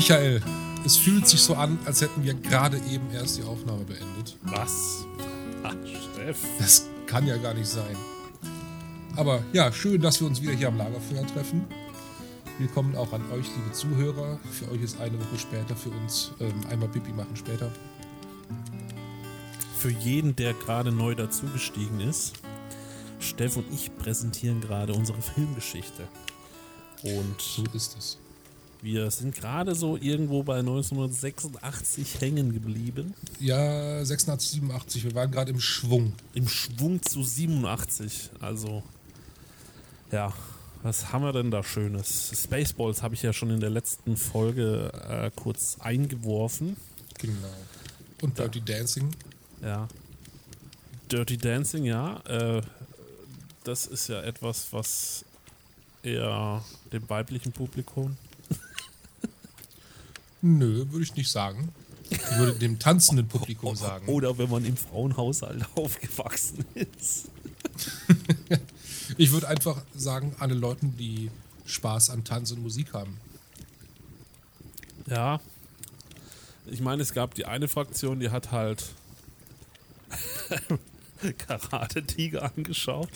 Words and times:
Michael, 0.00 0.40
es 0.86 0.96
fühlt 0.96 1.28
sich 1.28 1.42
so 1.42 1.54
an, 1.54 1.78
als 1.84 2.00
hätten 2.00 2.24
wir 2.24 2.32
gerade 2.32 2.78
eben 2.90 3.10
erst 3.12 3.36
die 3.36 3.42
Aufnahme 3.42 3.84
beendet. 3.84 4.34
Was? 4.44 5.04
Ach, 5.62 5.74
Steff. 6.14 6.38
Das 6.58 6.86
kann 7.06 7.26
ja 7.26 7.36
gar 7.36 7.52
nicht 7.52 7.68
sein. 7.68 7.94
Aber 9.16 9.44
ja, 9.52 9.70
schön, 9.70 10.00
dass 10.00 10.18
wir 10.18 10.26
uns 10.26 10.40
wieder 10.40 10.54
hier 10.54 10.68
am 10.68 10.78
Lagerfeuer 10.78 11.26
treffen. 11.26 11.66
Willkommen 12.58 12.96
auch 12.96 13.12
an 13.12 13.20
euch, 13.32 13.44
liebe 13.54 13.72
Zuhörer. 13.72 14.40
Für 14.50 14.70
euch 14.70 14.80
ist 14.80 14.98
eine 15.02 15.20
Woche 15.20 15.38
später, 15.38 15.76
für 15.76 15.90
uns 15.90 16.32
ähm, 16.40 16.54
einmal 16.70 16.88
Pipi 16.88 17.12
machen 17.12 17.36
später. 17.36 17.70
Für 19.76 19.90
jeden, 19.90 20.34
der 20.34 20.54
gerade 20.54 20.92
neu 20.92 21.14
dazugestiegen 21.14 22.00
ist, 22.00 22.32
Steff 23.18 23.54
und 23.58 23.66
ich 23.70 23.94
präsentieren 23.98 24.62
gerade 24.62 24.94
unsere 24.94 25.20
Filmgeschichte. 25.20 26.08
Und 27.02 27.38
So 27.38 27.64
ist 27.74 27.98
es. 27.98 28.18
Wir 28.82 29.10
sind 29.10 29.34
gerade 29.34 29.74
so 29.74 29.96
irgendwo 29.96 30.42
bei 30.42 30.58
1986 30.58 32.20
hängen 32.20 32.52
geblieben. 32.52 33.14
Ja, 33.38 34.04
86, 34.04 34.60
87, 34.60 35.04
wir 35.04 35.14
waren 35.14 35.30
gerade 35.30 35.50
im 35.50 35.60
Schwung. 35.60 36.14
Im 36.34 36.48
Schwung 36.48 37.02
zu 37.02 37.22
87. 37.22 38.30
Also, 38.40 38.82
ja, 40.10 40.32
was 40.82 41.12
haben 41.12 41.22
wir 41.22 41.32
denn 41.32 41.50
da 41.50 41.62
Schönes? 41.62 42.32
Spaceballs 42.34 43.02
habe 43.02 43.14
ich 43.14 43.22
ja 43.22 43.32
schon 43.32 43.50
in 43.50 43.60
der 43.60 43.70
letzten 43.70 44.16
Folge 44.16 44.90
äh, 45.08 45.30
kurz 45.36 45.76
eingeworfen. 45.80 46.76
Genau. 47.18 47.48
Und 48.22 48.38
Dirty 48.38 48.62
Dancing. 48.62 49.10
Ja. 49.62 49.88
Dirty 51.12 51.36
Dancing, 51.36 51.84
ja. 51.84 52.20
Äh, 52.26 52.62
das 53.64 53.86
ist 53.86 54.08
ja 54.08 54.22
etwas, 54.22 54.72
was 54.72 55.24
eher 56.02 56.64
dem 56.92 57.08
weiblichen 57.10 57.52
Publikum. 57.52 58.16
Nö, 60.42 60.86
würde 60.90 61.04
ich 61.04 61.14
nicht 61.14 61.30
sagen. 61.30 61.70
Ich 62.08 62.36
würde 62.36 62.58
dem 62.58 62.78
tanzenden 62.78 63.28
Publikum 63.28 63.76
sagen. 63.76 64.08
Oder 64.08 64.36
wenn 64.38 64.50
man 64.50 64.64
im 64.64 64.76
Frauenhaushalt 64.76 65.64
aufgewachsen 65.76 66.64
ist. 66.74 67.28
Ich 69.16 69.30
würde 69.30 69.48
einfach 69.48 69.82
sagen, 69.94 70.34
alle 70.38 70.54
Leuten, 70.54 70.96
die 70.96 71.30
Spaß 71.66 72.10
an 72.10 72.24
Tanz 72.24 72.50
und 72.50 72.62
Musik 72.62 72.92
haben. 72.92 73.16
Ja. 75.06 75.40
Ich 76.66 76.80
meine, 76.80 77.02
es 77.02 77.12
gab 77.12 77.34
die 77.34 77.46
eine 77.46 77.68
Fraktion, 77.68 78.20
die 78.20 78.30
hat 78.30 78.50
halt 78.50 78.84
Karate-Tiger 81.38 82.52
angeschaut. 82.56 83.10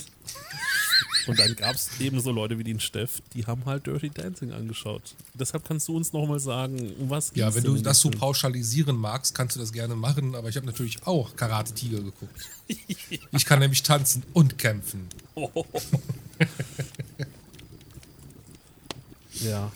Und 1.27 1.39
dann 1.39 1.55
gab 1.56 1.75
es 1.75 1.89
ebenso 2.00 2.30
Leute 2.30 2.58
wie 2.58 2.64
den 2.64 2.80
Steff, 2.80 3.22
die 3.33 3.47
haben 3.47 3.64
halt 3.67 3.86
Dirty 3.86 4.11
Dancing 4.11 4.53
angeschaut. 4.53 5.14
Deshalb 5.34 5.67
kannst 5.67 5.89
du 5.89 5.97
uns 5.97 6.12
nochmal 6.12 6.41
sagen, 6.41 6.92
um 6.98 7.11
was 7.11 7.33
Ja, 7.34 7.47
ging's 7.50 7.56
wenn 7.56 7.75
du 7.75 7.83
das 7.83 8.00
so 8.00 8.11
pauschalisieren 8.11 8.97
magst, 8.97 9.34
kannst 9.34 9.57
du 9.57 9.61
das 9.61 9.73
gerne 9.73 9.96
machen, 9.96 10.34
aber 10.34 10.48
ich 10.48 10.57
habe 10.57 10.67
natürlich 10.67 11.07
auch 11.07 11.36
Karate 11.36 11.73
Tiger 11.73 12.01
geguckt. 12.01 12.48
Ich 13.33 13.45
kann 13.45 13.58
nämlich 13.58 13.83
tanzen 13.83 14.23
und 14.33 14.58
kämpfen. 14.58 15.08
Ja. 19.40 19.73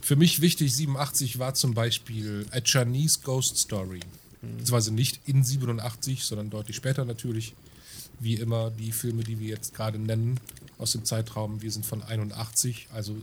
Für 0.00 0.16
mich 0.16 0.40
wichtig, 0.40 0.74
87 0.74 1.38
war 1.38 1.54
zum 1.54 1.74
Beispiel 1.74 2.46
A 2.52 2.60
Chinese 2.60 3.20
Ghost 3.24 3.58
Story. 3.58 4.00
Beziehungsweise 4.40 4.94
nicht 4.94 5.20
in 5.26 5.42
87, 5.42 6.22
sondern 6.22 6.50
deutlich 6.50 6.76
später 6.76 7.04
natürlich. 7.04 7.54
Wie 8.18 8.34
immer 8.34 8.70
die 8.70 8.92
Filme, 8.92 9.22
die 9.22 9.38
wir 9.38 9.48
jetzt 9.48 9.74
gerade 9.74 9.98
nennen, 9.98 10.40
aus 10.78 10.92
dem 10.92 11.04
Zeitraum, 11.04 11.62
wir 11.62 11.70
sind 11.70 11.86
von 11.86 12.02
81, 12.02 12.88
also 12.92 13.16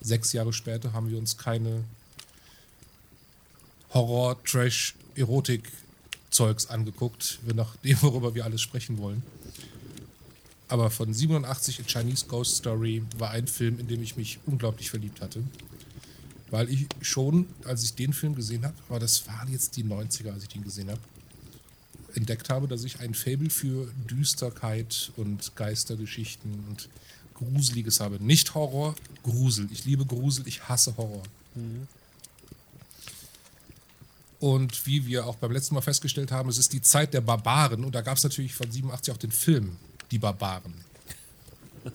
sechs 0.00 0.32
Jahre 0.32 0.52
später 0.52 0.92
haben 0.92 1.10
wir 1.10 1.18
uns 1.18 1.36
keine 1.36 1.84
Horror, 3.90 4.42
Trash, 4.44 4.94
Erotik-Zeugs 5.14 6.66
angeguckt, 6.66 7.38
wir 7.44 7.54
nach 7.54 7.76
dem, 7.76 7.96
worüber 8.02 8.34
wir 8.34 8.44
alles 8.44 8.60
sprechen 8.60 8.98
wollen. 8.98 9.22
Aber 10.68 10.90
von 10.90 11.12
87 11.12 11.80
A 11.80 11.82
Chinese 11.84 12.26
Ghost 12.26 12.56
Story 12.56 13.04
war 13.18 13.30
ein 13.30 13.46
Film, 13.46 13.78
in 13.78 13.86
dem 13.86 14.02
ich 14.02 14.16
mich 14.16 14.40
unglaublich 14.46 14.90
verliebt 14.90 15.20
hatte. 15.20 15.42
Weil 16.50 16.68
ich 16.70 16.86
schon, 17.00 17.46
als 17.64 17.84
ich 17.84 17.94
den 17.94 18.12
Film 18.12 18.34
gesehen 18.34 18.64
habe, 18.64 18.74
aber 18.88 18.98
das 18.98 19.26
waren 19.28 19.52
jetzt 19.52 19.76
die 19.76 19.84
90er, 19.84 20.32
als 20.32 20.42
ich 20.42 20.48
den 20.48 20.64
gesehen 20.64 20.90
habe, 20.90 21.00
entdeckt 22.14 22.50
habe, 22.50 22.68
dass 22.68 22.84
ich 22.84 23.00
ein 23.00 23.14
Faible 23.14 23.50
für 23.50 23.88
Düsterkeit 24.10 25.12
und 25.16 25.54
Geistergeschichten 25.56 26.64
und 26.68 26.88
Gruseliges 27.34 28.00
habe. 28.00 28.22
Nicht 28.22 28.54
Horror, 28.54 28.94
Grusel. 29.22 29.68
Ich 29.72 29.84
liebe 29.84 30.06
Grusel, 30.06 30.46
ich 30.46 30.68
hasse 30.68 30.96
Horror. 30.96 31.22
Und 34.40 34.86
wie 34.86 35.06
wir 35.06 35.26
auch 35.26 35.36
beim 35.36 35.52
letzten 35.52 35.74
Mal 35.74 35.80
festgestellt 35.80 36.30
haben, 36.30 36.48
es 36.48 36.58
ist 36.58 36.72
die 36.72 36.82
Zeit 36.82 37.14
der 37.14 37.20
Barbaren 37.22 37.84
und 37.84 37.94
da 37.94 38.02
gab 38.02 38.16
es 38.16 38.24
natürlich 38.24 38.54
von 38.54 38.70
87 38.70 39.12
auch 39.14 39.18
den 39.18 39.32
Film 39.32 39.76
Die 40.10 40.18
Barbaren. 40.18 40.74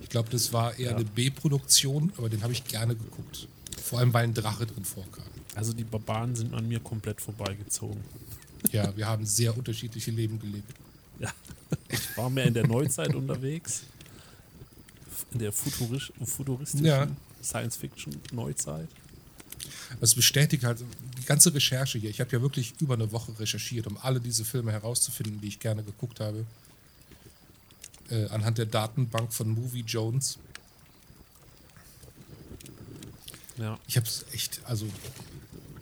Ich 0.01 0.09
glaube, 0.09 0.29
das 0.29 0.51
war 0.53 0.77
eher 0.77 0.91
Ja. 0.91 0.95
eine 0.95 1.05
B-Produktion, 1.05 2.11
aber 2.17 2.29
den 2.29 2.41
habe 2.43 2.53
ich 2.53 2.63
gerne 2.63 2.95
geguckt. 2.95 3.47
Vor 3.81 3.99
allem, 3.99 4.13
weil 4.13 4.23
ein 4.25 4.33
Drache 4.33 4.65
drin 4.65 4.85
vorkam. 4.85 5.25
Also 5.55 5.73
die 5.73 5.83
Barbaren 5.83 6.35
sind 6.35 6.53
an 6.53 6.67
mir 6.67 6.79
komplett 6.79 7.21
vorbeigezogen. 7.21 8.03
Ja, 8.71 8.95
wir 8.95 9.07
haben 9.07 9.25
sehr 9.25 9.55
unterschiedliche 9.57 10.11
Leben 10.11 10.39
gelebt. 10.39 10.73
Ja. 11.19 11.31
Ich 11.87 12.17
war 12.17 12.29
mehr 12.29 12.45
in 12.45 12.53
der 12.53 12.67
Neuzeit 12.67 13.13
unterwegs. 13.15 13.83
In 15.31 15.39
der 15.39 15.51
futurisch, 15.51 16.11
futuristischen 16.23 16.85
Ja. 16.85 17.07
Science-Fiction-Neuzeit. 17.43 18.87
Das 19.99 20.15
bestätigt 20.15 20.63
halt 20.63 20.83
die 21.17 21.25
ganze 21.25 21.53
Recherche 21.53 21.97
hier. 21.99 22.09
Ich 22.09 22.19
habe 22.19 22.31
ja 22.31 22.41
wirklich 22.41 22.73
über 22.79 22.93
eine 22.93 23.11
Woche 23.11 23.37
recherchiert, 23.39 23.87
um 23.87 23.97
alle 23.97 24.19
diese 24.19 24.45
Filme 24.45 24.71
herauszufinden, 24.71 25.41
die 25.41 25.47
ich 25.47 25.59
gerne 25.59 25.83
geguckt 25.83 26.19
habe. 26.19 26.45
Äh, 28.09 28.27
anhand 28.27 28.57
der 28.57 28.65
Datenbank 28.65 29.33
von 29.33 29.49
Movie 29.49 29.83
Jones. 29.85 30.39
Ja. 33.57 33.77
Ich 33.87 33.97
habe 33.97 34.07
es 34.07 34.25
echt, 34.31 34.61
also 34.65 34.87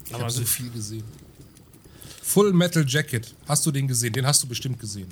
ich 0.05 0.13
habe 0.13 0.29
so 0.31 0.43
viel 0.43 0.69
gesehen. 0.71 1.03
Full 2.27 2.51
Metal 2.51 2.83
Jacket, 2.85 3.33
hast 3.47 3.65
du 3.65 3.71
den 3.71 3.87
gesehen? 3.87 4.11
Den 4.11 4.27
hast 4.27 4.43
du 4.43 4.47
bestimmt 4.47 4.79
gesehen. 4.81 5.07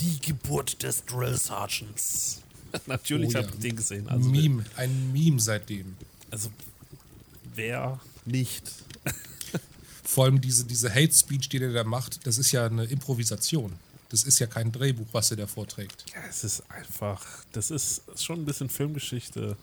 Die 0.00 0.18
Geburt 0.20 0.82
des 0.82 1.04
Drill 1.04 1.36
Sergeants. 1.36 2.40
Natürlich 2.86 3.28
Oh 3.28 3.32
ja. 3.32 3.42
habe 3.44 3.50
ich 3.54 3.60
den 3.60 3.76
gesehen. 3.76 4.08
Also, 4.08 4.30
Meme, 4.30 4.64
ein 4.76 5.12
Meme 5.12 5.38
seitdem. 5.38 5.94
also 6.30 6.48
wer 7.54 8.00
nicht? 8.24 8.72
Vor 10.02 10.24
allem 10.24 10.40
diese, 10.40 10.64
diese 10.64 10.88
Hate 10.88 11.12
Speech, 11.12 11.50
die 11.50 11.58
der 11.58 11.72
da 11.74 11.84
macht, 11.84 12.26
das 12.26 12.38
ist 12.38 12.52
ja 12.52 12.64
eine 12.66 12.84
Improvisation. 12.84 13.74
Das 14.08 14.24
ist 14.24 14.38
ja 14.38 14.46
kein 14.46 14.72
Drehbuch, 14.72 15.06
was 15.12 15.30
er 15.30 15.36
da 15.36 15.46
vorträgt. 15.46 16.06
Ja, 16.14 16.22
es 16.28 16.42
ist 16.42 16.62
einfach, 16.70 17.22
das 17.52 17.70
ist 17.70 18.00
schon 18.16 18.40
ein 18.40 18.44
bisschen 18.46 18.70
Filmgeschichte. 18.70 19.56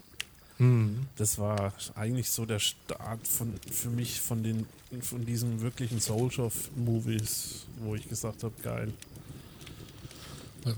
Mhm. 0.62 1.08
Das 1.16 1.40
war 1.40 1.74
eigentlich 1.96 2.30
so 2.30 2.46
der 2.46 2.60
Start 2.60 3.28
von, 3.28 3.52
für 3.72 3.90
mich 3.90 4.22
von 4.22 4.44
den 4.44 4.68
von 5.02 5.26
diesen 5.26 5.62
wirklichen 5.62 6.00
Soldier-Movies, 6.00 7.66
wo 7.80 7.96
ich 7.96 8.08
gesagt 8.08 8.44
habe, 8.44 8.54
geil. 8.62 8.94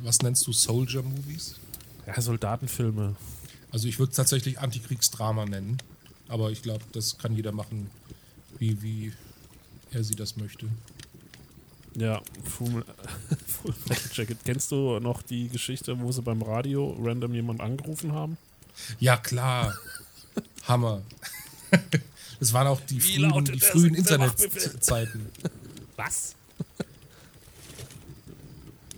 Was 0.03 0.21
nennst 0.21 0.47
du 0.47 0.53
Soldier-Movies? 0.53 1.55
Ja, 2.07 2.21
Soldatenfilme. 2.21 3.15
Also 3.71 3.87
ich 3.87 3.99
würde 3.99 4.11
es 4.11 4.15
tatsächlich 4.15 4.59
Antikriegsdrama 4.59 5.45
nennen. 5.45 5.79
Aber 6.29 6.51
ich 6.51 6.61
glaube, 6.61 6.83
das 6.93 7.17
kann 7.17 7.35
jeder 7.35 7.51
machen, 7.51 7.89
wie, 8.59 8.81
wie 8.81 9.13
er 9.91 10.03
sie 10.03 10.15
das 10.15 10.37
möchte. 10.37 10.67
Ja, 11.95 12.21
Full, 12.45 12.85
Full 13.47 13.75
Jacket. 14.13 14.37
Kennst 14.45 14.71
du 14.71 14.99
noch 14.99 15.23
die 15.23 15.49
Geschichte, 15.49 15.99
wo 15.99 16.11
sie 16.11 16.21
beim 16.21 16.41
Radio 16.41 16.95
random 17.01 17.33
jemand 17.33 17.59
angerufen 17.59 18.13
haben? 18.13 18.37
Ja, 18.99 19.17
klar. 19.17 19.73
Hammer. 20.67 21.01
Das 22.39 22.51
waren 22.51 22.67
auch 22.67 22.81
die 22.81 23.01
Wie 23.01 23.15
frühen, 23.15 23.45
die 23.45 23.51
der 23.57 23.69
frühen? 23.69 23.95
Internetzeiten. 23.95 25.27
Was? 25.95 26.35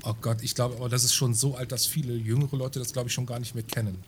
Oh 0.04 0.16
Gott, 0.19 0.42
ich 0.42 0.56
glaube, 0.56 0.75
aber 0.77 0.89
das 0.89 1.04
ist 1.04 1.13
schon 1.13 1.36
so 1.36 1.56
alt, 1.56 1.72
dass 1.72 1.86
viele 1.86 2.16
jüngere 2.16 2.56
Leute 2.56 2.80
das, 2.80 2.92
glaube 2.92 3.10
ich, 3.10 3.13
schon 3.13 3.27
gar 3.27 3.38
nicht 3.38 3.54
mehr 3.54 3.63
kennen. 3.63 4.04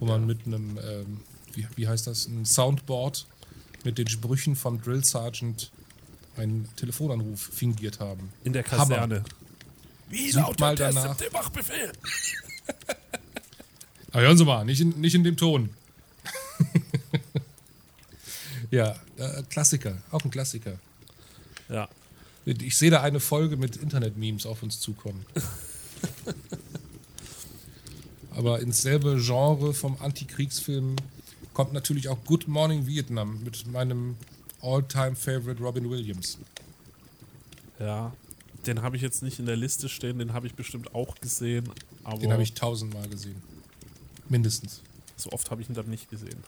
Wo 0.00 0.04
man 0.06 0.26
mit 0.26 0.46
einem, 0.46 0.78
ähm, 0.86 1.20
wie, 1.54 1.66
wie 1.76 1.88
heißt 1.88 2.06
das, 2.06 2.26
ein 2.26 2.44
Soundboard 2.44 3.26
mit 3.84 3.96
den 3.96 4.06
Sprüchen 4.08 4.54
vom 4.54 4.82
Drill 4.82 5.02
Sergeant 5.02 5.70
einen 6.36 6.68
Telefonanruf 6.76 7.40
fingiert 7.40 8.00
haben. 8.00 8.30
In 8.44 8.52
der 8.52 8.64
Hammer. 8.70 8.84
Kaserne. 8.96 9.24
Wie 10.10 10.30
Sucht 10.30 10.42
lautet 10.44 10.60
mal 10.60 10.76
der 10.76 10.92
danach. 10.92 11.18
siebte 11.18 11.32
Wachbefehl? 11.32 11.92
Ah, 14.12 14.20
hören 14.20 14.36
Sie 14.36 14.44
mal, 14.44 14.64
nicht 14.64 14.80
in, 14.80 15.00
nicht 15.00 15.14
in 15.14 15.22
dem 15.22 15.36
Ton. 15.36 15.70
ja, 18.70 18.96
äh, 19.16 19.42
Klassiker, 19.48 19.98
auch 20.10 20.24
ein 20.24 20.30
Klassiker. 20.30 20.78
Ja. 21.68 21.88
Ich 22.44 22.76
sehe 22.76 22.90
da 22.90 23.02
eine 23.02 23.20
Folge 23.20 23.56
mit 23.56 23.76
Internet-Memes 23.76 24.46
auf 24.46 24.62
uns 24.62 24.80
zukommen. 24.80 25.24
Aber 28.30 28.60
ins 28.60 28.82
selbe 28.82 29.20
Genre 29.20 29.74
vom 29.74 29.96
Antikriegsfilm 30.00 30.96
kommt 31.52 31.72
natürlich 31.72 32.08
auch 32.08 32.18
Good 32.24 32.48
Morning 32.48 32.86
Vietnam 32.86 33.42
mit 33.44 33.66
meinem 33.66 34.16
All-Time 34.62 35.14
Favorite 35.14 35.62
Robin 35.62 35.90
Williams. 35.90 36.38
Ja, 37.78 38.12
den 38.66 38.82
habe 38.82 38.96
ich 38.96 39.02
jetzt 39.02 39.22
nicht 39.22 39.38
in 39.38 39.46
der 39.46 39.56
Liste 39.56 39.88
stehen, 39.88 40.18
den 40.18 40.32
habe 40.32 40.46
ich 40.46 40.54
bestimmt 40.54 40.94
auch 40.94 41.14
gesehen. 41.16 41.68
Den 42.20 42.32
habe 42.32 42.42
ich 42.42 42.54
tausendmal 42.54 43.08
gesehen. 43.08 43.40
Mindestens. 44.30 44.80
so 45.16 45.30
oft 45.32 45.50
habe 45.50 45.60
ich 45.60 45.68
ihn 45.68 45.74
dann 45.74 45.90
nicht 45.90 46.08
gesehen. 46.08 46.42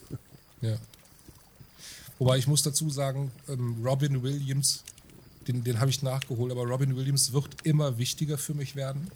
Ja. 0.62 0.79
Wobei 2.19 2.38
ich 2.38 2.46
muss 2.46 2.62
dazu 2.62 2.88
sagen, 2.88 3.32
ähm, 3.49 3.84
Robin 3.84 4.23
Williams, 4.23 4.84
den, 5.49 5.64
den 5.64 5.81
habe 5.81 5.90
ich 5.90 6.02
nachgeholt, 6.02 6.52
aber 6.52 6.62
Robin 6.62 6.96
Williams 6.96 7.32
wird 7.32 7.49
immer 7.64 7.99
wichtiger 7.99 8.38
für 8.38 8.55
mich 8.55 8.76
werden. 8.76 9.11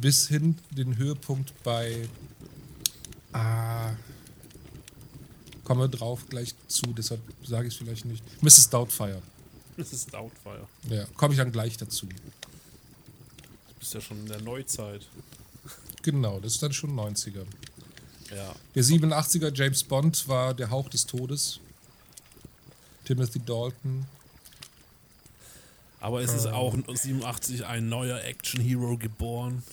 Bis 0.00 0.28
hin 0.28 0.56
den 0.70 0.96
Höhepunkt 0.96 1.52
bei. 1.64 2.08
Ah, 3.32 3.94
kommen 5.64 5.80
wir 5.80 5.88
drauf 5.88 6.26
gleich 6.28 6.54
zu, 6.68 6.86
deshalb 6.96 7.20
sage 7.44 7.66
ich 7.66 7.74
es 7.74 7.78
vielleicht 7.78 8.04
nicht. 8.04 8.22
Mrs. 8.42 8.70
Doubtfire. 8.70 9.20
Ist 9.76 10.14
Doubtfire. 10.14 10.68
Ja, 10.88 11.04
komme 11.16 11.34
ich 11.34 11.38
dann 11.38 11.50
gleich 11.52 11.76
dazu. 11.76 12.06
Du 12.06 12.14
bist 13.80 13.92
ja 13.92 14.00
schon 14.00 14.18
in 14.20 14.26
der 14.26 14.40
Neuzeit. 14.40 15.06
Genau, 16.06 16.38
das 16.38 16.52
ist 16.52 16.62
dann 16.62 16.72
schon 16.72 16.94
90er. 16.94 17.44
Ja. 18.30 18.54
Der 18.76 18.84
87er 18.84 19.52
James 19.52 19.82
Bond 19.82 20.28
war 20.28 20.54
der 20.54 20.70
Hauch 20.70 20.88
des 20.88 21.04
Todes. 21.04 21.58
Timothy 23.04 23.40
Dalton. 23.40 24.06
Aber 25.98 26.20
es 26.20 26.32
ist 26.32 26.46
auch 26.46 26.76
87 26.86 27.66
ein 27.66 27.88
neuer 27.88 28.22
Action-Hero 28.22 28.96
geboren. 28.96 29.64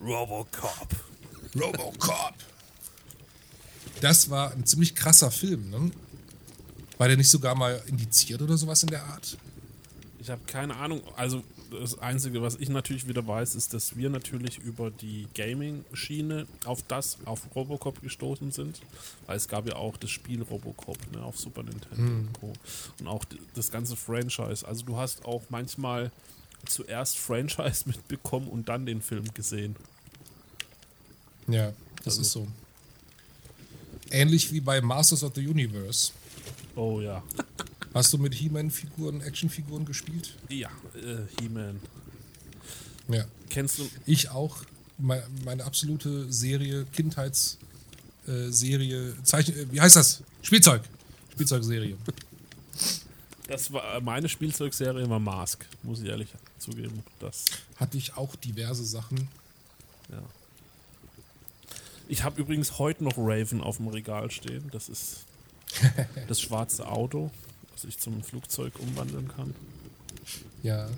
Robocop. 0.00 0.88
Robocop. 1.54 2.34
Das 4.00 4.30
war 4.30 4.52
ein 4.52 4.64
ziemlich 4.64 4.94
krasser 4.94 5.30
Film, 5.30 5.68
ne? 5.68 5.90
War 6.96 7.08
der 7.08 7.18
nicht 7.18 7.28
sogar 7.28 7.54
mal 7.54 7.82
indiziert 7.86 8.40
oder 8.40 8.56
sowas 8.56 8.82
in 8.82 8.88
der 8.88 9.04
Art? 9.04 9.36
Ich 10.20 10.30
habe 10.30 10.40
keine 10.46 10.74
Ahnung. 10.76 11.02
Also 11.16 11.44
das 11.70 11.98
Einzige, 11.98 12.42
was 12.42 12.56
ich 12.56 12.68
natürlich 12.68 13.06
wieder 13.08 13.26
weiß, 13.26 13.54
ist, 13.54 13.72
dass 13.74 13.96
wir 13.96 14.10
natürlich 14.10 14.58
über 14.58 14.90
die 14.90 15.26
Gaming-Schiene 15.34 16.46
auf 16.64 16.82
das, 16.82 17.18
auf 17.24 17.42
Robocop 17.54 18.02
gestoßen 18.02 18.50
sind. 18.52 18.80
Weil 19.26 19.36
es 19.36 19.48
gab 19.48 19.66
ja 19.66 19.76
auch 19.76 19.96
das 19.96 20.10
Spiel 20.10 20.42
Robocop 20.42 20.98
ne, 21.12 21.22
auf 21.22 21.38
Super 21.38 21.62
Nintendo 21.62 22.02
und 22.02 22.32
Co. 22.40 22.52
Und 22.98 23.06
auch 23.08 23.24
das 23.54 23.70
ganze 23.70 23.96
Franchise. 23.96 24.66
Also 24.66 24.84
du 24.84 24.96
hast 24.96 25.24
auch 25.24 25.42
manchmal 25.48 26.10
zuerst 26.66 27.18
Franchise 27.18 27.84
mitbekommen 27.86 28.48
und 28.48 28.68
dann 28.68 28.84
den 28.86 29.00
Film 29.00 29.24
gesehen. 29.34 29.76
Ja, 31.48 31.72
das 32.04 32.18
Also- 32.18 32.20
ist 32.22 32.32
so. 32.32 32.48
Ähnlich 34.12 34.52
wie 34.52 34.60
bei 34.60 34.80
Masters 34.80 35.22
of 35.22 35.32
the 35.36 35.46
Universe. 35.46 36.12
Oh 36.74 37.00
ja. 37.00 37.22
Hast 37.94 38.12
du 38.12 38.18
mit 38.18 38.34
He-Man-Figuren, 38.34 39.20
Actionfiguren 39.20 39.84
gespielt? 39.84 40.34
Ja, 40.48 40.68
äh, 40.94 41.18
He-Man. 41.40 41.80
Ja. 43.08 43.24
Kennst 43.48 43.78
du, 43.78 43.88
Ich 44.06 44.28
auch. 44.30 44.58
Me- 44.98 45.26
Meine 45.44 45.64
absolute 45.64 46.30
Serie, 46.32 46.84
Kindheitsserie, 46.92 47.58
äh, 48.28 49.22
Zeichen, 49.24 49.56
äh, 49.56 49.72
wie 49.72 49.80
heißt 49.80 49.96
das? 49.96 50.22
Spielzeug. 50.42 50.82
Spielzeugserie. 51.32 51.96
das 53.48 53.72
war 53.72 53.96
äh, 53.96 54.00
meine 54.00 54.28
Spielzeugserie 54.28 55.08
war 55.08 55.18
Mask, 55.18 55.64
muss 55.82 56.00
ich 56.00 56.06
ehrlich 56.08 56.28
zugeben. 56.58 57.02
Das 57.18 57.46
Hatte 57.76 57.96
ich 57.96 58.14
auch 58.16 58.36
diverse 58.36 58.84
Sachen. 58.84 59.26
Ja. 60.10 60.22
Ich 62.08 62.22
habe 62.24 62.40
übrigens 62.40 62.78
heute 62.78 63.02
noch 63.04 63.14
Raven 63.16 63.60
auf 63.62 63.78
dem 63.78 63.88
Regal 63.88 64.30
stehen. 64.30 64.68
Das 64.70 64.88
ist 64.88 65.24
das 66.28 66.40
schwarze 66.40 66.86
Auto, 66.88 67.30
das 67.80 67.88
ich 67.88 67.98
zum 67.98 68.22
Flugzeug 68.22 68.78
umwandeln 68.78 69.28
kann. 69.28 69.54
Ja. 70.62 70.88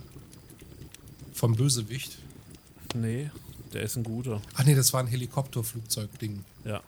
Vom 1.33 1.55
Bösewicht. 1.55 2.19
Nee, 2.95 3.31
der 3.73 3.83
ist 3.83 3.97
ein 3.97 4.03
guter. 4.03 4.43
Ach 4.55 4.65
nee, 4.65 4.75
das 4.75 4.93
war 4.93 5.01
ein 5.01 5.07
Helikopterflugzeugding. 5.07 6.45
Ja. 6.65 6.83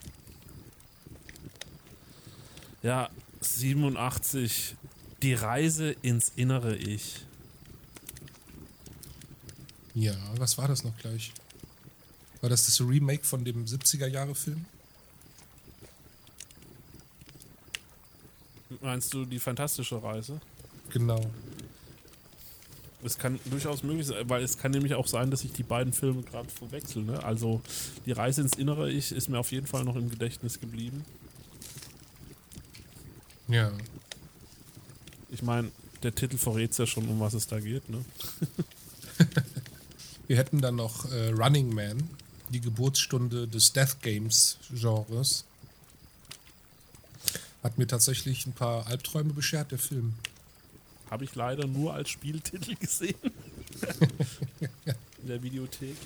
Ja, 2.82 3.08
87. 3.40 4.76
Die 5.22 5.34
Reise 5.34 5.92
ins 6.02 6.32
innere 6.36 6.76
Ich. 6.76 7.24
Ja, 9.94 10.14
was 10.36 10.58
war 10.58 10.68
das 10.68 10.82
noch 10.82 10.96
gleich? 10.98 11.32
War 12.40 12.50
das 12.50 12.66
das 12.66 12.80
Remake 12.80 13.24
von 13.24 13.44
dem 13.44 13.64
70er-Jahre-Film? 13.64 14.66
Meinst 18.80 19.12
du 19.14 19.24
die 19.24 19.38
fantastische 19.38 20.02
Reise? 20.02 20.40
Genau. 20.90 21.20
Es 23.02 23.18
kann 23.18 23.38
durchaus 23.44 23.82
möglich 23.82 24.06
sein, 24.06 24.28
weil 24.28 24.42
es 24.42 24.56
kann 24.56 24.70
nämlich 24.70 24.94
auch 24.94 25.06
sein, 25.06 25.30
dass 25.30 25.44
ich 25.44 25.52
die 25.52 25.62
beiden 25.62 25.92
Filme 25.92 26.22
gerade 26.22 26.48
verwechsel. 26.48 27.02
Ne? 27.02 27.22
Also 27.22 27.60
die 28.06 28.12
Reise 28.12 28.40
ins 28.40 28.56
innere 28.56 28.90
Ich 28.90 29.12
ist 29.12 29.28
mir 29.28 29.38
auf 29.38 29.52
jeden 29.52 29.66
Fall 29.66 29.84
noch 29.84 29.96
im 29.96 30.08
Gedächtnis 30.08 30.58
geblieben. 30.58 31.04
Ja. 33.48 33.72
Ich 35.30 35.42
meine, 35.42 35.70
der 36.02 36.14
Titel 36.14 36.38
verrät 36.38 36.76
ja 36.78 36.86
schon, 36.86 37.06
um 37.08 37.20
was 37.20 37.34
es 37.34 37.46
da 37.46 37.60
geht. 37.60 37.90
Ne? 37.90 38.02
Wir 40.26 40.38
hätten 40.38 40.62
dann 40.62 40.76
noch 40.76 41.10
äh, 41.12 41.30
Running 41.30 41.74
Man, 41.74 42.08
die 42.48 42.60
Geburtsstunde 42.60 43.46
des 43.46 43.72
Death 43.74 44.00
Games-Genres. 44.00 45.44
Hat 47.64 47.78
mir 47.78 47.86
tatsächlich 47.86 48.46
ein 48.46 48.52
paar 48.52 48.86
Albträume 48.86 49.32
beschert, 49.32 49.72
der 49.72 49.78
Film. 49.78 50.12
Habe 51.10 51.24
ich 51.24 51.34
leider 51.34 51.66
nur 51.66 51.94
als 51.94 52.10
Spieltitel 52.10 52.74
gesehen. 52.80 53.14
In 55.22 55.28
der 55.28 55.42
Videothek. 55.42 55.96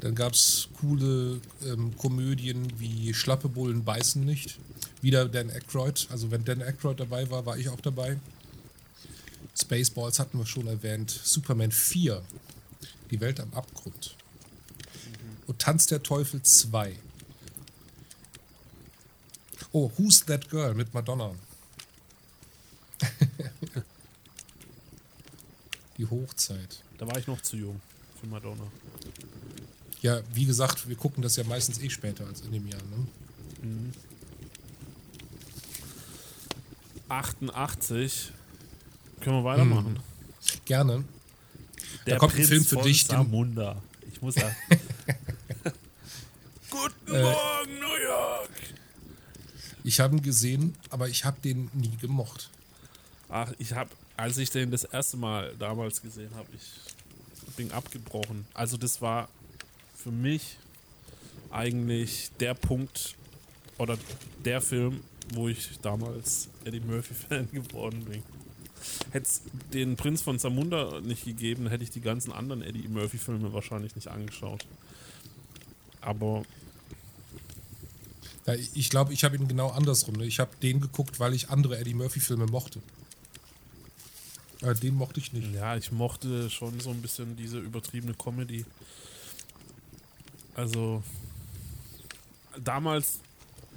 Dann 0.00 0.14
gab 0.14 0.34
es 0.34 0.68
coole 0.80 1.40
ähm, 1.64 1.96
Komödien 1.96 2.78
wie 2.78 3.12
Schlappe 3.12 3.48
Bullen 3.48 3.84
beißen 3.84 4.24
nicht. 4.24 4.58
Wieder 5.00 5.28
Dan 5.28 5.50
Aykroyd. 5.50 6.06
Also 6.10 6.30
wenn 6.30 6.44
Dan 6.44 6.62
Aykroyd 6.62 7.00
dabei 7.00 7.28
war, 7.28 7.44
war 7.44 7.58
ich 7.58 7.68
auch 7.68 7.80
dabei. 7.80 8.18
Spaceballs 9.60 10.20
hatten 10.20 10.38
wir 10.38 10.46
schon 10.46 10.68
erwähnt. 10.68 11.10
Superman 11.10 11.72
4. 11.72 12.22
Die 13.10 13.20
Welt 13.20 13.40
am 13.40 13.52
Abgrund. 13.52 14.16
Und 15.48 15.58
Tanz 15.58 15.86
der 15.86 16.04
Teufel 16.04 16.40
2. 16.40 16.96
Oh, 19.72 19.90
Who's 19.96 20.24
That 20.26 20.48
Girl 20.50 20.74
mit 20.74 20.92
Madonna. 20.92 21.32
Die 25.98 26.06
Hochzeit. 26.06 26.82
Da 26.98 27.06
war 27.06 27.16
ich 27.18 27.26
noch 27.26 27.40
zu 27.40 27.56
jung 27.56 27.80
für 28.20 28.26
Madonna. 28.26 28.64
Ja, 30.00 30.20
wie 30.34 30.44
gesagt, 30.44 30.88
wir 30.88 30.96
gucken 30.96 31.22
das 31.22 31.36
ja 31.36 31.44
meistens 31.44 31.78
eh 31.80 31.88
später 31.90 32.26
als 32.26 32.40
in 32.42 32.52
dem 32.52 32.66
Jahr. 32.66 32.80
Ne? 32.82 33.06
88. 37.08 38.32
Können 39.20 39.36
wir 39.36 39.44
weitermachen? 39.44 39.98
Gerne. 40.64 41.04
Der 42.06 42.18
kommt 42.18 42.34
ein 42.34 42.44
Film 42.44 42.64
für 42.64 42.82
dich, 42.82 43.04
Samunda. 43.06 43.80
Ich 44.12 44.20
muss 44.20 44.34
sagen. 44.34 44.56
Guten 46.70 47.14
Äh. 47.14 47.22
Morgen, 47.22 47.34
York! 47.34 47.51
Ich 49.92 50.00
habe 50.00 50.16
ihn 50.16 50.22
gesehen, 50.22 50.74
aber 50.88 51.10
ich 51.10 51.26
habe 51.26 51.38
den 51.44 51.68
nie 51.74 51.94
gemocht. 52.00 52.48
Ach, 53.28 53.52
ich 53.58 53.74
habe, 53.74 53.90
als 54.16 54.38
ich 54.38 54.48
den 54.48 54.70
das 54.70 54.84
erste 54.84 55.18
Mal 55.18 55.54
damals 55.58 56.00
gesehen 56.00 56.34
habe, 56.34 56.48
ich 56.54 57.54
bin 57.56 57.70
abgebrochen. 57.72 58.46
Also 58.54 58.78
das 58.78 59.02
war 59.02 59.28
für 59.94 60.10
mich 60.10 60.56
eigentlich 61.50 62.30
der 62.40 62.54
Punkt 62.54 63.16
oder 63.76 63.98
der 64.42 64.62
Film, 64.62 65.02
wo 65.34 65.48
ich 65.48 65.78
damals 65.82 66.48
Eddie 66.64 66.80
Murphy-Fan 66.80 67.50
geworden 67.52 68.06
bin. 68.06 68.22
Hätte 69.10 69.28
es 69.28 69.42
den 69.74 69.96
Prinz 69.96 70.22
von 70.22 70.38
Zamunda 70.38 71.02
nicht 71.02 71.26
gegeben, 71.26 71.68
hätte 71.68 71.84
ich 71.84 71.90
die 71.90 72.00
ganzen 72.00 72.32
anderen 72.32 72.62
Eddie 72.62 72.88
Murphy-Filme 72.88 73.52
wahrscheinlich 73.52 73.94
nicht 73.94 74.08
angeschaut. 74.08 74.64
Aber 76.00 76.44
ich 78.74 78.90
glaube, 78.90 79.12
ich 79.12 79.24
habe 79.24 79.36
ihn 79.36 79.46
genau 79.46 79.70
andersrum. 79.70 80.16
Ne? 80.16 80.24
Ich 80.24 80.40
habe 80.40 80.50
den 80.62 80.80
geguckt, 80.80 81.20
weil 81.20 81.34
ich 81.34 81.50
andere 81.50 81.78
Eddie 81.78 81.94
Murphy-Filme 81.94 82.46
mochte. 82.46 82.80
Aber 84.62 84.74
den 84.74 84.94
mochte 84.94 85.20
ich 85.20 85.32
nicht. 85.32 85.52
Ja, 85.54 85.76
ich 85.76 85.92
mochte 85.92 86.48
schon 86.50 86.78
so 86.80 86.90
ein 86.90 87.02
bisschen 87.02 87.36
diese 87.36 87.58
übertriebene 87.58 88.14
Comedy. 88.14 88.64
Also, 90.54 91.02
damals 92.62 93.20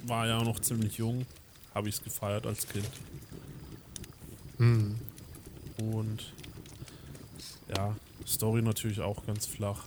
war 0.04 0.26
ja 0.26 0.42
noch 0.42 0.60
ziemlich 0.60 0.98
jung, 0.98 1.26
habe 1.74 1.88
ich 1.88 1.96
es 1.96 2.04
gefeiert 2.04 2.46
als 2.46 2.68
Kind. 2.68 2.88
Hm. 4.58 4.96
Und 5.78 6.32
ja, 7.76 7.96
Story 8.26 8.62
natürlich 8.62 9.00
auch 9.00 9.26
ganz 9.26 9.46
flach. 9.46 9.84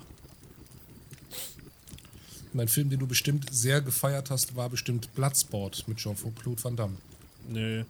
Und 2.53 2.59
ein 2.59 2.67
Film, 2.67 2.89
den 2.89 2.99
du 2.99 3.07
bestimmt 3.07 3.53
sehr 3.53 3.81
gefeiert 3.81 4.29
hast, 4.31 4.55
war 4.55 4.69
bestimmt 4.69 5.13
Bloodsport 5.15 5.87
mit 5.87 5.97
Jean-Claude 5.99 6.63
Van 6.63 6.75
Damme. 6.75 6.97
Nee. 7.47 7.85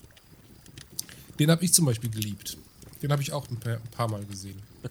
Den 1.39 1.49
habe 1.51 1.63
ich 1.63 1.73
zum 1.73 1.85
Beispiel 1.85 2.09
geliebt. 2.09 2.57
Den 3.01 3.11
habe 3.11 3.21
ich 3.21 3.31
auch 3.31 3.49
ein 3.49 3.57
paar, 3.57 3.75
ein 3.75 3.87
paar 3.91 4.07
Mal 4.09 4.25
gesehen. 4.25 4.61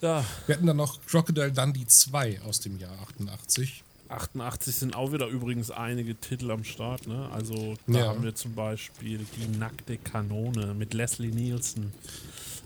Ja, 0.00 0.24
Wir 0.46 0.56
hatten 0.56 0.66
dann 0.66 0.76
noch 0.76 1.00
Crocodile 1.06 1.50
Dundee 1.52 1.86
2 1.86 2.42
aus 2.42 2.60
dem 2.60 2.78
Jahr 2.78 2.92
88. 3.08 3.82
88 4.10 4.74
sind 4.76 4.94
auch 4.94 5.12
wieder 5.12 5.28
übrigens 5.28 5.70
einige 5.70 6.14
Titel 6.14 6.50
am 6.50 6.62
Start, 6.62 7.06
ne? 7.06 7.30
Also 7.32 7.76
da 7.86 7.98
Ja. 8.00 8.06
haben 8.08 8.22
wir 8.22 8.34
zum 8.34 8.54
Beispiel 8.54 9.24
die 9.38 9.48
nackte 9.56 9.96
Kanone 9.96 10.74
mit 10.74 10.92
Leslie 10.92 11.28
Nielsen, 11.30 11.92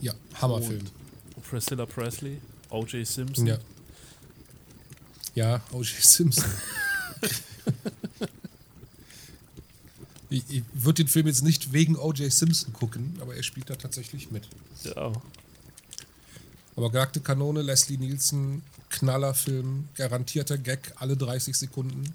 Ja, 0.01 0.15
Hammerfilm. 0.35 0.85
Priscilla 1.49 1.87
Presley, 1.87 2.41
O.J. 2.71 3.07
Simpson. 3.07 3.47
Ja. 3.47 3.59
Ja, 5.35 5.61
O.J. 5.73 5.87
Simpson. 6.03 6.45
ich 10.31 10.45
ich 10.49 10.63
würde 10.73 11.05
den 11.05 11.09
Film 11.09 11.27
jetzt 11.27 11.43
nicht 11.43 11.73
wegen 11.73 11.97
O.J. 11.97 12.33
Simpson 12.33 12.73
gucken, 12.73 13.17
aber 13.21 13.35
er 13.37 13.43
spielt 13.43 13.71
da 13.71 13.77
tatsächlich 13.77 14.31
mit. 14.31 14.49
Ja. 14.85 15.13
Aber 16.77 16.91
Geagte 16.91 17.21
Kanone, 17.21 17.63
Leslie 17.63 17.99
Nielsen, 17.99 18.63
Knallerfilm, 18.91 19.89
garantierter 19.97 20.59
Gag 20.59 20.93
alle 20.97 21.17
30 21.17 21.57
Sekunden. 21.57 22.13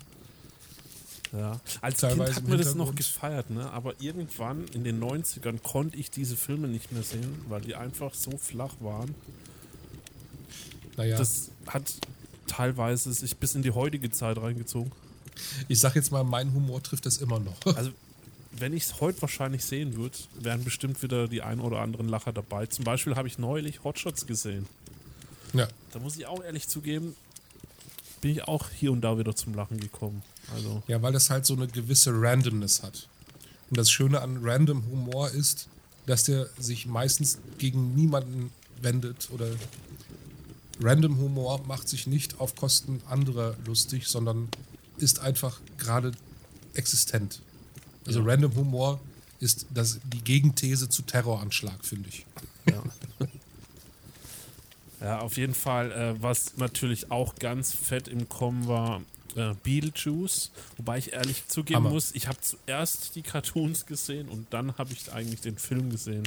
Ja, 1.33 1.59
als 1.81 1.99
Teilweise 1.99 2.33
Kind 2.33 2.35
hat 2.35 2.47
man 2.47 2.57
das 2.59 2.75
noch 2.75 2.93
gefeiert, 2.93 3.49
ne? 3.49 3.71
aber 3.71 3.99
irgendwann 3.99 4.67
in 4.67 4.83
den 4.83 5.03
90ern 5.03 5.59
konnte 5.59 5.97
ich 5.97 6.11
diese 6.11 6.35
Filme 6.35 6.67
nicht 6.67 6.91
mehr 6.91 7.01
sehen, 7.01 7.43
weil 7.49 7.61
die 7.61 7.75
einfach 7.75 8.13
so 8.13 8.37
flach 8.37 8.75
waren. 8.81 9.15
Naja, 10.97 11.17
Das 11.17 11.49
hat 11.67 11.93
teilweise 12.47 13.11
sich 13.13 13.37
bis 13.37 13.55
in 13.55 13.61
die 13.63 13.71
heutige 13.71 14.11
Zeit 14.11 14.37
reingezogen. 14.37 14.91
ich 15.67 15.79
sag 15.79 15.95
jetzt 15.95 16.11
mal, 16.11 16.23
mein 16.23 16.53
Humor 16.53 16.81
trifft 16.83 17.05
das 17.05 17.17
immer 17.17 17.39
noch. 17.39 17.55
Also, 17.75 17.91
wenn 18.51 18.73
ich 18.73 18.83
es 18.83 19.01
heute 19.01 19.19
wahrscheinlich 19.23 19.65
sehen 19.65 19.95
würde, 19.95 20.15
wären 20.39 20.63
bestimmt 20.63 21.01
wieder 21.01 21.27
die 21.27 21.41
ein 21.41 21.59
oder 21.59 21.79
anderen 21.79 22.07
Lacher 22.07 22.31
dabei. 22.31 22.67
Zum 22.67 22.85
Beispiel 22.85 23.15
habe 23.15 23.27
ich 23.27 23.39
neulich 23.39 23.83
Hotshots 23.83 24.27
gesehen. 24.27 24.67
ja, 25.53 25.67
Da 25.91 25.99
muss 25.99 26.15
ich 26.17 26.27
auch 26.27 26.43
ehrlich 26.43 26.67
zugeben, 26.67 27.15
bin 28.21 28.31
ich 28.31 28.43
auch 28.47 28.69
hier 28.69 28.91
und 28.91 29.01
da 29.01 29.17
wieder 29.17 29.35
zum 29.35 29.55
Lachen 29.55 29.79
gekommen. 29.79 30.21
Also, 30.53 30.83
ja, 30.87 31.01
weil 31.01 31.13
das 31.13 31.29
halt 31.31 31.45
so 31.47 31.55
eine 31.55 31.67
gewisse 31.67 32.11
Randomness 32.13 32.83
hat. 32.83 33.09
Und 33.71 33.77
das 33.77 33.89
Schöne 33.89 34.21
an 34.21 34.39
Random 34.43 34.85
Humor 34.91 35.31
ist, 35.31 35.67
dass 36.05 36.23
der 36.25 36.47
sich 36.59 36.85
meistens 36.85 37.39
gegen 37.57 37.95
niemanden 37.95 38.51
wendet 38.81 39.29
oder 39.33 39.47
Random 40.81 41.17
Humor 41.19 41.61
macht 41.67 41.87
sich 41.87 42.07
nicht 42.07 42.39
auf 42.39 42.55
Kosten 42.55 43.01
anderer 43.07 43.55
lustig, 43.65 44.07
sondern 44.07 44.49
ist 44.97 45.19
einfach 45.19 45.59
gerade 45.77 46.11
existent. 46.73 47.41
Also 48.05 48.19
Ja. 48.19 48.25
Random 48.25 48.55
Humor 48.55 48.99
ist 49.39 49.65
das, 49.73 49.99
die 50.05 50.23
Gegenthese 50.23 50.89
zu 50.89 51.01
Terroranschlag, 51.03 51.83
finde 51.85 52.09
ich. 52.09 52.25
ja. 52.69 52.83
ja, 55.01 55.19
auf 55.19 55.37
jeden 55.37 55.53
Fall, 55.53 55.91
äh, 55.91 56.21
was 56.21 56.57
natürlich 56.57 57.11
auch 57.11 57.35
ganz 57.35 57.73
fett 57.73 58.07
im 58.07 58.29
Kommen 58.29 58.67
war, 58.67 59.01
äh, 59.35 59.53
Beetlejuice. 59.63 60.51
Wobei 60.77 60.97
ich 60.99 61.13
ehrlich 61.13 61.47
zugeben 61.47 61.77
Hammer. 61.77 61.89
muss, 61.91 62.11
ich 62.13 62.27
habe 62.27 62.37
zuerst 62.41 63.15
die 63.15 63.21
Cartoons 63.21 63.85
gesehen 63.85 64.29
und 64.29 64.47
dann 64.53 64.77
habe 64.77 64.93
ich 64.93 65.11
eigentlich 65.11 65.41
den 65.41 65.57
Film 65.57 65.89
gesehen 65.89 66.23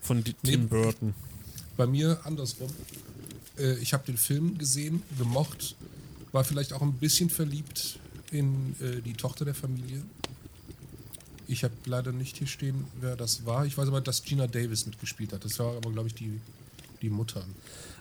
von 0.00 0.22
Tim 0.24 0.34
Nee. 0.42 0.56
Burton. 0.56 1.14
Bei 1.76 1.86
mir 1.86 2.20
andersrum. 2.24 2.70
Äh, 3.58 3.74
ich 3.78 3.92
habe 3.92 4.04
den 4.06 4.16
Film 4.16 4.58
gesehen, 4.58 5.02
gemocht, 5.18 5.76
war 6.32 6.44
vielleicht 6.44 6.72
auch 6.72 6.82
ein 6.82 6.94
bisschen 6.94 7.30
verliebt 7.30 7.98
in 8.30 8.74
äh, 8.80 9.00
die 9.00 9.12
Tochter 9.14 9.44
der 9.44 9.54
Familie. 9.54 10.02
Ich 11.46 11.62
habe 11.62 11.74
leider 11.84 12.10
nicht 12.12 12.38
hier 12.38 12.46
stehen, 12.46 12.84
wer 13.00 13.16
das 13.16 13.44
war. 13.44 13.66
Ich 13.66 13.76
weiß 13.76 13.88
aber, 13.88 14.00
dass 14.00 14.22
Gina 14.24 14.46
Davis 14.46 14.86
mitgespielt 14.86 15.32
hat. 15.32 15.44
Das 15.44 15.58
war 15.58 15.76
aber, 15.76 15.90
glaube 15.92 16.08
ich, 16.08 16.14
die, 16.14 16.40
die 17.02 17.10
Mutter. 17.10 17.44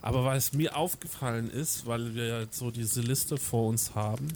Aber 0.01 0.23
was 0.25 0.53
mir 0.53 0.75
aufgefallen 0.75 1.49
ist, 1.49 1.85
weil 1.85 2.15
wir 2.15 2.25
ja 2.25 2.39
jetzt 2.41 2.57
so 2.57 2.71
diese 2.71 3.01
Liste 3.01 3.37
vor 3.37 3.67
uns 3.69 3.95
haben, 3.95 4.27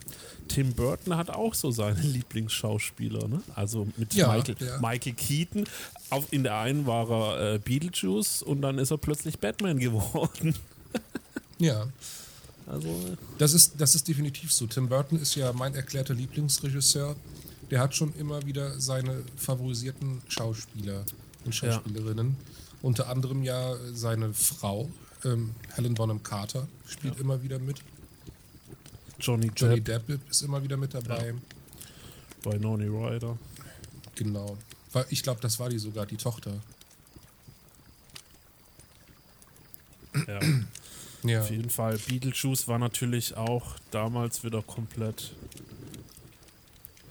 Tim 0.50 0.74
Burton 0.74 1.16
hat 1.16 1.30
auch 1.30 1.54
so 1.54 1.72
seine 1.72 2.00
Lieblingsschauspieler, 2.02 3.28
ne? 3.30 3.42
Also 3.56 3.88
mit 3.98 4.14
Ja, 4.14 4.32
Michael, 4.34 4.56
der- 4.56 4.80
Michael 4.82 5.14
Keaton. 5.14 5.64
Auf, 6.10 6.32
in 6.32 6.44
der 6.44 6.58
einen 6.60 6.86
war 6.86 7.10
er 7.10 7.54
äh, 7.56 7.60
Beetlejuice 7.60 8.44
und 8.44 8.62
dann 8.62 8.78
ist 8.78 8.92
er 8.92 8.98
plötzlich 8.98 9.40
Batman 9.40 9.80
geworden. 9.80 10.54
Ja, 11.60 11.88
Also, 12.68 13.18
das 13.38 13.54
ist, 13.54 13.80
das 13.80 13.96
ist 13.96 14.08
definitiv 14.08 14.52
so. 14.52 14.68
Tim 14.68 14.90
Burton 14.90 15.20
ist 15.20 15.36
ja 15.36 15.54
mein 15.54 15.74
erklärter 15.74 16.14
Lieblingsregisseur. 16.14 17.16
Der 17.72 17.80
hat 17.80 17.96
schon 17.96 18.14
immer 18.16 18.46
wieder 18.46 18.80
seine 18.80 19.24
favorisierten 19.38 20.22
Schauspieler 20.28 21.04
und 21.46 21.56
Schauspielerinnen. 21.56 22.36
Unter 22.82 23.08
anderem 23.10 23.44
ja 23.44 23.76
seine 23.94 24.34
Frau, 24.34 24.90
ähm, 25.24 25.56
Helen 25.76 25.94
Bonham 25.96 26.22
Carter, 26.24 26.68
spielt 26.88 27.20
immer 27.20 27.42
wieder 27.42 27.58
mit. 27.60 27.78
Johnny, 29.20 29.50
Johnny 29.56 29.82
Depp 29.82 30.06
Depp 30.08 30.30
ist 30.30 30.44
immer 30.44 30.62
wieder 30.62 30.78
mit 30.78 30.94
dabei. 30.94 31.34
bei 32.44 32.58
Noni 32.58 32.86
Ryder. 32.88 33.38
Genau. 34.16 34.58
Ich 35.10 35.24
glaube, 35.24 35.40
das 35.42 35.60
war 35.60 35.70
die 35.70 35.80
sogar, 35.80 36.06
die 36.06 36.18
Tochter. 36.18 36.54
Ja, 40.28 40.40
Ja. 41.24 41.42
auf 41.42 41.50
jeden 41.52 41.70
Fall. 41.70 41.98
Beetlejuice 41.98 42.68
war 42.68 42.80
natürlich 42.80 43.36
auch 43.38 43.76
damals 43.92 44.44
wieder 44.44 44.62
komplett. 44.62 45.34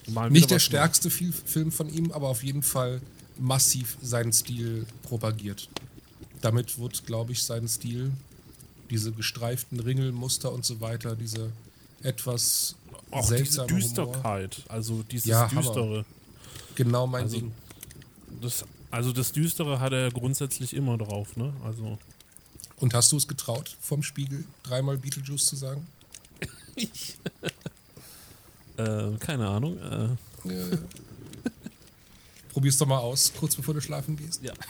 Mal 0.08 0.30
Nicht 0.30 0.50
der 0.50 0.60
stärkste 0.60 1.10
Fi- 1.10 1.32
Film 1.32 1.72
von 1.72 1.88
ihm, 1.92 2.12
aber 2.12 2.28
auf 2.28 2.44
jeden 2.44 2.62
Fall 2.62 3.00
massiv 3.38 3.96
seinen 4.00 4.32
Stil 4.32 4.86
propagiert. 5.02 5.68
Damit 6.40 6.78
wird, 6.78 7.06
glaube 7.06 7.32
ich, 7.32 7.42
sein 7.42 7.66
Stil, 7.66 8.12
diese 8.90 9.10
gestreiften 9.10 9.80
Ringelmuster 9.80 10.52
und 10.52 10.64
so 10.64 10.80
weiter, 10.80 11.16
diese 11.16 11.50
etwas 12.02 12.76
Auch 13.10 13.22
diese 13.22 13.36
seltsame 13.38 13.68
Humor. 13.68 13.80
Düsterkeit, 13.80 14.62
also 14.68 15.02
dieses 15.10 15.26
Ja. 15.26 15.48
Düstere. 15.48 16.04
Genau 16.76 17.06
mein 17.08 17.24
Also- 17.24 17.38
Ding. 17.38 17.52
Das, 18.40 18.64
also 18.92 19.12
das 19.12 19.32
Düstere 19.32 19.80
hat 19.80 19.92
er 19.92 20.10
grundsätzlich 20.12 20.72
immer 20.74 20.96
drauf, 20.98 21.36
ne? 21.36 21.52
Also 21.64 21.98
Und 22.78 22.92
hast 22.94 23.10
du 23.12 23.16
es 23.16 23.26
getraut, 23.26 23.76
vom 23.80 24.02
Spiegel 24.02 24.44
dreimal 24.62 24.98
Beetlejuice 24.98 25.46
zu 25.46 25.56
sagen? 25.56 25.86
äh, 28.76 29.16
keine 29.18 29.48
Ahnung. 29.48 29.78
Äh, 29.78 30.48
Äh, 30.50 30.78
Probier's 32.52 32.76
doch 32.78 32.86
mal 32.86 32.98
aus, 32.98 33.32
kurz 33.38 33.56
bevor 33.56 33.74
du 33.74 33.80
schlafen 33.80 34.16
gehst. 34.16 34.42
ja. 34.42 34.52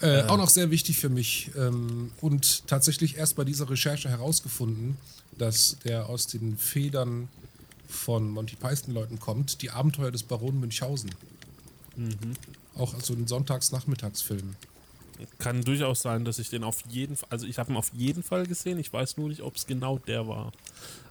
Äh, 0.00 0.22
Auch 0.28 0.36
noch 0.36 0.48
sehr 0.48 0.70
wichtig 0.70 0.96
für 0.96 1.08
mich 1.08 1.50
ähm, 1.56 2.12
und 2.20 2.68
tatsächlich 2.68 3.16
erst 3.16 3.34
bei 3.34 3.42
dieser 3.44 3.68
Recherche 3.68 4.08
herausgefunden, 4.08 4.96
dass 5.36 5.76
der 5.84 6.08
aus 6.08 6.28
den 6.28 6.56
Federn 6.56 7.26
von 7.88 8.30
Monty 8.30 8.54
Python-Leuten 8.54 9.18
kommt, 9.18 9.60
die 9.60 9.70
Abenteuer 9.70 10.12
des 10.12 10.22
Baron 10.22 10.60
Münchhausen. 10.60 11.10
Auch 12.76 12.94
so 13.00 13.14
ein 13.14 13.26
Sonntagsnachmittagsfilm. 13.26 14.54
Kann 15.38 15.62
durchaus 15.64 16.00
sein, 16.00 16.24
dass 16.24 16.38
ich 16.38 16.48
den 16.48 16.62
auf 16.62 16.84
jeden 16.88 17.16
Fall, 17.16 17.28
also 17.30 17.44
ich 17.46 17.58
habe 17.58 17.72
ihn 17.72 17.76
auf 17.76 17.90
jeden 17.92 18.22
Fall 18.22 18.46
gesehen. 18.46 18.78
Ich 18.78 18.92
weiß 18.92 19.16
nur 19.16 19.28
nicht, 19.28 19.42
ob 19.42 19.56
es 19.56 19.66
genau 19.66 19.98
der 19.98 20.28
war. 20.28 20.52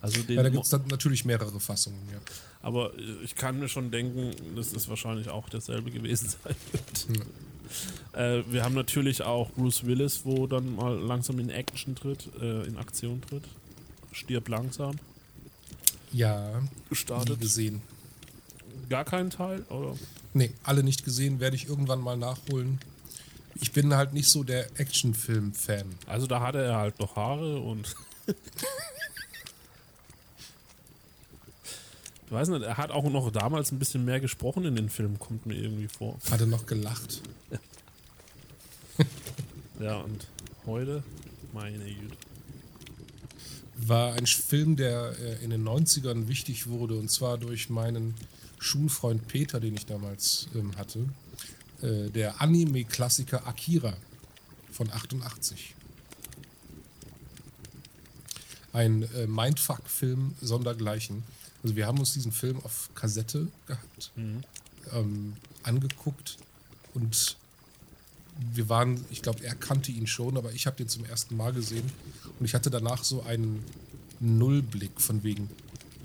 Also 0.02 0.22
den, 0.24 0.38
Ja, 0.38 0.44
da 0.44 0.50
gibt 0.50 0.64
es 0.64 0.70
dann 0.70 0.88
natürlich 0.88 1.26
mehrere 1.26 1.60
Fassungen. 1.60 2.00
Ja. 2.14 2.20
aber 2.62 2.94
äh, 2.98 3.02
ich 3.26 3.36
kann 3.36 3.60
mir 3.60 3.68
schon 3.68 3.92
denken, 3.92 4.32
dass 4.56 4.72
es 4.72 4.88
wahrscheinlich 4.88 5.28
auch 5.28 5.50
derselbe 5.50 5.92
gewesen 5.92 6.30
sein 6.44 6.56
wird. 6.72 7.08
Äh, 8.14 8.50
wir 8.50 8.64
haben 8.64 8.76
natürlich 8.76 9.24
auch 9.24 9.52
Bruce 9.52 9.86
Willis, 9.86 10.22
wo 10.24 10.48
dann 10.48 10.78
mal 10.78 10.98
langsam 10.98 11.38
in 11.40 11.50
Action 11.50 11.94
tritt, 11.96 12.30
äh, 12.40 12.64
in 12.66 12.78
Aktion 12.78 13.22
tritt. 13.22 13.44
Stirb 14.14 14.48
langsam. 14.48 14.96
Ja, 16.14 16.62
nie 16.62 16.68
Gestartet. 16.90 17.42
gesehen. 17.42 17.82
Gar 18.88 19.04
keinen 19.04 19.32
Teil, 19.32 19.64
oder? 19.64 19.96
Nee, 20.38 20.54
alle 20.62 20.84
nicht 20.84 21.04
gesehen, 21.04 21.40
werde 21.40 21.56
ich 21.56 21.68
irgendwann 21.68 22.00
mal 22.00 22.16
nachholen. 22.16 22.80
Ich 23.56 23.72
bin 23.72 23.96
halt 23.96 24.14
nicht 24.14 24.30
so 24.30 24.44
der 24.44 24.68
Actionfilm-Fan. 24.80 25.96
Also 26.06 26.28
da 26.28 26.42
hatte 26.42 26.64
er 26.64 26.78
halt 26.78 27.00
noch 27.00 27.16
Haare 27.16 27.60
und. 27.60 27.96
ich 28.28 28.36
weiß 32.32 32.50
nicht, 32.50 32.62
er 32.62 32.78
hat 32.78 32.92
auch 32.92 33.10
noch 33.10 33.32
damals 33.32 33.72
ein 33.72 33.80
bisschen 33.80 34.06
mehr 34.06 34.20
gesprochen 34.20 34.64
in 34.66 34.76
den 34.76 34.90
Filmen, 34.90 35.18
kommt 35.18 35.48
mir 35.48 35.56
irgendwie 35.56 35.88
vor. 35.88 36.20
Hatte 36.30 36.46
noch 36.46 36.68
gelacht. 36.68 37.24
Ja, 39.80 39.98
und 39.98 40.26
heute, 40.66 41.04
meine 41.54 41.78
Güte. 41.78 42.18
war 43.76 44.14
ein 44.14 44.26
Film, 44.26 44.76
der 44.76 45.14
äh, 45.20 45.44
in 45.44 45.52
den 45.52 45.64
90ern 45.64 46.28
wichtig 46.28 46.66
wurde, 46.66 46.96
und 46.96 47.12
zwar 47.12 47.38
durch 47.38 47.70
meinen 47.70 48.16
Schulfreund 48.60 49.28
Peter, 49.28 49.60
den 49.60 49.76
ich 49.76 49.86
damals 49.86 50.48
ähm, 50.56 50.76
hatte. 50.78 51.08
Äh, 51.82 52.10
der 52.10 52.42
Anime-Klassiker 52.42 53.46
Akira 53.48 53.94
von 54.72 54.92
88. 54.92 55.76
Ein 58.74 59.04
äh, 59.04 59.28
Mindfuck-Film 59.28 60.36
sondergleichen. 60.42 61.24
Also 61.64 61.76
wir 61.76 61.88
haben 61.88 62.00
uns 62.00 62.14
diesen 62.14 62.32
Film 62.32 62.58
auf 62.64 62.90
Kassette 62.96 63.48
gehabt, 63.66 64.12
ähm, 64.94 65.34
angeguckt 65.64 66.38
und 66.94 67.38
wir 68.54 68.70
waren, 68.70 69.04
ich 69.10 69.22
glaube, 69.22 69.44
er 69.44 69.56
kannte 69.56 69.92
ihn 69.92 70.08
schon, 70.08 70.38
aber 70.38 70.52
ich 70.52 70.68
habe 70.68 70.78
den 70.78 70.88
zum 70.88 71.06
ersten 71.06 71.36
Mal 71.36 71.54
gesehen 71.54 71.90
und 72.40 72.46
ich 72.46 72.54
hatte 72.54 72.70
danach 72.70 73.04
so 73.04 73.24
einen 73.24 73.64
Nullblick 74.20 75.02
von 75.02 75.24
wegen, 75.24 75.50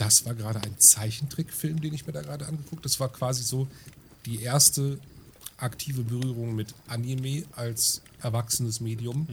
das 0.02 0.26
war 0.26 0.34
gerade 0.34 0.60
ein 0.60 0.78
Zeichentrickfilm, 0.80 1.80
den 1.80 1.94
ich 1.94 2.06
mir 2.06 2.12
da 2.12 2.22
gerade 2.22 2.46
angeguckt. 2.46 2.84
Das 2.84 2.98
war 2.98 3.08
quasi 3.08 3.44
so 3.44 3.68
die 4.26 4.42
erste 4.42 4.98
aktive 5.58 6.02
Berührung 6.02 6.56
mit 6.56 6.74
Anime 6.88 7.44
als 7.52 8.02
erwachsenes 8.20 8.80
Medium 8.80 9.28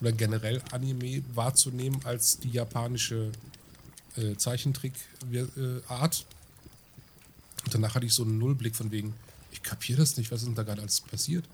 oder 0.00 0.12
generell 0.12 0.62
Anime 0.70 1.24
wahrzunehmen 1.34 2.00
als 2.04 2.38
die 2.38 2.50
japanische 2.50 3.32
äh, 4.16 4.36
Zeichentrick-Art. 4.36 6.26
Und 7.64 7.74
danach 7.74 7.96
hatte 7.96 8.06
ich 8.06 8.14
so 8.14 8.22
einen 8.22 8.38
Nullblick 8.38 8.76
von 8.76 8.92
wegen, 8.92 9.12
ich 9.50 9.62
kapiere 9.64 9.98
das 9.98 10.16
nicht, 10.18 10.30
was 10.30 10.42
ist 10.42 10.46
denn 10.46 10.54
da 10.54 10.62
gerade 10.62 10.82
alles 10.82 11.00
passiert? 11.00 11.44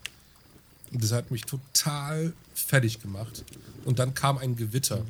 Und 0.93 1.03
das 1.03 1.13
hat 1.13 1.31
mich 1.31 1.43
total 1.43 2.35
fertig 2.55 3.01
gemacht. 3.01 3.45
Und 3.87 3.99
dann 3.99 4.13
kam 4.13 4.37
ein 4.37 4.57
Gewitter. 4.57 4.99
Und 4.99 5.09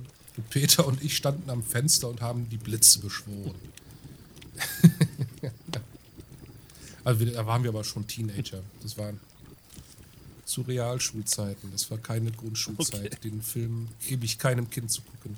Peter 0.51 0.87
und 0.87 1.03
ich 1.03 1.17
standen 1.17 1.51
am 1.51 1.63
Fenster 1.63 2.09
und 2.09 2.21
haben 2.21 2.49
die 2.49 2.57
Blitze 2.57 3.01
beschworen. 3.01 3.55
also 7.05 7.25
da 7.25 7.47
waren 7.47 7.63
wir 7.63 7.71
aber 7.71 7.85
schon 7.85 8.07
Teenager. 8.07 8.63
Das 8.83 8.97
waren 8.97 9.21
zu 10.45 10.63
Realschulzeiten. 10.63 11.71
Das 11.73 11.91
war 11.91 11.99
keine 11.99 12.31
Grundschulzeit. 12.31 13.07
Okay. 13.13 13.17
Den 13.31 13.43
Film 13.43 13.89
gebe 14.07 14.25
ich 14.25 14.39
keinem 14.39 14.69
Kind 14.71 14.91
zu 14.91 15.03
gucken. 15.03 15.37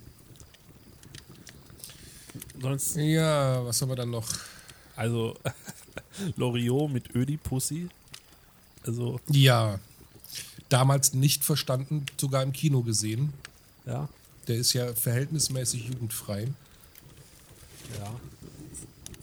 Sonst, 2.61 2.97
Ja, 2.97 3.65
was 3.65 3.81
haben 3.83 3.89
wir 3.91 3.97
dann 3.97 4.11
noch? 4.11 4.27
also 4.97 5.37
Loriot 6.37 6.93
mit 6.93 7.15
Ödipussy. 7.15 7.89
Also, 8.87 9.21
Ja, 9.31 9.79
damals 10.69 11.15
nicht 11.15 11.45
verstanden, 11.45 12.07
sogar 12.21 12.43
im 12.43 12.53
Kino 12.53 12.83
gesehen. 12.83 13.33
ja, 13.87 14.09
Der 14.49 14.57
ist 14.57 14.73
ja 14.73 14.93
verhältnismäßig 14.95 15.89
jugendfrei. 15.89 16.49
ja. 17.99 18.21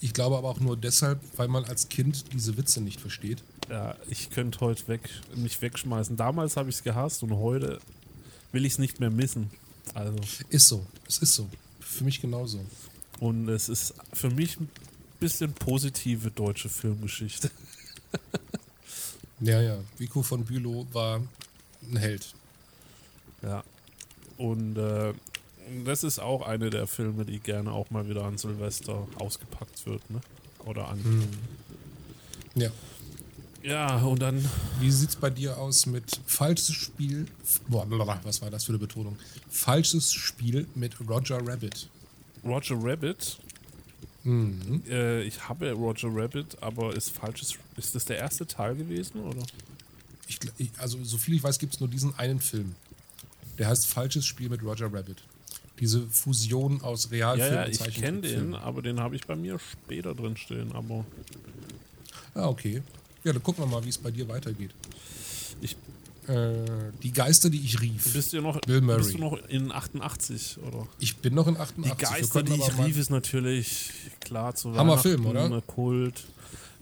Ich 0.04 0.14
glaube 0.14 0.36
aber 0.36 0.50
auch 0.50 0.60
nur 0.60 0.76
deshalb, 0.76 1.20
weil 1.38 1.48
man 1.48 1.64
als 1.66 1.88
Kind 1.88 2.34
diese 2.34 2.58
Witze 2.58 2.82
nicht 2.82 3.00
versteht. 3.00 3.44
Ja, 3.70 3.96
ich 4.10 4.32
könnte 4.32 4.60
heute 4.62 4.88
weg, 4.88 5.02
mich 5.36 5.62
wegschmeißen. 5.62 6.18
Damals 6.18 6.58
habe 6.58 6.70
ich 6.70 6.76
es 6.78 6.84
gehasst 6.84 7.22
und 7.22 7.34
heute 7.36 7.80
will 8.52 8.66
ich 8.66 8.74
es 8.74 8.80
nicht 8.80 9.00
mehr 9.00 9.12
missen. 9.12 9.52
Also, 9.94 10.16
Ist 10.50 10.68
so, 10.68 10.86
es 11.08 11.20
ist 11.20 11.36
so. 11.36 11.48
Für 11.80 12.04
mich 12.04 12.20
genauso. 12.20 12.66
und 13.20 13.48
es 13.50 13.70
ist 13.70 13.94
für 14.14 14.32
mich 14.32 14.60
ein 14.60 14.70
bisschen 15.20 15.54
positive 15.54 16.32
deutsche 16.32 16.70
Filmgeschichte. 16.70 17.52
Ja, 19.44 19.60
ja. 19.60 19.78
Vico 19.98 20.22
von 20.22 20.46
Bülow 20.46 20.86
war 20.94 21.20
ein 21.90 21.98
Held. 21.98 22.36
Ja. 23.42 23.64
Und 24.42 24.78
äh, 24.78 25.14
das 25.86 26.04
ist 26.04 26.20
auch 26.20 26.42
eine 26.42 26.72
der 26.72 26.88
Filme, 26.88 27.26
die 27.26 27.40
gerne 27.40 27.72
auch 27.72 27.92
mal 27.92 28.10
wieder 28.10 28.24
an 28.24 28.38
Silvester 28.38 29.08
ausgepackt 29.20 29.86
wird, 29.86 30.10
ne? 30.10 30.20
Oder 30.66 30.88
an. 30.88 31.04
Hm. 31.04 31.28
Ja. 32.56 32.72
Ja, 33.64 33.98
und 33.98 34.20
dann 34.20 34.44
Wie 34.80 34.90
sieht's 34.90 35.16
bei 35.16 35.30
dir 35.30 35.60
aus 35.60 35.86
mit 35.86 36.20
falsches 36.26 36.74
Spiel? 36.74 37.28
Boah, 37.68 37.86
was 38.24 38.42
war 38.42 38.50
das 38.50 38.64
für 38.64 38.72
eine 38.72 38.80
Betonung? 38.80 39.16
Falsches 39.52 40.12
Spiel 40.12 40.66
mit 40.74 41.00
Roger 41.08 41.40
Rabbit. 41.46 41.88
Roger 42.44 42.76
Rabbit. 42.82 43.38
Mhm. 44.24 44.82
Äh, 44.90 45.22
ich 45.24 45.48
habe 45.48 45.72
Roger 45.74 46.10
Rabbit, 46.12 46.58
aber 46.62 46.96
ist 46.96 47.12
falsches. 47.12 47.54
Ist 47.78 47.94
das 47.94 48.06
der 48.06 48.18
erste 48.18 48.48
Teil 48.48 48.76
gewesen, 48.76 49.22
oder? 49.22 49.44
Ich, 50.28 50.72
also, 50.80 51.04
so 51.04 51.18
viel 51.18 51.36
ich 51.36 51.44
weiß, 51.44 51.60
gibt 51.60 51.76
es 51.76 51.80
nur 51.80 51.90
diesen 51.90 52.18
einen 52.18 52.40
Film. 52.40 52.74
Der 53.58 53.68
heißt 53.68 53.88
Falsches 53.88 54.26
Spiel 54.26 54.50
mit 54.50 54.64
Roger 54.64 54.86
Rabbit. 54.94 55.18
Diese 55.80 56.02
Fusion 56.10 56.82
aus 56.82 57.10
Ja, 57.12 57.32
Realfilm 57.32 57.54
ja, 57.56 57.64
und 57.66 57.72
ich 57.88 57.94
kenne 57.96 58.22
den, 58.22 58.56
aber 58.56 58.82
den 58.82 59.00
habe 59.00 59.16
ich 59.16 59.26
bei 59.26 59.36
mir 59.36 59.58
später 59.60 60.14
drin 60.14 60.38
stehen. 60.38 60.72
Aber 60.74 61.06
Ah, 62.34 62.48
okay. 62.48 62.82
Ja, 63.24 63.34
dann 63.34 63.44
gucken 63.44 63.64
wir 63.64 63.68
mal, 63.68 63.84
wie 63.84 63.90
es 63.90 63.98
bei 63.98 64.12
dir 64.12 64.28
weitergeht. 64.28 64.72
ich 65.62 65.76
Äh, 66.28 66.54
die 67.02 67.12
Geister, 67.12 67.50
die 67.50 67.60
ich 67.60 67.82
rief. 67.82 68.14
bist 68.14 68.32
du 68.32 68.42
noch, 68.42 68.62
Bill 68.62 68.80
Murray. 68.82 69.00
bist 69.00 69.16
du 69.16 69.18
noch 69.18 69.38
in 69.50 69.72
88 69.72 70.60
oder? 70.60 70.88
Ich 71.00 71.18
bin 71.18 71.34
noch 71.34 71.48
in 71.48 71.56
Die 71.56 71.60
88. 71.60 72.00
Wir 72.00 72.08
Geister, 72.10 72.44
die 72.44 72.54
ich 72.54 72.78
rief, 72.78 72.98
ist 72.98 73.10
natürlich 73.10 73.90
klar 74.20 74.54
zu 74.54 74.76
Hammerfilm, 74.76 75.26
Weihnachten, 75.26 75.52
oder? 75.54 75.62
Kult. 75.64 76.24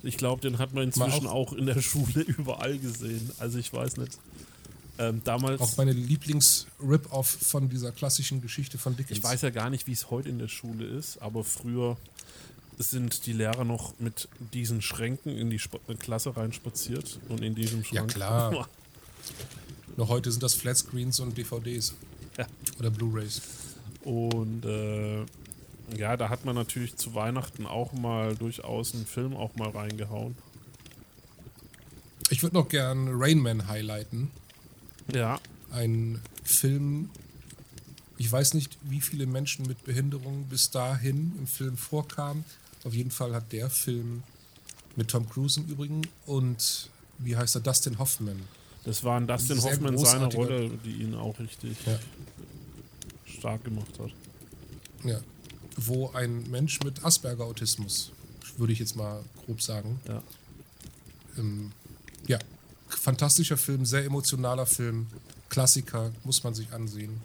Ich 0.04 0.18
glaube, 0.18 0.42
den 0.42 0.58
hat 0.60 0.74
man 0.74 0.84
inzwischen 0.84 1.26
auch- 1.26 1.52
auch, 1.52 1.54
in 1.54 1.66
der 1.68 1.82
Schule 1.82 2.20
überall 2.22 2.78
gesehen. 2.78 3.32
Also 3.40 3.60
ich 3.60 3.72
weiß 3.72 3.96
nicht. 3.98 4.18
Ähm, 5.00 5.22
damals, 5.24 5.62
Auch 5.62 5.78
meine 5.78 5.94
Lieblings-Rip-Off 5.94 7.28
von 7.28 7.70
dieser 7.70 7.92
klassischen 7.94 8.42
Geschichte 8.42 8.78
von 8.78 8.96
Dickens. 8.98 9.18
ich 9.18 9.24
weiß 9.24 9.42
ja 9.44 9.50
gar 9.50 9.70
nicht, 9.70 9.88
wie 9.88 9.94
es 9.94 10.12
heute 10.12 10.28
in 10.30 10.40
der 10.40 10.50
Schule 10.50 10.86
ist, 10.86 11.22
aber 11.22 11.44
früher 11.46 11.96
sind 12.78 13.26
die 13.26 13.34
Lehrer 13.34 13.64
noch 13.64 13.94
mit 14.00 14.28
diesen 14.54 14.82
Schränken 14.82 15.38
in 15.38 15.50
die 15.50 15.56
Sp 15.58 15.80
Klasse 16.00 16.36
reinspaziert 16.36 17.18
und 17.30 17.42
in 17.42 17.56
diesem 17.56 17.80
Ja, 17.84 18.00
Schrank. 18.02 18.12
klar. 18.14 18.68
Noch 19.98 20.08
heute 20.10 20.32
sind 20.32 20.44
das 20.44 20.54
Flatscreens 20.54 21.20
und 21.20 21.38
DVDs. 21.38 21.94
Ja. 22.38 22.48
Oder 22.80 22.90
Blu-Rays. 22.90 23.42
Und 24.06 24.64
äh, 24.66 25.26
ja, 25.98 26.16
da 26.16 26.30
hat 26.30 26.46
man 26.46 26.56
natürlich 26.56 26.96
zu 26.96 27.16
Weihnachten 27.16 27.66
auch 27.66 27.92
mal 27.92 28.34
durchaus 28.36 28.94
einen 28.94 29.06
Film 29.06 29.36
auch 29.36 29.56
mal 29.56 29.70
reingehauen. 29.70 30.36
Ich 32.30 32.44
würde 32.44 32.56
noch 32.56 32.70
gern 32.70 33.10
Rain 33.12 33.40
Man 33.40 33.68
highlighten. 33.68 34.32
Ja, 35.14 35.40
Ein 35.72 36.22
Film, 36.44 37.10
ich 38.18 38.32
weiß 38.32 38.54
nicht, 38.56 38.78
wie 38.84 39.02
viele 39.02 39.26
Menschen 39.28 39.66
mit 39.68 39.84
Behinderung 39.84 40.46
bis 40.46 40.72
dahin 40.72 41.34
im 41.38 41.48
Film 41.48 41.78
vorkamen. 41.78 42.44
Auf 42.84 42.94
jeden 42.94 43.12
Fall 43.12 43.34
hat 43.36 43.52
der 43.52 43.70
Film 43.70 44.24
mit 44.96 45.10
Tom 45.10 45.30
Cruise 45.30 45.60
im 45.60 45.68
Übrigen 45.68 46.02
und 46.26 46.90
wie 47.20 47.36
heißt 47.38 47.56
er, 47.56 47.62
Dustin 47.62 48.00
Hoffman. 48.00 48.40
das 48.86 49.04
waren 49.04 49.28
Dustin 49.28 49.60
Sehr 49.60 49.72
Hoffman 49.74 49.98
seine 49.98 50.26
Rolle, 50.34 50.72
die 50.84 51.04
ihn 51.04 51.14
auch 51.16 51.38
richtig 51.40 51.78
Ja. 51.86 52.00
stark 53.26 53.64
gemacht 53.64 54.00
hat. 54.00 54.12
Ja. 55.04 55.20
Wo 55.78 56.10
ein 56.12 56.50
Mensch 56.50 56.80
mit 56.84 57.04
Asperger-Autismus, 57.06 58.12
würde 58.58 58.74
ich 58.74 58.80
jetzt 58.80 58.96
mal 58.96 59.24
grob 59.46 59.62
sagen, 59.62 60.00
Ja. 60.08 60.24
ähm, 61.38 61.72
ja, 62.28 62.40
fantastischer 62.90 63.58
Film, 63.58 63.86
sehr 63.86 64.06
emotionaler 64.06 64.66
Film, 64.66 65.08
Klassiker, 65.50 66.12
muss 66.24 66.44
man 66.44 66.54
sich 66.54 66.72
ansehen. 66.74 67.22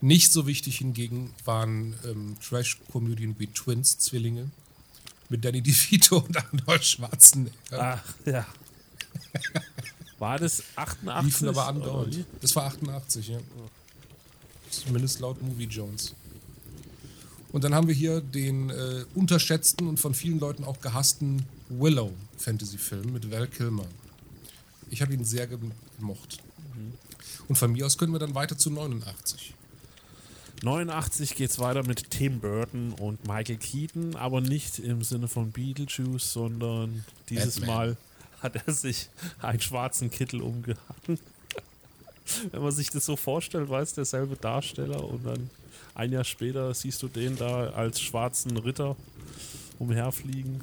Nicht 0.00 0.32
so 0.32 0.46
wichtig 0.46 0.78
hingegen 0.78 1.34
waren 1.44 1.94
ähm, 2.04 2.36
Trash-Komödien 2.46 3.34
wie 3.38 3.46
Twins, 3.46 3.98
Zwillinge, 3.98 4.50
mit 5.28 5.44
Danny 5.44 5.62
DeVito 5.62 6.18
und 6.18 6.36
Arnold 6.36 6.84
Schwarzenegger. 6.84 7.54
Ach, 7.72 8.14
ja. 8.26 8.46
War 10.18 10.38
das 10.38 10.62
88? 10.76 11.24
Liefen 11.24 11.48
aber 11.48 11.66
andauernd. 11.66 12.24
Das 12.40 12.54
war 12.56 12.64
88, 12.64 13.28
ja. 13.28 13.38
Zumindest 14.70 15.20
laut 15.20 15.42
Movie 15.42 15.64
Jones. 15.64 16.14
Und 17.52 17.64
dann 17.64 17.74
haben 17.74 17.88
wir 17.88 17.94
hier 17.94 18.20
den 18.20 18.70
äh, 18.70 19.04
unterschätzten 19.14 19.88
und 19.88 19.98
von 19.98 20.14
vielen 20.14 20.38
Leuten 20.38 20.64
auch 20.64 20.80
gehassten 20.80 21.46
Willow 21.68 22.12
Fantasy-Film 22.38 23.12
mit 23.12 23.30
Val 23.30 23.46
Kilmer. 23.48 23.86
Ich 24.90 25.02
habe 25.02 25.14
ihn 25.14 25.24
sehr 25.24 25.46
gem- 25.46 25.72
gemocht. 25.98 26.38
Und 27.48 27.56
von 27.56 27.72
mir 27.72 27.86
aus 27.86 27.98
können 27.98 28.12
wir 28.12 28.18
dann 28.18 28.34
weiter 28.34 28.56
zu 28.58 28.70
89. 28.70 29.54
89 30.62 31.34
geht 31.34 31.50
es 31.50 31.58
weiter 31.58 31.82
mit 31.86 32.10
Tim 32.10 32.40
Burton 32.40 32.92
und 32.92 33.26
Michael 33.26 33.58
Keaton, 33.58 34.16
aber 34.16 34.40
nicht 34.40 34.78
im 34.78 35.02
Sinne 35.04 35.28
von 35.28 35.52
Beetlejuice, 35.52 36.32
sondern 36.32 37.04
dieses 37.28 37.56
Batman. 37.60 37.76
Mal 37.76 37.96
hat 38.40 38.56
er 38.66 38.72
sich 38.72 39.08
einen 39.40 39.60
schwarzen 39.60 40.10
Kittel 40.10 40.40
umgehangen. 40.40 41.18
Wenn 42.52 42.62
man 42.62 42.72
sich 42.72 42.90
das 42.90 43.04
so 43.04 43.16
vorstellt, 43.16 43.68
weiß 43.68 43.94
derselbe 43.94 44.36
Darsteller 44.36 45.04
und 45.04 45.24
dann 45.26 45.50
ein 45.94 46.12
Jahr 46.12 46.24
später 46.24 46.72
siehst 46.74 47.02
du 47.02 47.08
den 47.08 47.36
da 47.36 47.70
als 47.70 48.00
schwarzen 48.00 48.56
Ritter 48.56 48.96
umherfliegen. 49.78 50.62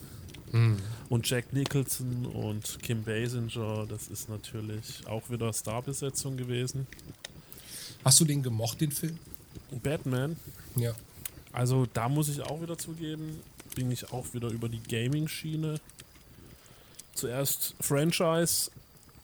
Und 1.09 1.29
Jack 1.29 1.51
Nicholson 1.51 2.25
und 2.27 2.79
Kim 2.81 3.03
Basinger, 3.03 3.85
das 3.87 4.07
ist 4.07 4.29
natürlich 4.29 5.05
auch 5.07 5.29
wieder 5.29 5.51
Starbesetzung 5.51 6.37
gewesen. 6.37 6.87
Hast 8.05 8.19
du 8.19 8.25
den 8.25 8.43
gemocht, 8.43 8.81
den 8.81 8.91
Film? 8.91 9.17
Batman, 9.81 10.37
Ja. 10.75 10.93
Also 11.51 11.85
da 11.93 12.09
muss 12.09 12.29
ich 12.29 12.41
auch 12.41 12.61
wieder 12.61 12.77
zugeben, 12.77 13.39
bin 13.75 13.91
ich 13.91 14.11
auch 14.11 14.33
wieder 14.33 14.49
über 14.49 14.69
die 14.69 14.81
Gaming-Schiene. 14.81 15.79
Zuerst 17.13 17.75
Franchise. 17.79 18.71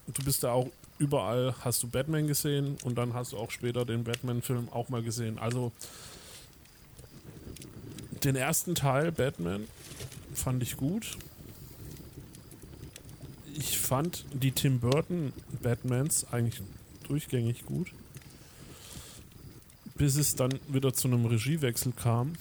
Du 0.08 0.24
bist 0.24 0.44
da 0.44 0.52
auch 0.54 0.70
überall 1.00 1.56
hast 1.62 1.82
du 1.82 1.88
Batman 1.88 2.28
gesehen 2.28 2.78
und 2.84 2.98
dann 2.98 3.13
hast 3.13 3.32
du 3.32 3.38
auch 3.38 3.52
später 3.52 3.86
den 3.86 4.04
Batman-Film 4.04 4.70
auch 4.70 4.89
mal 4.89 5.02
gesehen. 5.02 5.39
Also 5.39 5.72
den 8.24 8.36
ersten 8.36 8.76
Teil 8.76 9.12
Batman 9.12 9.68
fand 10.34 10.63
ich 10.63 10.78
gut. 10.78 11.18
Ich 13.56 13.78
fand 13.78 14.26
die 14.32 14.52
Tim 14.52 14.80
Burton 14.80 15.34
Batmans 15.62 16.26
eigentlich 16.32 16.62
durchgängig 17.08 17.65
gut. 17.65 17.92
Bis 19.96 20.15
es 20.15 20.36
dann 20.36 20.60
wieder 20.70 20.94
zu 20.94 21.08
einem 21.10 21.26
Regiewechsel 21.26 21.92
kam. 21.92 22.36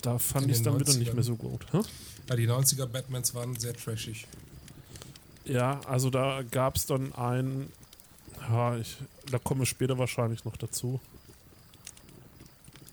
Da 0.00 0.18
fand 0.18 0.46
ich 0.46 0.52
es 0.52 0.62
dann 0.62 0.80
wieder 0.80 0.94
nicht 0.94 1.10
90ern. 1.10 1.14
mehr 1.14 1.24
so 1.24 1.36
gut. 1.36 1.66
Hä? 1.72 1.80
Ja, 2.28 2.36
die 2.36 2.48
90er 2.48 2.86
Batmans 2.86 3.34
waren 3.34 3.56
sehr 3.56 3.74
trashig. 3.74 4.26
Ja, 5.44 5.80
also 5.86 6.10
da 6.10 6.42
gab 6.50 6.76
es 6.76 6.86
dann 6.86 7.14
ein. 7.14 7.70
Ja, 8.48 8.76
ich, 8.76 8.96
da 9.30 9.38
komme 9.38 9.64
ich 9.64 9.68
später 9.68 9.98
wahrscheinlich 9.98 10.44
noch 10.44 10.56
dazu. 10.56 11.00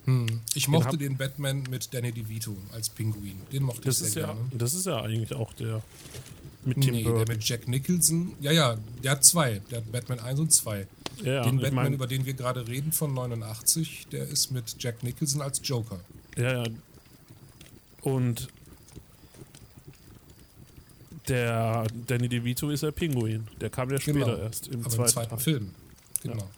Hm. 0.05 0.41
Ich 0.53 0.67
mochte 0.67 0.89
hab- 0.89 0.99
den 0.99 1.15
Batman 1.17 1.63
mit 1.69 1.93
Danny 1.93 2.11
DeVito 2.11 2.55
als 2.73 2.89
Pinguin. 2.89 3.39
Den 3.51 3.63
mochte 3.63 3.81
Das 3.83 4.01
ich 4.01 4.11
sehr 4.11 4.23
ja, 4.23 4.33
gerne. 4.33 4.49
das 4.53 4.73
ist 4.73 4.85
ja 4.85 5.01
eigentlich 5.01 5.33
auch 5.33 5.53
der 5.53 5.81
mit 6.65 6.81
Tim 6.81 6.93
Nee, 6.93 7.03
der 7.03 7.09
Burton. 7.11 7.35
mit 7.35 7.43
Jack 7.47 7.67
Nicholson. 7.67 8.33
Ja, 8.41 8.51
ja, 8.51 8.77
der 9.03 9.11
hat 9.11 9.23
zwei. 9.25 9.61
Der 9.71 9.79
hat 9.79 9.91
Batman 9.91 10.19
1 10.19 10.39
und 10.39 10.51
2. 10.51 10.87
Ja, 11.23 11.43
den 11.43 11.57
Batman, 11.57 11.73
mein, 11.85 11.93
über 11.93 12.07
den 12.07 12.25
wir 12.25 12.33
gerade 12.33 12.67
reden, 12.67 12.91
von 12.91 13.13
89, 13.13 14.07
der 14.11 14.27
ist 14.27 14.51
mit 14.51 14.75
Jack 14.79 15.03
Nicholson 15.03 15.41
als 15.41 15.61
Joker. 15.63 15.99
ja, 16.37 16.63
ja. 16.63 16.69
Und 18.01 18.49
der 21.29 21.87
Danny 22.07 22.27
DeVito 22.27 22.69
ist 22.69 22.83
der 22.83 22.91
Pinguin. 22.91 23.47
Der 23.61 23.69
kam 23.69 23.89
ja 23.89 23.99
später 23.99 24.19
Genau. 24.19 24.35
erst 24.37 24.67
im 24.67 24.81
Aber 24.81 24.89
zweiten, 24.89 25.03
im 25.03 25.07
zweiten. 25.13 25.39
Film. 25.39 25.71
Genau. 26.21 26.49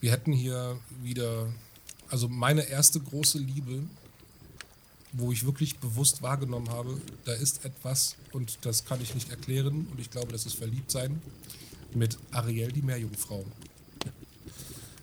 Wir 0.00 0.12
hätten 0.12 0.32
hier 0.32 0.78
wieder, 1.02 1.52
also 2.08 2.28
meine 2.28 2.68
erste 2.68 3.00
große 3.00 3.38
Liebe, 3.38 3.82
wo 5.12 5.32
ich 5.32 5.44
wirklich 5.44 5.78
bewusst 5.78 6.22
wahrgenommen 6.22 6.70
habe, 6.70 7.00
da 7.24 7.32
ist 7.32 7.64
etwas 7.64 8.16
und 8.32 8.58
das 8.62 8.84
kann 8.84 9.00
ich 9.00 9.14
nicht 9.14 9.30
erklären 9.30 9.88
und 9.90 9.98
ich 10.00 10.10
glaube, 10.10 10.32
das 10.32 10.46
ist 10.46 10.54
Verliebtsein 10.54 11.20
mit 11.94 12.18
Ariel, 12.30 12.70
die 12.70 12.82
Meerjungfrau. 12.82 13.44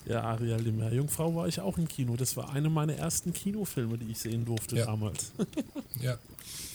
Ja, 0.05 0.21
Ariel 0.21 0.63
die 0.63 0.71
Meerjungfrau 0.71 1.33
war 1.35 1.47
ich 1.47 1.59
auch 1.59 1.79
im 1.79 1.87
Kino. 1.87 2.15
Das 2.15 2.37
war 2.37 2.51
einer 2.51 2.69
meiner 2.69 2.93
ersten 2.93 3.33
Kinofilme, 3.33 3.97
die 3.97 4.11
ich 4.11 4.19
sehen 4.19 4.45
durfte 4.45 4.77
Ja. 4.77 4.85
damals. 4.85 5.31
Ja, 6.01 6.19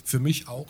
für 0.05 0.19
mich 0.19 0.49
auch. 0.49 0.67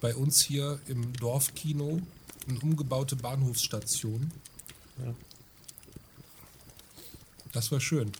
Bei 0.00 0.14
uns 0.14 0.40
hier 0.42 0.78
im 0.86 1.12
Dorfkino 1.14 2.00
eine 2.48 2.60
umgebaute 2.60 3.16
Bahnhofsstation. 3.16 4.30
Ja. 5.04 5.14
Das 7.52 7.70
war 7.72 7.80
schön. 7.80 8.10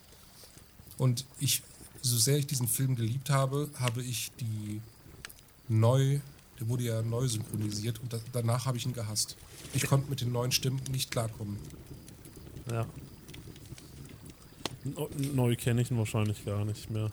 Und 0.99 1.25
ich, 1.41 1.63
so 2.03 2.17
sehr 2.19 2.37
ich 2.39 2.47
diesen 2.47 2.69
Film 2.69 2.97
geliebt 2.97 3.31
habe, 3.31 3.69
habe 3.79 4.03
ich 4.03 4.31
die 4.41 4.81
neu, 5.69 6.21
der 6.61 6.69
wurde 6.69 6.85
ja 6.85 7.03
neu 7.03 7.27
synchronisiert 7.29 7.99
und 8.01 8.13
da, 8.13 8.21
danach 8.33 8.67
habe 8.67 8.77
ich 8.77 8.85
ihn 8.87 8.93
gehasst. 8.93 9.37
Ich 9.73 9.87
konnte 9.87 10.11
mit 10.11 10.21
den 10.21 10.33
neuen 10.33 10.53
Stimmen 10.53 10.81
nicht 10.91 11.11
klarkommen. 11.11 11.57
Ja. 12.71 12.87
No- 14.85 15.09
Neu 15.17 15.57
kenne 15.57 15.81
ich 15.83 15.91
ihn 15.91 15.97
wahrscheinlich 15.99 16.45
gar 16.45 16.65
nicht 16.65 16.91
mehr. 16.91 17.11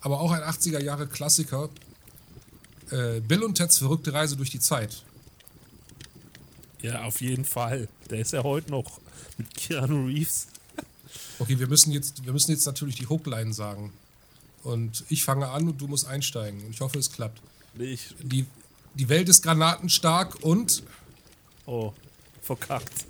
Aber 0.00 0.20
auch 0.20 0.30
ein 0.32 0.42
80er 0.42 0.80
Jahre 0.82 1.06
Klassiker. 1.06 1.70
Äh, 2.90 3.20
Bill 3.20 3.42
und 3.42 3.54
Teds 3.54 3.78
verrückte 3.78 4.12
Reise 4.12 4.36
durch 4.36 4.50
die 4.50 4.60
Zeit. 4.60 5.04
Ja, 6.82 7.04
auf 7.04 7.20
jeden 7.20 7.44
Fall. 7.44 7.88
Der 8.10 8.20
ist 8.20 8.32
ja 8.32 8.42
heute 8.44 8.70
noch 8.70 9.00
mit 9.36 9.52
Keanu 9.54 10.06
Reeves. 10.06 10.46
Okay, 11.38 11.58
wir 11.58 11.66
müssen 11.66 11.92
jetzt, 11.92 12.24
wir 12.24 12.32
müssen 12.32 12.50
jetzt 12.50 12.66
natürlich 12.66 12.96
die 12.96 13.08
Hookline 13.08 13.52
sagen. 13.52 13.92
Und 14.62 15.04
ich 15.08 15.24
fange 15.24 15.48
an 15.48 15.68
und 15.68 15.80
du 15.80 15.88
musst 15.88 16.06
einsteigen. 16.06 16.64
Und 16.64 16.70
ich 16.70 16.80
hoffe, 16.80 16.98
es 16.98 17.10
klappt. 17.10 17.40
Nee, 17.74 17.84
ich, 17.92 18.14
Die, 18.22 18.44
die 18.94 19.08
Welt 19.08 19.28
ist 19.28 19.42
granatenstark 19.42 20.42
und, 20.42 20.82
oh, 21.66 21.92
verkackt. 22.42 23.06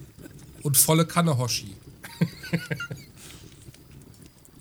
und 0.62 0.76
volle 0.76 1.06
Kanne 1.06 1.36
Hoshi. 1.38 1.74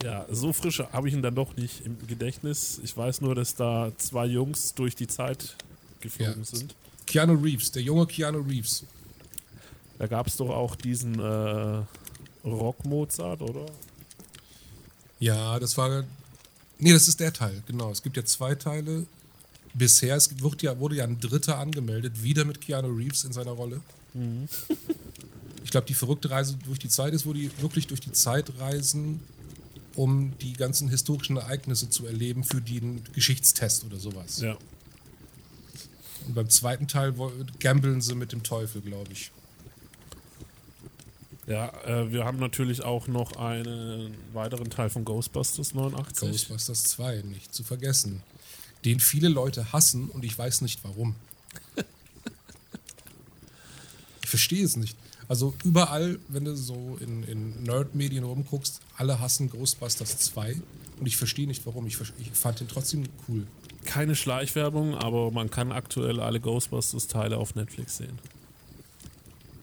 Ja, 0.04 0.26
so 0.30 0.54
frisch 0.54 0.80
habe 0.80 1.08
ich 1.08 1.14
ihn 1.16 1.24
dann 1.24 1.34
doch 1.34 1.56
nicht 1.58 1.84
im 1.84 1.98
Gedächtnis. 2.08 2.80
Ich 2.84 2.96
weiß 2.96 3.22
nur, 3.22 3.34
dass 3.34 3.56
da 3.56 3.92
zwei 3.98 4.28
Jungs 4.28 4.76
durch 4.76 4.96
die 4.96 5.08
Zeit 5.08 5.56
geflogen 6.02 6.44
Ja. 6.44 6.46
sind. 6.46 6.76
Keanu 7.08 7.34
Reeves, 7.34 7.72
der 7.72 7.82
junge 7.82 8.06
Keanu 8.06 8.40
Reeves. 8.42 8.86
Da 10.00 10.08
gab 10.08 10.28
es 10.28 10.38
doch 10.38 10.50
auch 10.50 10.76
diesen 10.76 11.20
äh, 11.20 11.84
Rock-Mozart, 12.46 13.42
oder? 13.42 13.66
Ja, 15.20 15.60
das 15.60 15.78
war. 15.78 16.04
Nee, 16.80 16.94
das 16.94 17.08
ist 17.08 17.20
der 17.20 17.34
Teil, 17.34 17.64
genau. 17.66 17.90
Es 17.92 18.04
gibt 18.04 18.18
ja 18.18 18.26
zwei 18.26 18.56
Teile. 18.56 19.08
Bisher, 19.74 20.16
es 20.16 20.40
wird 20.42 20.62
ja, 20.62 20.80
wurde 20.80 20.96
ja 20.96 21.04
ein 21.04 21.20
dritter 21.20 21.58
angemeldet, 21.58 22.24
wieder 22.24 22.46
mit 22.46 22.62
Keanu 22.62 22.90
Reeves 22.90 23.24
in 23.24 23.34
seiner 23.34 23.52
Rolle. 23.52 23.82
Ich 25.64 25.72
glaube, 25.72 25.86
die 25.86 25.96
verrückte 25.96 26.30
Reise 26.30 26.56
durch 26.64 26.80
die 26.80 26.88
Zeit 26.88 27.14
ist, 27.14 27.26
wo 27.26 27.34
die 27.34 27.52
wirklich 27.60 27.88
durch 27.88 28.00
die 28.00 28.14
Zeit 28.14 28.58
reisen, 28.58 29.20
um 29.96 30.32
die 30.40 30.54
ganzen 30.54 30.88
historischen 30.88 31.36
Ereignisse 31.36 31.90
zu 31.90 32.06
erleben 32.06 32.46
für 32.46 32.62
den 32.62 33.04
Geschichtstest 33.12 33.84
oder 33.84 33.98
sowas. 33.98 34.40
Ja. 34.40 34.58
Und 36.26 36.36
beim 36.36 36.50
zweiten 36.50 36.88
Teil 36.88 37.14
gambeln 37.60 38.00
sie 38.00 38.16
mit 38.16 38.32
dem 38.32 38.44
Teufel, 38.44 38.82
glaube 38.82 39.12
ich. 39.12 39.32
Ja, 41.48 41.72
äh, 41.86 42.12
wir 42.12 42.26
haben 42.26 42.40
natürlich 42.40 42.84
auch 42.84 43.08
noch 43.08 43.38
einen 43.38 44.14
weiteren 44.34 44.70
Teil 44.70 44.90
von 44.90 45.06
Ghostbusters 45.06 45.74
89. 45.74 46.30
Ghostbusters 46.30 46.84
2, 46.84 47.22
nicht 47.22 47.54
zu 47.54 47.64
vergessen. 47.64 48.22
Den 48.84 49.00
viele 49.00 49.30
Leute 49.30 49.72
hassen 49.72 50.10
und 50.10 50.26
ich 50.26 50.38
weiß 50.38 50.60
nicht 50.62 50.84
warum. 50.84 51.16
ich 54.24 54.30
verstehe 54.30 54.66
es 54.66 54.76
nicht. 54.76 54.98
Also 55.30 55.54
überall, 55.64 56.20
wenn 56.28 56.44
du 56.44 56.56
so 56.56 56.98
in, 57.00 57.24
in 57.24 57.64
Nerd-Medien 57.64 58.26
rumguckst, 58.26 58.82
alle 58.98 59.22
hassen 59.22 59.50
Ghostbusters 59.50 60.18
2 60.18 60.56
und 61.00 61.06
ich 61.06 61.16
verstehe 61.16 61.48
nicht 61.48 61.66
warum. 61.66 61.88
Ich, 61.88 61.98
ich 62.20 62.32
fand 62.32 62.60
den 62.60 62.68
trotzdem 62.68 63.04
cool. 63.30 63.48
Keine 63.86 64.16
Schleichwerbung, 64.16 64.96
aber 64.96 65.32
man 65.32 65.50
kann 65.50 65.72
aktuell 65.72 66.20
alle 66.20 66.42
Ghostbusters-Teile 66.42 67.38
auf 67.38 67.56
Netflix 67.56 67.98
sehen. 67.98 68.20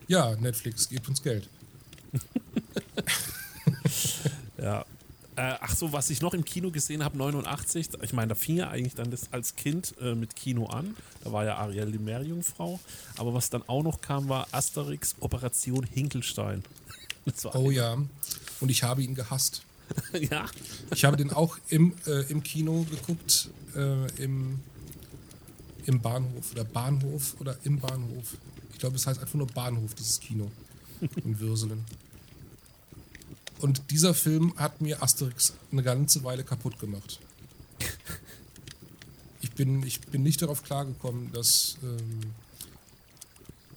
Ja, 0.09 0.35
Netflix, 0.37 0.89
gebt 0.89 1.09
uns 1.09 1.23
Geld. 1.23 1.49
Ja. 4.65 4.85
Äh, 5.37 5.57
ach 5.61 5.75
so, 5.75 5.93
was 5.93 6.11
ich 6.11 6.23
noch 6.23 6.33
im 6.33 6.45
Kino 6.45 6.71
gesehen 6.71 7.05
habe, 7.05 7.19
89, 7.19 7.89
ich 8.03 8.13
meine, 8.13 8.29
da 8.29 8.35
fing 8.35 8.57
ja 8.57 8.71
eigentlich 8.71 8.95
dann 8.95 9.11
das 9.11 9.33
als 9.33 9.57
Kind 9.57 9.95
äh, 10.01 10.15
mit 10.15 10.37
Kino 10.37 10.67
an. 10.67 10.97
Da 11.23 11.33
war 11.33 11.45
ja 11.45 11.57
Ariel 11.57 11.91
die 11.91 11.99
Meerjungfrau. 11.99 12.79
Aber 13.17 13.35
was 13.35 13.51
dann 13.51 13.63
auch 13.69 13.83
noch 13.83 14.01
kam, 14.01 14.29
war 14.29 14.47
Asterix 14.53 15.17
Operation 15.21 15.85
Hinkelstein. 15.85 16.65
Oh 17.55 17.71
ja. 17.71 17.97
Und 18.61 18.69
ich 18.69 18.83
habe 18.83 19.03
ihn 19.03 19.15
gehasst. 19.15 19.63
ja. 20.13 20.45
Ich 20.95 21.07
habe 21.07 21.17
den 21.17 21.33
auch 21.33 21.57
im, 21.71 21.95
äh, 22.07 22.21
im 22.31 22.43
Kino 22.43 22.85
geguckt, 22.91 23.49
äh, 23.75 24.23
im, 24.23 24.61
im 25.87 26.03
Bahnhof 26.03 26.53
oder 26.53 26.65
Bahnhof 26.65 27.35
oder 27.41 27.57
im 27.65 27.81
Bahnhof. 27.81 28.37
Ich 28.75 28.79
glaube, 28.79 28.97
es 28.97 29.07
heißt 29.07 29.21
einfach 29.21 29.37
nur 29.37 29.47
Bahnhof, 29.47 29.95
dieses 29.95 30.21
Kino 30.21 30.51
in 31.25 31.41
Würselen. 31.41 31.83
Und 33.61 33.91
dieser 33.91 34.15
Film 34.15 34.55
hat 34.57 34.81
mir 34.81 35.03
Asterix 35.03 35.55
eine 35.73 35.83
ganze 35.83 36.25
Weile 36.25 36.45
kaputt 36.45 36.79
gemacht. 36.79 37.21
Ich 39.41 39.53
bin, 39.53 39.83
ich 39.85 40.01
bin 40.01 40.23
nicht 40.23 40.43
darauf 40.43 40.63
klargekommen, 40.63 41.33
dass 41.33 41.77
ähm, 41.83 42.21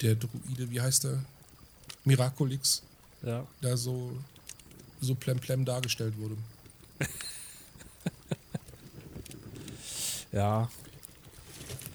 der 0.01 0.15
Druide, 0.15 0.71
wie 0.71 0.81
heißt 0.81 1.05
er? 1.05 1.23
Miraculix, 2.05 2.83
ja. 3.21 3.45
da 3.61 3.77
so, 3.77 4.17
so 5.01 5.13
plemplem 5.13 5.65
dargestellt 5.65 6.17
wurde. 6.17 6.37
Ja. 10.31 10.69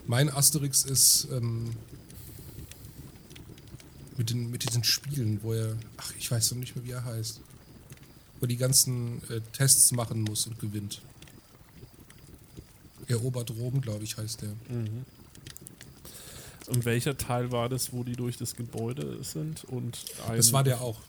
Mein 0.05 0.29
Asterix 0.29 0.83
ist 0.83 1.29
ähm, 1.31 1.73
mit, 4.17 4.29
den, 4.29 4.51
mit 4.51 4.67
diesen 4.67 4.83
Spielen, 4.83 5.41
wo 5.43 5.53
er, 5.53 5.77
ach, 5.95 6.13
ich 6.19 6.29
weiß 6.29 6.51
noch 6.51 6.59
nicht 6.59 6.75
mehr, 6.75 6.83
wie 6.83 6.91
er 6.91 7.05
heißt, 7.05 7.39
wo 8.43 8.45
die 8.45 8.57
ganzen 8.57 9.21
äh, 9.29 9.39
Tests 9.53 9.93
machen 9.93 10.21
muss 10.21 10.47
und 10.47 10.59
gewinnt. 10.59 11.01
Erobert 13.07 13.51
Rom, 13.51 13.79
glaube 13.79 14.03
ich, 14.03 14.17
heißt 14.17 14.41
der. 14.41 14.49
Und 16.67 16.83
welcher 16.83 17.17
Teil 17.17 17.53
war 17.53 17.69
das, 17.69 17.93
wo 17.93 18.03
die 18.03 18.17
durch 18.17 18.35
das 18.35 18.57
Gebäude 18.57 19.23
sind? 19.23 19.63
Und 19.63 20.03
Das 20.35 20.51
war 20.51 20.65
der 20.65 20.81
auch. 20.81 20.99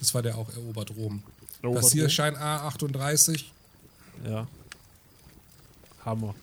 Das 0.00 0.12
war 0.12 0.22
der 0.22 0.36
auch, 0.36 0.48
Erobert 0.56 0.96
Rom. 0.96 1.22
Robert 1.62 1.84
das 1.84 1.92
hier 1.92 2.02
Rom? 2.04 2.10
Schein 2.10 2.36
A38. 2.36 3.44
Ja. 4.24 4.48
Hammer. 6.04 6.34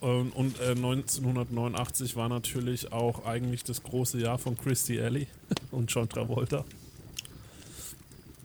Und, 0.00 0.32
und 0.32 0.58
äh, 0.58 0.70
1989 0.70 2.16
war 2.16 2.28
natürlich 2.28 2.90
auch 2.90 3.24
eigentlich 3.24 3.62
das 3.62 3.84
große 3.84 4.18
Jahr 4.18 4.38
von 4.38 4.56
Christy 4.56 5.00
Alley 5.00 5.28
und 5.72 5.90
John 5.92 6.08
Travolta. 6.08 6.64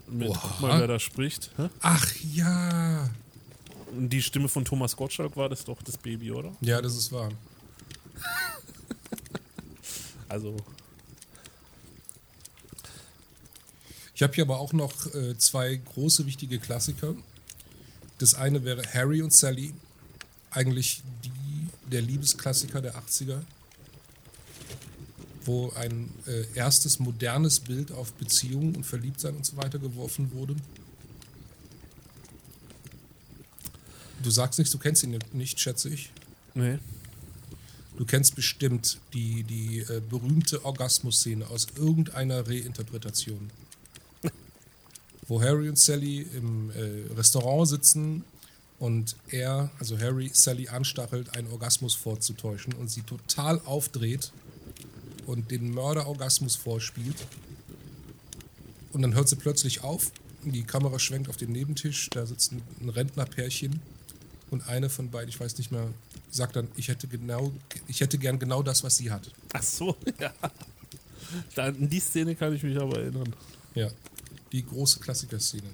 Mit, 0.10 0.30
Oha. 0.30 0.40
guck 0.42 0.62
mal, 0.62 0.80
wer 0.80 0.88
da 0.88 1.00
spricht. 1.00 1.52
Hä? 1.58 1.70
Ach 1.82 2.16
ja. 2.34 3.10
Und 3.96 4.10
Die 4.10 4.22
Stimme 4.22 4.50
von 4.50 4.66
Thomas 4.66 4.96
Gottschalk 4.96 5.36
war 5.38 5.50
das 5.50 5.63
doch 5.66 5.82
das 5.82 5.98
Baby, 5.98 6.32
oder? 6.32 6.52
Ja, 6.62 6.82
das 6.82 6.96
ist 6.98 7.12
wahr. 7.12 7.32
Also, 10.30 10.58
Ich 14.18 14.24
habe 14.24 14.34
hier 14.34 14.46
aber 14.46 14.60
auch 14.60 14.74
noch 14.74 15.13
äh, 15.13 15.38
zwei 15.38 15.76
große 15.76 16.26
wichtige 16.26 16.58
Klassiker. 16.58 17.13
Das 18.18 18.34
eine 18.34 18.63
wäre 18.63 18.82
Harry 18.92 19.22
und 19.22 19.32
Sally, 19.32 19.76
eigentlich 20.50 21.04
die, 21.24 21.32
der 21.92 22.02
Liebesklassiker 22.02 22.82
der 22.82 22.96
80er, 22.96 23.42
wo 25.48 25.72
ein 25.72 26.14
äh, 26.28 26.46
erstes 26.56 27.00
modernes 27.00 27.60
Bild 27.62 27.92
auf 27.92 28.14
Beziehungen 28.14 28.76
und 28.76 28.86
Verliebtsein 28.86 29.36
und 29.36 29.46
so 29.46 29.58
weiter 29.58 29.80
geworfen 29.80 30.32
wurde. 30.34 30.56
Du 34.22 34.30
sagst 34.30 34.60
nichts, 34.60 34.72
du 34.72 34.78
kennst 34.78 35.04
ihn 35.04 35.18
nicht, 35.34 35.60
schätze 35.60 35.90
ich. 35.90 36.12
nee. 36.54 36.78
Du 37.98 38.06
kennst 38.06 38.36
bestimmt 38.36 39.00
die, 39.14 39.44
die 39.44 39.80
äh, 39.80 40.02
berühmte 40.08 40.64
Orgasmus-Szene 40.64 41.48
aus 41.48 41.66
irgendeiner 41.78 42.48
Reinterpretation. 42.48 43.50
Wo 45.28 45.42
Harry 45.42 45.68
und 45.68 45.80
Sally 45.80 46.22
im 46.22 46.70
äh, 46.70 47.12
Restaurant 47.16 47.68
sitzen 47.68 48.24
und 48.78 49.16
er, 49.30 49.72
also 49.80 49.98
Harry, 49.98 50.30
Sally 50.32 50.68
anstachelt, 50.68 51.36
einen 51.36 51.48
Orgasmus 51.48 51.96
vorzutäuschen 51.96 52.74
und 52.74 52.92
sie 52.92 53.02
total 53.02 53.60
aufdreht 53.62 54.32
und 55.28 55.52
den 55.52 55.72
Mörderorgasmus 55.72 56.56
vorspielt. 56.56 57.16
Und 58.92 59.04
dann 59.04 59.13
hört 59.13 59.30
sie 59.30 59.36
plötzlich 59.36 59.84
auf, 59.84 60.12
die 60.44 60.63
Kamera 60.63 60.98
schwenkt 60.98 61.30
auf 61.30 61.38
den 61.38 61.52
Nebentisch, 61.52 62.10
da 62.10 62.26
sitzt 62.26 62.54
ein, 62.54 62.90
Rentnerpärchen 62.90 63.82
und 64.50 64.68
eine 64.68 64.90
von 64.90 65.12
beiden, 65.12 65.30
ich 65.30 65.40
weiß 65.40 65.58
nicht 65.58 65.72
mehr, 65.72 65.94
sagt 66.32 66.56
dann, 66.56 66.70
ich 66.78 66.88
hätte 66.88 67.08
genau, 67.08 67.52
ich 67.88 68.02
hätte 68.02 68.18
gern 68.18 68.40
genau 68.40 68.63
das, 68.63 68.84
was 68.84 68.98
sie 68.98 69.12
hat. 69.12 69.30
Ach 69.54 69.62
so, 69.62 69.96
ja. 70.20 70.34
An 71.58 71.90
die 71.90 72.00
Szene 72.00 72.36
kann 72.36 72.54
ich 72.54 72.63
mich 72.63 72.80
aber 72.80 73.00
erinnern. 73.00 73.36
Ja, 73.76 73.90
die 74.54 74.66
große 74.66 75.00
Klassiker-Szene. 75.02 75.70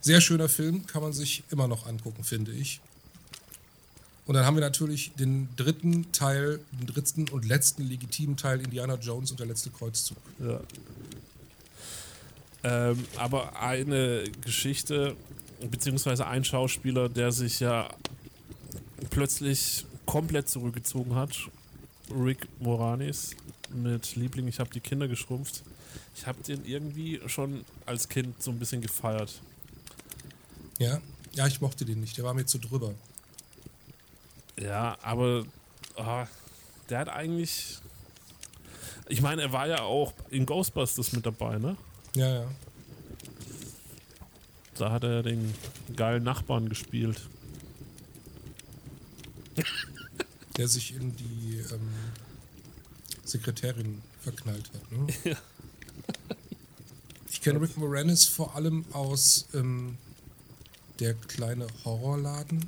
Sehr 0.00 0.20
schöner 0.20 0.48
Film, 0.48 0.86
kann 0.86 1.02
man 1.02 1.12
sich 1.12 1.42
immer 1.50 1.66
noch 1.66 1.86
angucken, 1.86 2.22
finde 2.22 2.52
ich. 2.52 2.80
Und 4.26 4.34
dann 4.34 4.44
haben 4.44 4.56
wir 4.56 4.60
natürlich 4.60 5.12
den 5.14 5.48
dritten 5.56 6.12
Teil, 6.12 6.60
den 6.72 6.86
dritten 6.86 7.28
und 7.30 7.44
letzten 7.44 7.82
legitimen 7.88 8.36
Teil 8.36 8.60
Indiana 8.60 8.94
Jones 8.94 9.30
und 9.30 9.40
der 9.40 9.46
letzte 9.46 9.70
Kreuzzug. 9.70 10.18
Ja. 10.38 10.60
Ähm, 12.62 13.04
aber 13.16 13.60
eine 13.60 14.24
Geschichte, 14.42 15.16
beziehungsweise 15.70 16.26
ein 16.26 16.44
Schauspieler, 16.44 17.08
der 17.08 17.32
sich 17.32 17.60
ja 17.60 17.88
plötzlich 19.08 19.86
komplett 20.04 20.48
zurückgezogen 20.48 21.14
hat, 21.14 21.34
Rick 22.10 22.46
Moranis 22.60 23.36
mit 23.72 24.16
Liebling, 24.16 24.48
ich 24.48 24.58
habe 24.58 24.70
die 24.70 24.80
Kinder 24.80 25.08
geschrumpft. 25.08 25.62
Ich 26.16 26.26
habe 26.26 26.42
den 26.42 26.64
irgendwie 26.64 27.20
schon 27.26 27.64
als 27.86 28.08
Kind 28.08 28.42
so 28.42 28.50
ein 28.50 28.58
bisschen 28.58 28.82
gefeiert. 28.82 29.40
Ja? 30.78 31.00
Ja, 31.32 31.46
ich 31.46 31.60
mochte 31.60 31.84
den 31.84 32.00
nicht, 32.00 32.16
der 32.16 32.24
war 32.24 32.34
mir 32.34 32.46
zu 32.46 32.58
drüber. 32.58 32.94
Ja, 34.60 34.98
aber 35.02 35.44
ah, 35.96 36.26
der 36.88 36.98
hat 36.98 37.08
eigentlich. 37.08 37.78
Ich 39.08 39.22
meine, 39.22 39.42
er 39.42 39.52
war 39.52 39.66
ja 39.66 39.82
auch 39.82 40.12
in 40.28 40.46
Ghostbusters 40.46 41.12
mit 41.12 41.26
dabei, 41.26 41.58
ne? 41.58 41.76
Ja, 42.14 42.42
ja. 42.42 42.46
Da 44.74 44.92
hat 44.92 45.04
er 45.04 45.22
den 45.22 45.52
geilen 45.96 46.22
Nachbarn 46.22 46.68
gespielt. 46.68 47.28
Der 50.56 50.68
sich 50.68 50.94
in 50.94 51.16
die 51.16 51.64
ähm, 51.72 51.90
Sekretärin 53.24 54.00
verknallt 54.20 54.70
hat. 54.74 54.92
Ne? 54.92 55.06
Ja. 55.24 55.36
Ich 57.30 57.40
kenne 57.40 57.60
Rick 57.62 57.78
Moranis 57.78 58.26
vor 58.26 58.54
allem 58.54 58.84
aus 58.92 59.46
ähm, 59.54 59.96
der 60.98 61.14
kleine 61.14 61.66
Horrorladen 61.84 62.66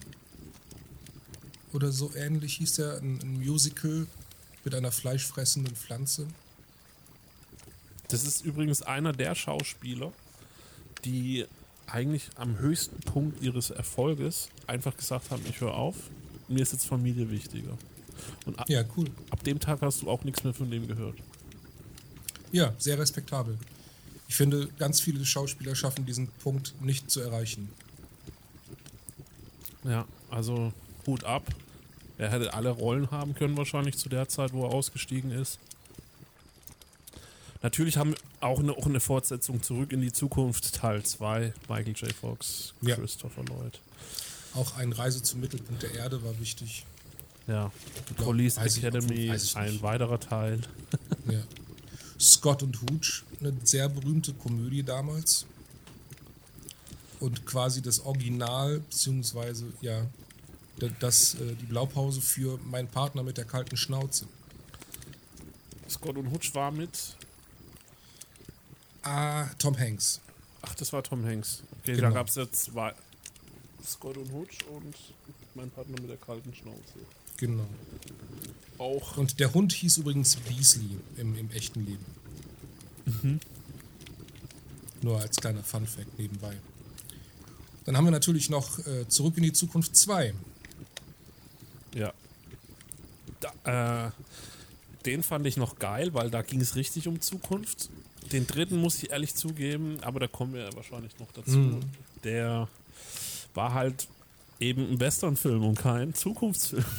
oder 1.73 1.93
so 1.93 2.13
ähnlich 2.15 2.57
hieß 2.57 2.75
der, 2.75 2.99
ein, 2.99 3.21
ein 3.23 3.39
Musical 3.39 4.07
mit 4.65 4.75
einer 4.75 4.93
fleischfressenden 4.93 5.75
Pflanze. 5.75 6.27
Das 8.09 8.25
ist 8.25 8.45
übrigens 8.45 8.83
einer 8.83 9.13
der 9.13 9.35
Schauspieler, 9.35 10.13
die 11.05 11.47
eigentlich 11.87 12.31
am 12.37 12.59
höchsten 12.59 13.01
Punkt 13.01 13.43
ihres 13.43 13.71
Erfolges 13.71 14.49
einfach 14.67 14.97
gesagt 14.97 15.31
haben, 15.31 15.43
ich 15.49 15.61
höre 15.61 15.75
auf, 15.75 15.97
mir 16.49 16.63
ist 16.63 16.73
jetzt 16.73 16.87
Familie 16.87 17.31
wichtiger. 17.31 17.77
Und 18.45 18.59
ab, 18.59 18.69
Ja, 18.69 18.85
cool. 18.97 19.11
ab 19.31 19.43
dem 19.45 19.59
Tag 19.59 19.81
hast 19.81 20.03
du 20.03 20.11
auch 20.11 20.23
nichts 20.25 20.45
mehr 20.45 20.55
von 20.55 20.71
dem 20.71 20.87
gehört. 20.87 21.17
Ja, 22.53 22.75
sehr 22.79 22.99
respektabel. 22.99 23.59
Ich 24.29 24.37
finde, 24.37 24.69
ganz 24.79 25.01
viele 25.01 25.25
Schauspieler 25.25 25.75
schaffen 25.75 26.07
diesen 26.07 26.29
Punkt 26.29 26.75
nicht 26.81 27.11
zu 27.11 27.21
erreichen. 27.21 27.71
Ja, 29.85 30.07
also 30.31 30.73
Hut 31.07 31.25
ab. 31.25 31.45
Er 32.19 32.31
hätte 32.31 32.55
alle 32.55 32.71
Rollen 32.71 33.11
haben 33.11 33.35
können 33.35 33.57
wahrscheinlich 33.57 33.97
zu 33.99 34.09
der 34.09 34.29
Zeit, 34.29 34.53
wo 34.53 34.65
er 34.65 34.73
ausgestiegen 34.73 35.31
ist. 35.31 35.59
Natürlich 37.63 37.97
haben 37.97 38.11
wir 38.11 38.19
auch 38.41 38.59
eine, 38.59 38.73
auch 38.73 38.87
eine 38.87 39.01
Fortsetzung 39.01 39.63
zurück 39.63 39.93
in 39.93 40.01
die 40.01 40.13
Zukunft, 40.13 40.75
Teil 40.75 41.03
2, 41.05 41.55
Michael 41.69 41.95
J. 41.95 42.13
Fox, 42.13 42.75
Ja. 42.81 42.97
Christopher 42.97 43.45
Lloyd. 43.45 43.81
Auch 44.55 44.77
eine 44.77 44.97
Reise 44.99 45.23
zum 45.23 45.41
Mittelpunkt 45.41 45.83
der 45.83 45.95
Erde 45.95 46.23
war 46.25 46.39
wichtig. 46.41 46.85
Ja, 47.47 47.73
glaub, 48.17 48.27
Police 48.29 48.57
Academy, 48.57 49.35
ich 49.35 49.57
ein 49.57 49.81
weiterer 49.83 50.21
Teil. 50.21 50.61
Ja. 51.31 51.41
Scott 52.19 52.63
und 52.63 52.81
Hooch, 52.83 53.23
eine 53.41 53.53
sehr 53.65 53.89
berühmte 53.89 54.33
Komödie 54.35 54.83
damals. 54.83 55.47
Und 57.21 57.47
quasi 57.47 57.81
das 57.81 58.01
Original, 58.01 58.81
beziehungsweise 58.81 59.67
ja, 59.81 60.05
das, 61.01 61.35
äh, 61.35 61.55
die 61.55 61.67
Blaupause 61.67 62.21
für 62.21 62.59
mein 62.65 62.89
Partner 62.89 63.23
mit 63.23 63.37
der 63.37 63.45
kalten 63.45 63.77
Schnauze. 63.77 64.27
Scott 65.89 66.17
und 66.17 66.31
Hutch 66.31 66.55
war 66.55 66.71
mit. 66.71 67.17
Ah, 69.03 69.47
Tom 69.59 69.79
Hanks. 69.79 70.21
Ach, 70.63 70.75
das 70.75 70.93
war 70.93 71.03
Tom 71.03 71.25
Hanks. 71.25 71.63
Okay, 71.83 71.97
Genau. 71.97 72.09
da 72.09 72.15
gab 72.15 72.29
es 72.29 72.37
ja 72.37 72.51
zwei. 72.51 72.95
Scott 73.85 74.17
und 74.17 74.33
Hutch 74.33 74.59
und 74.71 74.95
mein 75.55 75.71
Partner 75.71 76.01
mit 76.01 76.09
der 76.09 76.17
kalten 76.17 76.55
Schnauze. 76.55 76.81
Genau. 77.37 77.67
Auch. 78.79 79.17
Und 79.17 79.39
der 79.41 79.53
Hund 79.53 79.73
hieß 79.73 79.99
übrigens 79.99 80.37
Beasley 80.37 80.97
im, 81.17 81.37
im 81.37 81.51
echten 81.51 81.85
Leben. 81.85 82.07
Nur 85.03 85.21
als 85.21 85.37
kleiner 85.37 85.63
Fun-Fact 85.65 86.19
nebenbei. 86.19 86.57
Dann 87.85 87.97
haben 87.97 88.05
wir 88.05 88.13
natürlich 88.13 88.49
noch 88.49 88.79
äh, 88.87 89.09
Zurück 89.09 89.37
in 89.37 89.43
die 89.43 89.53
Zukunft 89.53 89.97
2. 89.97 90.33
Da, 93.43 94.07
äh, 94.07 94.11
den 95.05 95.23
fand 95.23 95.47
ich 95.47 95.57
noch 95.57 95.79
geil, 95.79 96.15
weil 96.15 96.31
da 96.31 96.43
ging 96.43 96.61
es 96.61 96.77
richtig 96.77 97.09
um 97.09 97.21
Zukunft. 97.21 97.91
Den 98.33 98.47
dritten 98.47 98.77
muss 98.77 99.03
ich 99.03 99.11
ehrlich 99.11 99.35
zugeben, 99.35 99.99
aber 100.03 100.21
da 100.21 100.29
kommen 100.29 100.55
wir 100.55 100.75
wahrscheinlich 100.75 101.19
noch 101.19 101.31
dazu. 101.33 101.59
Mhm. 101.59 101.81
Der 102.25 102.69
war 103.55 103.75
halt 103.75 104.09
eben 104.61 104.89
ein 104.89 105.01
Westernfilm 105.01 105.65
und 105.65 105.79
kein 105.79 106.15
Zukunftsfilm. 106.15 106.85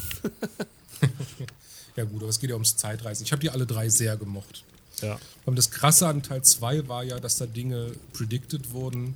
Ja 1.95 2.05
gut, 2.05 2.21
aber 2.21 2.29
es 2.29 2.39
geht 2.39 2.49
ja 2.49 2.55
ums 2.55 2.75
Zeitreisen. 2.75 3.23
Ich 3.23 3.31
habe 3.31 3.41
die 3.41 3.49
alle 3.49 3.65
drei 3.65 3.89
sehr 3.89 4.17
gemocht. 4.17 4.63
Ja. 5.01 5.19
Und 5.45 5.57
das 5.57 5.71
Krasse 5.71 6.07
an 6.07 6.23
Teil 6.23 6.43
2 6.43 6.87
war 6.87 7.03
ja, 7.03 7.19
dass 7.19 7.37
da 7.37 7.45
Dinge 7.45 7.91
predicted 8.13 8.71
wurden, 8.71 9.15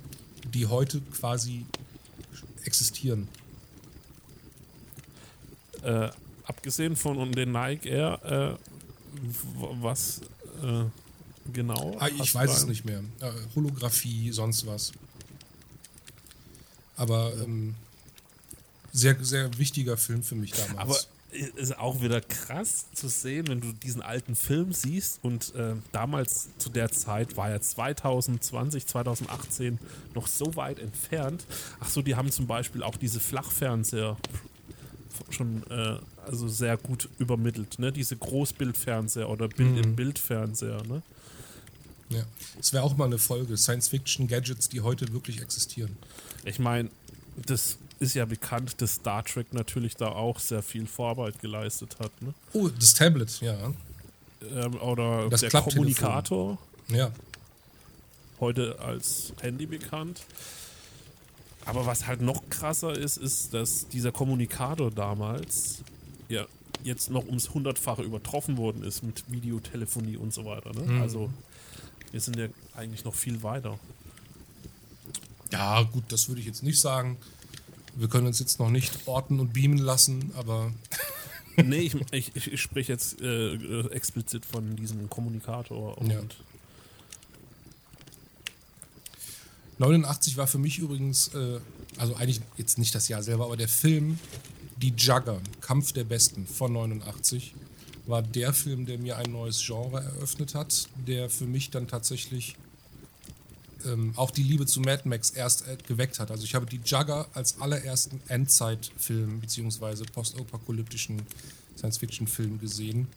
die 0.54 0.66
heute 0.66 1.00
quasi 1.00 1.66
existieren. 2.64 3.28
Äh, 5.82 6.10
abgesehen 6.48 6.96
von 6.96 7.30
den 7.32 7.52
Nike 7.52 7.86
Air, 7.86 8.58
äh, 8.58 8.58
was 9.80 10.20
äh, 10.62 10.84
genau? 11.52 11.96
Ah, 12.00 12.08
ich 12.08 12.34
weiß 12.34 12.56
es 12.56 12.66
nicht 12.66 12.84
mehr. 12.84 13.02
Äh, 13.20 13.30
Holographie, 13.54 14.32
sonst 14.32 14.66
was. 14.66 14.92
Aber 16.96 17.32
ähm, 17.42 17.74
sehr, 18.92 19.16
sehr 19.22 19.56
wichtiger 19.58 19.96
Film 19.96 20.22
für 20.22 20.34
mich 20.34 20.52
damals. 20.52 20.78
Aber 20.78 20.96
es 21.30 21.70
ist 21.70 21.78
auch 21.78 22.00
wieder 22.00 22.20
krass 22.20 22.86
zu 22.94 23.08
sehen, 23.08 23.48
wenn 23.48 23.60
du 23.60 23.72
diesen 23.72 24.00
alten 24.00 24.34
Film 24.34 24.72
siehst 24.72 25.20
und 25.22 25.54
äh, 25.54 25.74
damals 25.92 26.48
zu 26.56 26.70
der 26.70 26.90
Zeit 26.90 27.36
war 27.36 27.50
ja 27.50 27.60
2020, 27.60 28.86
2018 28.86 29.78
noch 30.14 30.26
so 30.26 30.56
weit 30.56 30.78
entfernt. 30.78 31.44
Ach 31.80 31.88
so, 31.88 32.00
die 32.00 32.16
haben 32.16 32.32
zum 32.32 32.46
Beispiel 32.46 32.82
auch 32.82 32.96
diese 32.96 33.20
Flachfernseher 33.20 34.16
schon 35.30 35.62
äh, 35.70 35.98
also 36.26 36.48
sehr 36.48 36.76
gut 36.76 37.08
übermittelt, 37.18 37.78
ne? 37.78 37.92
Diese 37.92 38.16
Großbildfernseher 38.16 39.28
oder 39.28 39.48
Bild-in-Bild-Fernseher, 39.48 40.82
ne? 40.86 41.02
Ja. 42.10 42.22
Das 42.56 42.72
wäre 42.72 42.82
auch 42.84 42.96
mal 42.96 43.04
eine 43.04 43.18
Folge. 43.18 43.56
Science-Fiction-Gadgets, 43.56 44.68
die 44.70 44.80
heute 44.80 45.12
wirklich 45.12 45.40
existieren. 45.42 45.96
Ich 46.44 46.58
meine, 46.58 46.90
das 47.46 47.76
ist 48.00 48.14
ja 48.14 48.24
bekannt, 48.24 48.80
dass 48.80 48.94
Star 48.94 49.24
Trek 49.24 49.52
natürlich 49.52 49.96
da 49.96 50.08
auch 50.08 50.38
sehr 50.38 50.62
viel 50.62 50.86
Vorarbeit 50.86 51.38
geleistet 51.40 51.96
hat, 51.98 52.10
ne? 52.22 52.32
Oh, 52.52 52.68
das 52.68 52.94
Tablet, 52.94 53.40
ja. 53.40 53.72
Ähm, 54.54 54.80
oder 54.80 55.28
Das 55.28 55.40
der. 55.40 55.50
Kommunikator, 55.50 56.58
Ja. 56.88 57.10
heute 58.40 58.78
als 58.80 59.32
Handy 59.40 59.66
bekannt. 59.66 60.22
Aber 61.68 61.84
was 61.84 62.06
halt 62.06 62.22
noch 62.22 62.48
krasser 62.48 62.96
ist, 62.96 63.18
ist, 63.18 63.52
dass 63.52 63.88
dieser 63.88 64.10
Kommunikator 64.10 64.90
damals 64.90 65.82
ja 66.30 66.46
jetzt 66.82 67.10
noch 67.10 67.26
ums 67.26 67.52
hundertfache 67.52 68.02
übertroffen 68.02 68.56
worden 68.56 68.82
ist 68.82 69.02
mit 69.02 69.30
Videotelefonie 69.30 70.16
und 70.16 70.32
so 70.32 70.46
weiter. 70.46 70.72
Ne? 70.72 70.92
Mhm. 70.92 71.02
Also 71.02 71.30
wir 72.10 72.20
sind 72.20 72.38
ja 72.38 72.46
eigentlich 72.74 73.04
noch 73.04 73.14
viel 73.14 73.42
weiter. 73.42 73.78
Ja, 75.52 75.82
gut, 75.82 76.04
das 76.08 76.28
würde 76.28 76.40
ich 76.40 76.46
jetzt 76.46 76.62
nicht 76.62 76.80
sagen. 76.80 77.18
Wir 77.94 78.08
können 78.08 78.28
uns 78.28 78.38
jetzt 78.38 78.58
noch 78.58 78.70
nicht 78.70 79.06
orten 79.06 79.38
und 79.38 79.52
beamen 79.52 79.76
lassen, 79.76 80.32
aber 80.36 80.72
nee, 81.56 81.80
ich, 81.80 81.96
ich, 82.12 82.34
ich, 82.34 82.62
spreche 82.62 82.92
jetzt 82.92 83.20
äh, 83.20 83.54
äh, 83.54 83.90
explizit 83.90 84.46
von 84.46 84.74
diesem 84.74 85.10
Kommunikator 85.10 85.98
und 85.98 86.10
Ja. 86.10 86.22
89 89.78 90.36
war 90.36 90.46
für 90.46 90.58
mich 90.58 90.78
übrigens, 90.78 91.28
äh, 91.28 91.60
also 91.96 92.14
eigentlich 92.16 92.40
jetzt 92.56 92.78
nicht 92.78 92.94
das 92.94 93.08
Jahr 93.08 93.22
selber, 93.22 93.44
aber 93.44 93.56
der 93.56 93.68
Film 93.68 94.18
Die 94.80 94.94
Jugger, 94.96 95.40
Kampf 95.60 95.92
der 95.92 96.04
Besten 96.04 96.46
von 96.46 96.72
89, 96.72 97.54
war 98.06 98.22
der 98.22 98.52
Film, 98.52 98.86
der 98.86 98.98
mir 98.98 99.16
ein 99.16 99.32
neues 99.32 99.64
Genre 99.64 100.02
eröffnet 100.02 100.54
hat, 100.54 100.88
der 101.06 101.28
für 101.28 101.46
mich 101.46 101.70
dann 101.70 101.88
tatsächlich 101.88 102.56
ähm, 103.84 104.12
auch 104.16 104.30
die 104.30 104.42
Liebe 104.42 104.66
zu 104.66 104.80
Mad 104.80 105.08
Max 105.08 105.30
erst 105.30 105.66
äh, 105.66 105.76
geweckt 105.86 106.18
hat. 106.18 106.30
Also 106.30 106.44
ich 106.44 106.54
habe 106.54 106.66
Die 106.66 106.80
Jugger 106.84 107.28
als 107.34 107.60
allerersten 107.60 108.20
Endzeitfilm 108.28 109.40
beziehungsweise 109.40 110.04
postapokalyptischen 110.04 111.22
Science-Fiction-Film 111.76 112.58
gesehen. 112.60 113.08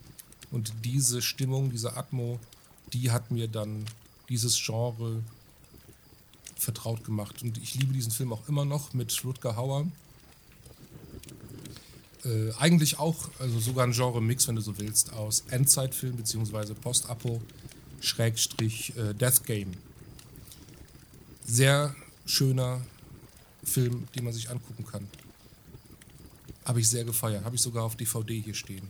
Und 0.50 0.72
diese 0.84 1.22
Stimmung, 1.22 1.70
diese 1.70 1.96
Atmo, 1.96 2.38
die 2.92 3.10
hat 3.10 3.30
mir 3.30 3.48
dann 3.48 3.84
dieses 4.28 4.60
Genre 4.62 5.22
vertraut 6.56 7.04
gemacht. 7.04 7.42
Und 7.42 7.58
ich 7.58 7.74
liebe 7.74 7.92
diesen 7.92 8.12
Film 8.12 8.32
auch 8.32 8.48
immer 8.48 8.64
noch 8.64 8.92
mit 8.92 9.24
Rutger 9.24 9.56
Hauer. 9.56 9.86
Äh, 12.24 12.52
eigentlich 12.58 12.98
auch, 12.98 13.30
also 13.38 13.58
sogar 13.58 13.86
ein 13.86 13.92
Genre-Mix, 13.92 14.46
wenn 14.48 14.56
du 14.56 14.62
so 14.62 14.78
willst, 14.78 15.12
aus 15.12 15.44
Endzeitfilm 15.50 16.16
bzw. 16.16 16.74
Post-Apo 16.74 17.42
Schrägstrich 18.00 18.96
äh, 18.96 19.14
Death 19.14 19.44
Game. 19.44 19.72
Sehr 21.44 21.94
schöner 22.26 22.80
Film, 23.64 24.08
den 24.14 24.24
man 24.24 24.32
sich 24.32 24.50
angucken 24.50 24.84
kann. 24.84 25.08
Habe 26.64 26.80
ich 26.80 26.88
sehr 26.88 27.04
gefeiert. 27.04 27.44
Habe 27.44 27.56
ich 27.56 27.62
sogar 27.62 27.84
auf 27.84 27.96
DVD 27.96 28.40
hier 28.40 28.54
stehen. 28.54 28.88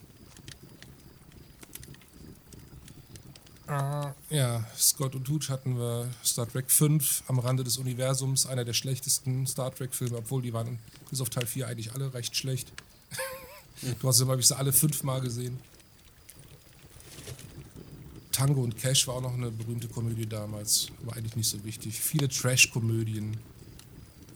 Ja, 4.30 4.64
Scott 4.76 5.14
und 5.14 5.28
Hooch 5.28 5.48
hatten 5.48 5.78
wir 5.78 6.08
Star 6.24 6.48
Trek 6.48 6.70
5 6.70 7.24
am 7.28 7.38
Rande 7.38 7.64
des 7.64 7.78
Universums, 7.78 8.46
einer 8.46 8.64
der 8.64 8.72
schlechtesten 8.72 9.46
Star 9.46 9.74
Trek-Filme, 9.74 10.18
obwohl 10.18 10.42
die 10.42 10.52
waren 10.52 10.78
bis 11.10 11.20
auf 11.20 11.30
Teil 11.30 11.46
4 11.46 11.68
eigentlich 11.68 11.92
alle 11.92 12.12
recht 12.12 12.36
schlecht. 12.36 12.72
du 14.00 14.08
hast 14.08 14.18
sie, 14.18 14.24
glaube 14.24 14.40
ich, 14.40 14.48
sie 14.48 14.56
alle 14.56 14.72
fünfmal 14.72 15.20
gesehen. 15.20 15.58
Tango 18.32 18.62
und 18.62 18.76
Cash 18.76 19.06
war 19.06 19.16
auch 19.16 19.22
noch 19.22 19.34
eine 19.34 19.50
berühmte 19.50 19.88
Komödie 19.88 20.26
damals, 20.26 20.88
aber 21.02 21.16
eigentlich 21.16 21.36
nicht 21.36 21.48
so 21.48 21.62
wichtig. 21.64 22.00
Viele 22.00 22.28
Trash-Komödien. 22.28 23.36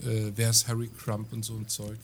Äh, 0.02 0.32
Wer 0.34 0.50
ist 0.50 0.68
Harry 0.68 0.88
Crump 0.88 1.32
und 1.32 1.44
so 1.44 1.56
ein 1.56 1.66
Zeug. 1.68 1.98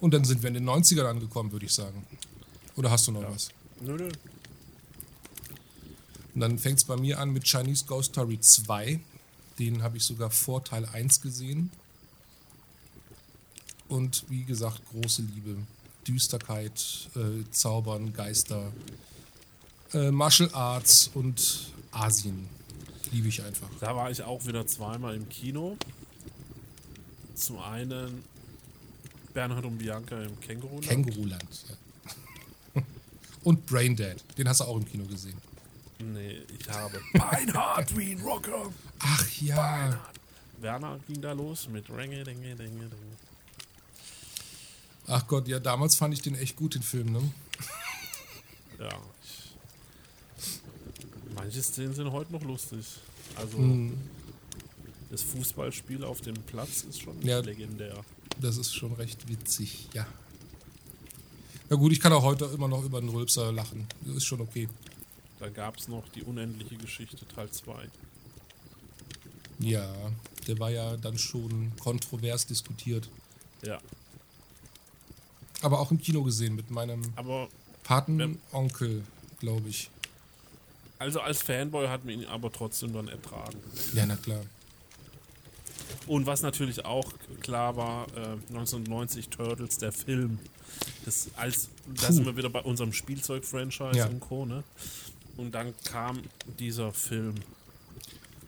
Und 0.00 0.12
dann 0.12 0.24
sind 0.24 0.42
wir 0.42 0.48
in 0.48 0.54
den 0.54 0.68
90ern 0.68 1.04
angekommen, 1.04 1.52
würde 1.52 1.66
ich 1.66 1.72
sagen. 1.72 2.04
Oder 2.76 2.90
hast 2.90 3.06
du 3.06 3.12
noch 3.12 3.22
was? 3.22 3.50
Nö, 3.80 3.96
nö. 3.96 4.10
Und 6.34 6.40
dann 6.40 6.58
fängt 6.58 6.78
es 6.78 6.84
bei 6.84 6.96
mir 6.96 7.20
an 7.20 7.30
mit 7.30 7.44
Chinese 7.44 7.84
Ghost 7.84 8.12
Story 8.12 8.40
2. 8.40 9.00
Den 9.58 9.82
habe 9.82 9.96
ich 9.96 10.02
sogar 10.02 10.30
vor 10.30 10.64
Teil 10.64 10.84
1 10.86 11.20
gesehen. 11.20 11.70
Und 13.88 14.24
wie 14.28 14.44
gesagt, 14.44 14.82
große 14.90 15.22
Liebe. 15.22 15.56
Düsterkeit, 16.06 17.08
äh, 17.14 17.48
Zaubern, 17.50 18.12
Geister, 18.12 18.72
äh, 19.92 20.10
Martial 20.10 20.50
Arts 20.52 21.10
und 21.14 21.72
Asien. 21.92 22.48
Liebe 23.12 23.28
ich 23.28 23.42
einfach. 23.42 23.68
Da 23.80 23.94
war 23.94 24.10
ich 24.10 24.22
auch 24.22 24.44
wieder 24.44 24.66
zweimal 24.66 25.14
im 25.14 25.28
Kino. 25.28 25.76
Zum 27.34 27.58
einen 27.58 28.22
Bernhard 29.32 29.64
und 29.64 29.78
Bianca 29.78 30.20
im 30.22 30.38
Känguru. 30.40 30.80
Känguruland. 30.80 31.64
Ja. 31.68 32.82
Und 33.42 33.66
Braindead. 33.66 34.24
Den 34.38 34.48
hast 34.48 34.60
du 34.60 34.64
auch 34.64 34.76
im 34.76 34.86
Kino 34.86 35.04
gesehen. 35.04 35.36
Nee, 35.98 36.42
ich 36.58 36.68
habe 36.68 37.00
Beinhard 37.14 37.96
wie 37.96 38.12
ein 38.12 38.20
Rocker. 38.20 38.70
Ach 38.98 39.26
ja. 39.40 39.98
Werner 40.60 40.98
ging 41.06 41.20
da 41.20 41.32
los 41.32 41.68
mit 41.68 41.88
Renge, 41.90 42.24
Dinge, 42.24 42.54
Dinge, 42.56 42.58
Dinge. 42.88 42.90
Ach 45.06 45.26
Gott, 45.26 45.46
ja, 45.48 45.58
damals 45.60 45.96
fand 45.96 46.14
ich 46.14 46.22
den 46.22 46.34
echt 46.34 46.56
gut, 46.56 46.74
den 46.74 46.82
Film, 46.82 47.12
ne? 47.12 47.22
Ja. 48.80 48.88
Ich, 50.36 50.50
manche 51.34 51.62
Szenen 51.62 51.94
sind 51.94 52.10
heute 52.10 52.32
noch 52.32 52.42
lustig. 52.42 52.84
Also 53.36 53.56
Hm. 53.58 53.96
das 55.10 55.22
Fußballspiel 55.22 56.02
auf 56.04 56.20
dem 56.22 56.34
Platz 56.34 56.82
ist 56.82 57.00
schon 57.02 57.20
Ja. 57.22 57.38
legendär. 57.40 58.04
Das 58.40 58.56
ist 58.56 58.74
schon 58.74 58.92
recht 58.94 59.28
witzig, 59.28 59.88
ja. 59.94 60.06
Na 61.70 61.76
gut, 61.76 61.92
ich 61.92 62.00
kann 62.00 62.12
auch 62.12 62.24
heute 62.24 62.46
immer 62.46 62.66
noch 62.68 62.82
über 62.84 63.00
den 63.00 63.10
Rülpser 63.10 63.52
lachen. 63.52 63.86
Das 64.02 64.16
ist 64.16 64.24
schon 64.24 64.40
okay. 64.40 64.68
Da 65.44 65.50
gab 65.50 65.76
es 65.76 65.88
noch 65.88 66.08
die 66.08 66.22
unendliche 66.22 66.76
Geschichte 66.76 67.28
Teil 67.28 67.50
2. 67.50 67.86
Ja, 69.58 69.92
der 70.46 70.58
war 70.58 70.70
ja 70.70 70.96
dann 70.96 71.18
schon 71.18 71.70
kontrovers 71.78 72.46
diskutiert. 72.46 73.10
Ja. 73.62 73.78
Aber 75.60 75.80
auch 75.80 75.90
im 75.90 76.00
Kino 76.00 76.22
gesehen 76.22 76.54
mit 76.54 76.70
meinem 76.70 77.02
Aber 77.16 77.48
Patenonkel, 77.82 79.04
glaube 79.38 79.68
ich. 79.68 79.90
also 80.98 81.20
als 81.20 81.42
Fanboy 81.42 81.88
hat 81.88 82.06
man 82.06 82.14
ihn 82.14 82.24
aber 82.24 82.50
trotzdem 82.50 82.94
dann 82.94 83.08
ertragen. 83.08 83.58
Ja, 83.92 84.06
na 84.06 84.16
klar. 84.16 84.40
Und 86.06 86.24
was 86.24 86.40
natürlich 86.40 86.86
auch 86.86 87.12
klar 87.42 87.76
war, 87.76 88.06
äh, 88.16 88.36
1990 88.48 89.28
Turtles, 89.28 89.76
der 89.76 89.92
Film. 89.92 90.38
Das, 91.04 91.28
als, 91.36 91.68
da 92.00 92.10
sind 92.10 92.24
wir 92.24 92.36
wieder 92.36 92.48
bei 92.50 92.60
unserem 92.60 92.92
Spielzeug-Franchise 92.94 93.96
Ja. 93.98 94.06
und 94.06 94.20
Co. 94.20 94.44
Ne? 94.46 94.64
Und 95.36 95.52
dann 95.52 95.74
kam 95.84 96.22
dieser 96.58 96.92
Film. 96.92 97.34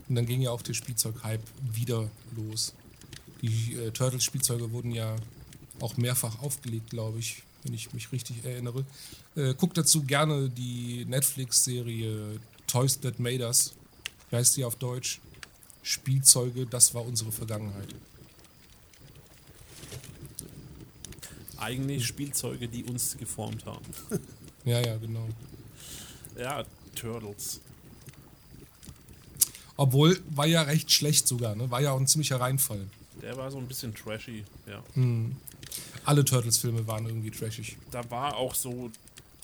Und 0.08 0.14
dann 0.14 0.26
ging 0.26 0.40
ja 0.40 0.50
auch 0.50 0.62
der 0.62 0.74
Spielzeug-Hype 0.74 1.42
wieder 1.72 2.08
los. 2.36 2.74
Die 3.42 3.74
äh, 3.74 3.90
Turtles-Spielzeuge 3.90 4.70
wurden 4.72 4.92
ja 4.92 5.16
auch 5.80 5.96
mehrfach 5.96 6.40
aufgelegt, 6.42 6.90
glaube 6.90 7.18
ich, 7.18 7.42
wenn 7.64 7.74
ich 7.74 7.92
mich 7.92 8.12
richtig 8.12 8.44
erinnere. 8.44 8.84
Äh, 9.34 9.54
guckt 9.54 9.76
dazu 9.76 10.04
gerne 10.04 10.48
die 10.48 11.04
Netflix-Serie 11.06 12.40
Toys 12.66 13.00
That 13.00 13.18
Made 13.18 13.44
Us. 13.44 13.74
Wie 14.30 14.36
heißt 14.36 14.56
die 14.56 14.64
auf 14.64 14.76
Deutsch? 14.76 15.20
Spielzeuge, 15.82 16.66
das 16.66 16.94
war 16.94 17.04
unsere 17.04 17.30
Vergangenheit. 17.30 17.94
Eigentlich 21.58 22.06
Spielzeuge, 22.06 22.68
die 22.68 22.84
uns 22.84 23.16
geformt 23.16 23.64
haben. 23.66 23.84
Ja, 24.64 24.80
ja, 24.80 24.96
genau. 24.96 25.28
Ja, 26.38 26.64
Turtles. 26.94 27.60
Obwohl, 29.76 30.20
war 30.30 30.46
ja 30.46 30.62
recht 30.62 30.90
schlecht 30.90 31.28
sogar, 31.28 31.54
ne? 31.54 31.70
War 31.70 31.80
ja 31.82 31.92
auch 31.92 32.00
ein 32.00 32.06
ziemlicher 32.06 32.40
Reinfall. 32.40 32.86
Der 33.22 33.36
war 33.36 33.50
so 33.50 33.58
ein 33.58 33.66
bisschen 33.66 33.94
trashy, 33.94 34.44
ja. 34.66 34.82
Alle 36.04 36.24
Turtles-Filme 36.24 36.86
waren 36.86 37.06
irgendwie 37.06 37.30
trashig. 37.30 37.76
Da 37.90 38.08
war 38.10 38.36
auch 38.36 38.54
so 38.54 38.90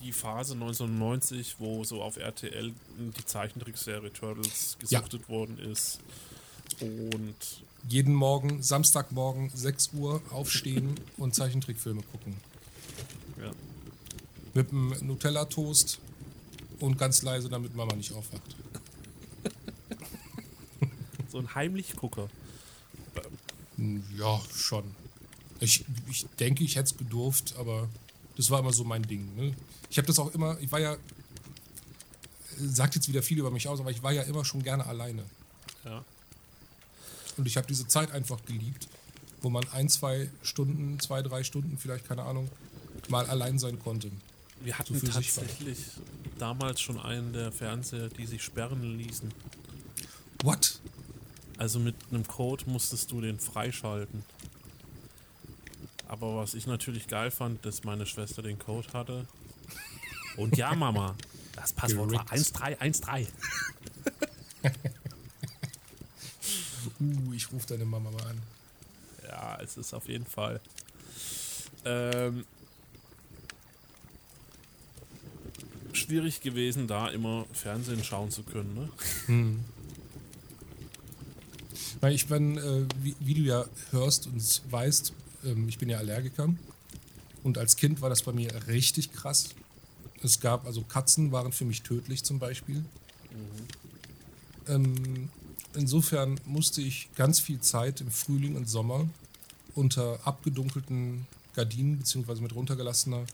die 0.00 0.12
Phase 0.12 0.54
1990, 0.54 1.56
wo 1.58 1.84
so 1.84 2.02
auf 2.02 2.16
RTL 2.16 2.72
die 2.98 3.24
Zeichentrickserie 3.24 4.12
Turtles 4.12 4.76
Ja. 4.88 5.00
gesuchtet 5.00 5.28
worden 5.28 5.58
ist. 5.58 6.00
Und 6.80 7.34
Jeden 7.88 8.14
Morgen, 8.14 8.62
Samstagmorgen, 8.62 9.50
6 9.54 9.90
Uhr 9.94 10.22
aufstehen 10.30 10.94
und 11.18 11.34
Zeichentrickfilme 11.34 12.02
gucken. 12.12 12.36
ja, 13.42 13.50
Mit 14.54 14.70
einem 14.70 14.94
Nutella-Toast 15.02 15.98
und 16.82 16.98
ganz 16.98 17.22
leise, 17.22 17.48
damit 17.48 17.76
Mama 17.76 17.94
nicht 17.94 18.12
aufwacht. 18.12 18.56
so 21.30 21.38
ein 21.38 21.54
Heimlichgucker. 21.54 22.28
Hm, 23.76 24.02
Ja, 24.18 24.40
schon. 24.52 24.84
Ich, 25.60 25.84
ich 26.10 26.26
denke, 26.40 26.64
ich 26.64 26.74
hätte 26.74 26.92
es 26.92 26.96
gedurft, 26.98 27.54
aber 27.56 27.88
das 28.36 28.50
war 28.50 28.58
immer 28.58 28.72
so 28.72 28.82
mein 28.82 29.02
Ding. 29.02 29.34
Ne? 29.36 29.54
Ich 29.90 29.98
habe 29.98 30.06
das 30.06 30.18
auch 30.18 30.34
immer, 30.34 30.58
ich 30.60 30.72
war 30.72 30.80
ja, 30.80 30.96
sagt 32.58 32.96
jetzt 32.96 33.08
wieder 33.08 33.22
viel 33.22 33.38
über 33.38 33.52
mich 33.52 33.68
aus, 33.68 33.78
aber 33.78 33.92
ich 33.92 34.02
war 34.02 34.10
ja 34.10 34.22
immer 34.22 34.44
schon 34.44 34.64
gerne 34.64 34.84
alleine. 34.84 35.24
Ja. 35.84 36.04
Und 37.36 37.46
ich 37.46 37.56
habe 37.56 37.66
diese 37.68 37.86
Zeit 37.86 38.10
einfach 38.10 38.44
geliebt, 38.44 38.88
wo 39.40 39.50
man 39.50 39.66
ein, 39.68 39.88
zwei 39.88 40.28
Stunden, 40.42 40.98
zwei, 40.98 41.22
drei 41.22 41.44
Stunden, 41.44 41.78
vielleicht 41.78 42.08
keine 42.08 42.24
Ahnung, 42.24 42.50
mal 43.08 43.26
allein 43.26 43.60
sein 43.60 43.78
konnte. 43.78 44.10
Wir 44.64 44.78
hatten 44.78 45.00
war. 45.00 45.10
tatsächlich 45.12 45.78
damals 46.42 46.80
schon 46.80 46.98
einen 46.98 47.32
der 47.32 47.52
Fernseher, 47.52 48.08
die 48.08 48.26
sich 48.26 48.42
sperren 48.42 48.82
ließen. 48.98 49.32
What? 50.42 50.80
Also 51.56 51.78
mit 51.78 51.94
einem 52.10 52.26
Code 52.26 52.64
musstest 52.66 53.12
du 53.12 53.20
den 53.20 53.38
freischalten. 53.38 54.24
Aber 56.08 56.36
was 56.36 56.54
ich 56.54 56.66
natürlich 56.66 57.06
geil 57.06 57.30
fand, 57.30 57.64
dass 57.64 57.84
meine 57.84 58.06
Schwester 58.06 58.42
den 58.42 58.58
Code 58.58 58.88
hatte. 58.92 59.28
Und 60.36 60.56
ja, 60.56 60.74
Mama, 60.74 61.14
das 61.54 61.72
Passwort 61.72 62.10
war 62.10 62.24
Gerickt. 62.24 62.60
1313. 62.60 63.28
Uh, 67.00 67.32
ich 67.32 67.50
rufe 67.52 67.66
deine 67.66 67.84
Mama 67.84 68.10
mal 68.10 68.26
an. 68.26 68.42
Ja, 69.24 69.58
es 69.60 69.76
ist 69.76 69.92
auf 69.94 70.08
jeden 70.08 70.26
Fall. 70.26 70.60
Ähm, 71.84 72.44
schwierig 76.12 76.42
gewesen, 76.42 76.88
da 76.88 77.08
immer 77.08 77.46
Fernsehen 77.54 78.04
schauen 78.04 78.30
zu 78.30 78.42
können. 78.42 78.74
Ne? 79.28 79.56
Weil 82.02 82.14
ich 82.14 82.26
bin, 82.26 82.58
äh, 82.58 82.84
wie, 83.02 83.16
wie 83.18 83.32
du 83.32 83.40
ja 83.40 83.64
hörst 83.92 84.26
und 84.26 84.62
weißt, 84.70 85.14
ähm, 85.46 85.68
ich 85.70 85.78
bin 85.78 85.88
ja 85.88 85.96
Allergiker. 85.96 86.52
Und 87.42 87.56
als 87.56 87.76
Kind 87.76 88.02
war 88.02 88.10
das 88.10 88.22
bei 88.24 88.32
mir 88.32 88.50
richtig 88.66 89.14
krass. 89.14 89.54
Es 90.22 90.38
gab, 90.40 90.66
also 90.66 90.82
Katzen 90.82 91.32
waren 91.32 91.50
für 91.50 91.64
mich 91.64 91.80
tödlich 91.80 92.24
zum 92.24 92.38
Beispiel. 92.38 92.84
Ähm, 94.68 95.30
insofern 95.74 96.38
musste 96.44 96.82
ich 96.82 97.08
ganz 97.16 97.40
viel 97.40 97.60
Zeit 97.60 98.02
im 98.02 98.10
Frühling 98.10 98.54
und 98.56 98.68
Sommer 98.68 99.08
unter 99.74 100.20
abgedunkelten 100.26 101.26
Gardinen 101.54 101.96
beziehungsweise 101.96 102.42
mit 102.42 102.54
runtergelassener, 102.54 103.24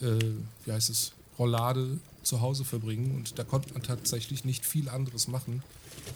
äh, 0.00 0.18
wie 0.64 0.72
heißt 0.72 0.90
es, 0.90 1.12
Rollade 1.40 1.98
zu 2.22 2.40
Hause 2.42 2.64
verbringen. 2.64 3.16
Und 3.16 3.38
da 3.38 3.44
konnte 3.44 3.72
man 3.72 3.82
tatsächlich 3.82 4.44
nicht 4.44 4.64
viel 4.66 4.88
anderes 4.88 5.26
machen 5.26 5.62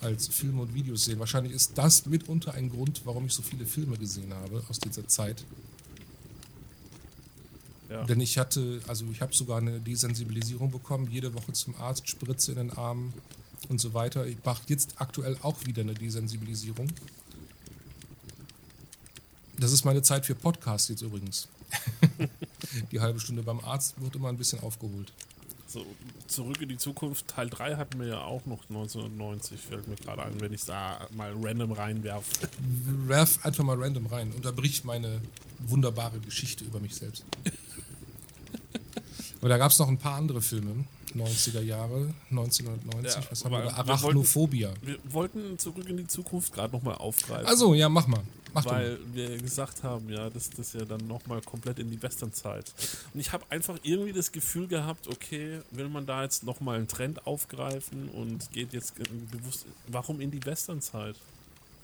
als 0.03 0.29
Filme 0.29 0.63
und 0.63 0.75
Videos 0.75 1.05
sehen. 1.05 1.19
Wahrscheinlich 1.19 1.55
ist 1.55 1.77
das 1.77 2.07
mitunter 2.07 2.55
ein 2.55 2.71
Grund, 2.71 3.03
warum 3.05 3.27
ich 3.27 3.33
so 3.33 3.43
viele 3.43 3.67
Filme 3.67 3.97
gesehen 3.97 4.33
habe 4.35 4.63
aus 4.69 4.79
dieser 4.79 5.09
Zeit. 5.09 5.45
Ja. 7.89 8.05
Denn 8.05 8.21
ich 8.21 8.39
hatte, 8.39 8.81
also 8.87 9.07
ich 9.11 9.21
habe 9.21 9.35
sogar 9.35 9.59
eine 9.59 9.81
Desensibilisierung 9.81 10.71
bekommen, 10.71 11.09
jede 11.11 11.33
Woche 11.35 11.53
zum 11.53 11.75
Arzt, 11.77 12.09
Spritze 12.09 12.53
in 12.53 12.59
den 12.59 12.71
Arm 12.73 13.13
und 13.69 13.81
so 13.81 13.95
weiter. 13.95 14.27
Ich 14.27 14.37
mache 14.45 14.63
jetzt 14.69 14.95
aktuell 15.01 15.37
auch 15.43 15.65
wieder 15.65 15.83
eine 15.83 15.95
Desensibilisierung. 15.95 16.89
Das 19.59 19.73
ist 19.73 19.85
meine 19.85 20.03
Zeit 20.03 20.27
für 20.27 20.35
Podcast 20.35 20.91
jetzt 20.91 21.03
übrigens. 21.03 21.49
die 22.93 23.01
halbe 23.01 23.21
Stunde 23.21 23.43
beim 23.43 23.61
Arzt 23.61 24.01
wird 24.01 24.15
immer 24.17 24.29
ein 24.29 24.37
bisschen 24.37 24.61
aufgeholt. 24.61 25.13
So, 25.67 25.85
zurück 26.29 26.61
in 26.61 26.69
die 26.69 26.77
Zukunft. 26.77 27.27
Teil 27.29 27.49
3 27.51 27.77
hatten 27.77 27.99
wir 27.99 28.07
ja 28.07 28.21
auch 28.23 28.45
noch 28.47 28.63
1990, 28.69 29.61
fällt 29.61 29.89
mir 29.89 29.97
gerade 29.97 30.23
ein, 30.23 30.41
wenn 30.41 30.53
ich 30.53 30.65
da 30.65 31.07
mal 31.17 31.33
random 31.41 31.73
reinwerfe. 31.73 32.49
Werf 33.07 33.45
einfach 33.45 33.65
mal 33.65 33.77
random 33.83 34.07
rein. 34.07 34.31
Unterbricht 34.33 34.85
meine 34.85 35.21
wunderbare 35.67 36.21
Geschichte 36.21 36.65
über 36.65 36.79
mich 36.81 36.95
selbst. 36.95 37.25
Aber 39.41 39.49
da 39.49 39.59
gab 39.59 39.73
es 39.73 39.79
noch 39.79 39.89
ein 39.89 39.99
paar 39.99 40.15
andere 40.17 40.41
Filme. 40.41 40.85
90er 41.15 41.61
Jahre, 41.61 42.13
1990, 42.31 43.15
Ja, 43.23 43.31
was 43.31 43.45
haben 43.45 43.53
wir 43.53 43.59
da? 43.59 43.65
wir 43.65 43.77
wollten- 43.77 43.91
Arachnophobia. 43.91 44.75
Wir 44.83 44.99
wollten 45.11 45.59
zurück 45.59 45.89
in 45.89 45.97
die 45.97 46.07
Zukunft 46.09 46.53
gerade 46.53 46.73
nochmal 46.75 46.97
aufgreifen. 46.97 47.47
Also, 47.47 47.73
ja, 47.75 47.89
mach 47.89 48.07
mal. 48.09 48.23
Mach 48.55 48.67
weil 48.67 48.99
wir 49.13 49.37
gesagt 49.39 49.83
haben, 49.83 50.09
ja, 50.09 50.31
das 50.31 50.73
ja 50.75 50.85
dann 50.85 51.07
nochmal 51.07 51.43
komplett 51.43 51.79
in 51.81 51.91
die 51.91 52.01
Westernzeit. 52.01 52.73
Und 53.13 53.21
ich 53.21 53.33
habe 53.33 53.45
einfach 53.51 53.79
irgendwie 53.83 54.13
das 54.13 54.33
Gefühl 54.33 54.69
gehabt, 54.69 55.09
okay, 55.09 55.61
will 55.73 55.89
man 55.89 56.07
da 56.07 56.23
jetzt 56.23 56.45
nochmal 56.45 56.77
einen 56.77 56.89
Trend 56.89 57.27
aufgreifen 57.27 58.09
und 58.09 58.51
geht 58.53 58.73
jetzt 58.73 58.95
bewusst, 59.31 59.67
warum 59.89 60.21
in 60.21 60.31
die 60.31 60.45
Westernzeit? 60.45 61.17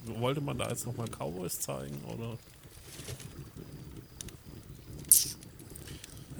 Wollte 0.05 0.41
man 0.41 0.57
da 0.57 0.69
jetzt 0.69 0.85
nochmal 0.85 1.07
Cowboys 1.07 1.59
zeigen 1.59 1.99
oder? 2.05 2.37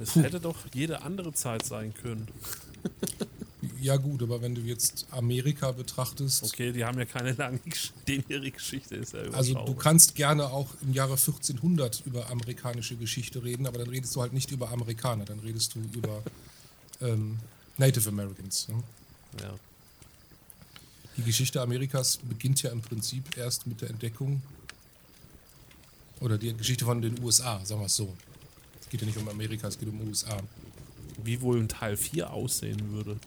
Es 0.01 0.15
hätte 0.15 0.39
doch 0.39 0.57
jede 0.73 1.01
andere 1.03 1.33
Zeit 1.33 1.65
sein 1.65 1.93
können. 1.93 2.27
Ja, 3.81 3.97
gut, 3.97 4.21
aber 4.21 4.43
wenn 4.43 4.53
du 4.53 4.61
jetzt 4.61 5.07
Amerika 5.09 5.71
betrachtest, 5.71 6.43
Okay, 6.43 6.71
die 6.71 6.85
haben 6.85 6.99
ja 6.99 7.05
keine 7.05 7.31
lange, 7.31 7.57
Gesch- 7.67 7.89
denen 8.07 8.23
ihre 8.29 8.51
Geschichte 8.51 8.95
ist 8.95 9.13
ja 9.13 9.21
also 9.31 9.55
du 9.65 9.73
kannst 9.73 10.13
gerne 10.13 10.45
auch 10.51 10.69
im 10.83 10.93
Jahre 10.93 11.13
1400 11.13 12.03
über 12.05 12.29
amerikanische 12.29 12.95
Geschichte 12.95 13.43
reden, 13.43 13.65
aber 13.65 13.79
dann 13.79 13.89
redest 13.89 14.15
du 14.15 14.21
halt 14.21 14.33
nicht 14.33 14.51
über 14.51 14.69
Amerikaner, 14.69 15.25
dann 15.25 15.39
redest 15.39 15.73
du 15.73 15.79
über 15.93 16.21
ähm, 17.01 17.39
Native 17.77 18.07
Americans. 18.09 18.67
Ne? 18.67 18.83
ja. 19.41 19.53
Die 21.17 21.23
Geschichte 21.23 21.59
Amerikas 21.59 22.17
beginnt 22.17 22.61
ja 22.61 22.69
im 22.71 22.81
Prinzip 22.81 23.35
erst 23.35 23.65
mit 23.67 23.81
der 23.81 23.89
Entdeckung 23.89 24.41
oder 26.19 26.37
die 26.37 26.53
Geschichte 26.55 26.85
von 26.85 27.01
den 27.01 27.21
USA, 27.23 27.65
sagen 27.65 27.81
wir 27.81 27.87
es 27.87 27.95
so. 27.95 28.15
Es 28.79 28.87
geht 28.89 29.01
ja 29.01 29.07
nicht 29.07 29.17
um 29.17 29.27
Amerika, 29.27 29.67
es 29.67 29.77
geht 29.79 29.89
um 29.89 29.99
USA. 30.07 30.37
Wie 31.23 31.41
wohl 31.41 31.59
ein 31.59 31.67
Teil 31.67 31.97
4 31.97 32.31
aussehen 32.31 32.91
würde. 32.91 33.17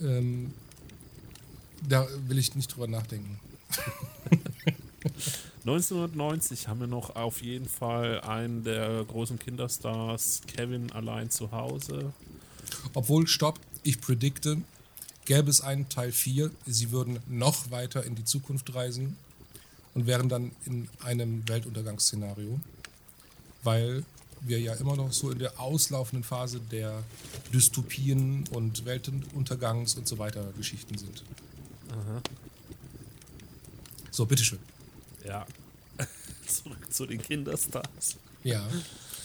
Ähm, 0.00 0.52
da 1.88 2.06
will 2.26 2.38
ich 2.38 2.54
nicht 2.54 2.74
drüber 2.74 2.86
nachdenken. 2.86 3.38
1990 5.66 6.68
haben 6.68 6.80
wir 6.80 6.86
noch 6.86 7.16
auf 7.16 7.42
jeden 7.42 7.68
Fall 7.68 8.20
einen 8.20 8.62
der 8.62 9.04
großen 9.04 9.38
Kinderstars, 9.38 10.42
Kevin 10.46 10.92
allein 10.92 11.28
zu 11.30 11.50
Hause. 11.50 12.12
Obwohl, 12.94 13.26
stopp, 13.26 13.58
ich 13.82 14.00
predikte, 14.00 14.58
gäbe 15.24 15.50
es 15.50 15.60
einen 15.60 15.88
Teil 15.88 16.12
4, 16.12 16.50
sie 16.66 16.92
würden 16.92 17.18
noch 17.26 17.70
weiter 17.70 18.04
in 18.04 18.14
die 18.14 18.24
Zukunft 18.24 18.74
reisen 18.74 19.16
und 19.94 20.06
wären 20.06 20.28
dann 20.28 20.52
in 20.66 20.88
einem 21.00 21.48
Weltuntergangsszenario, 21.48 22.60
weil 23.64 24.04
wir 24.40 24.60
ja 24.60 24.74
immer 24.74 24.96
noch 24.96 25.12
so 25.12 25.30
in 25.30 25.38
der 25.38 25.58
auslaufenden 25.60 26.22
Phase 26.24 26.60
der 26.60 27.02
Dystopien 27.52 28.44
und 28.52 28.84
Weltuntergangs 28.84 29.94
und 29.94 30.06
so 30.06 30.18
weiter 30.18 30.52
Geschichten 30.56 30.96
sind. 30.98 31.24
Aha. 31.90 32.20
So, 34.10 34.24
bitteschön. 34.26 34.58
Ja. 35.24 35.46
Zurück 36.46 36.92
zu 36.92 37.06
den 37.06 37.20
Kinderstars. 37.20 38.16
Ja, 38.44 38.66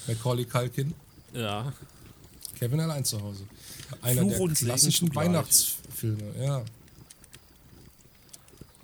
Macaulay 0.07 0.45
Culkin, 0.45 0.93
Ja. 1.33 1.71
Kevin 2.57 2.79
allein 2.79 3.05
zu 3.05 3.21
Hause. 3.21 3.43
Einer 4.01 4.21
Fluch 4.29 4.47
der 4.49 4.55
klassischen. 4.55 5.13
Weihnachtsfilme, 5.15 6.35
ja. 6.43 6.63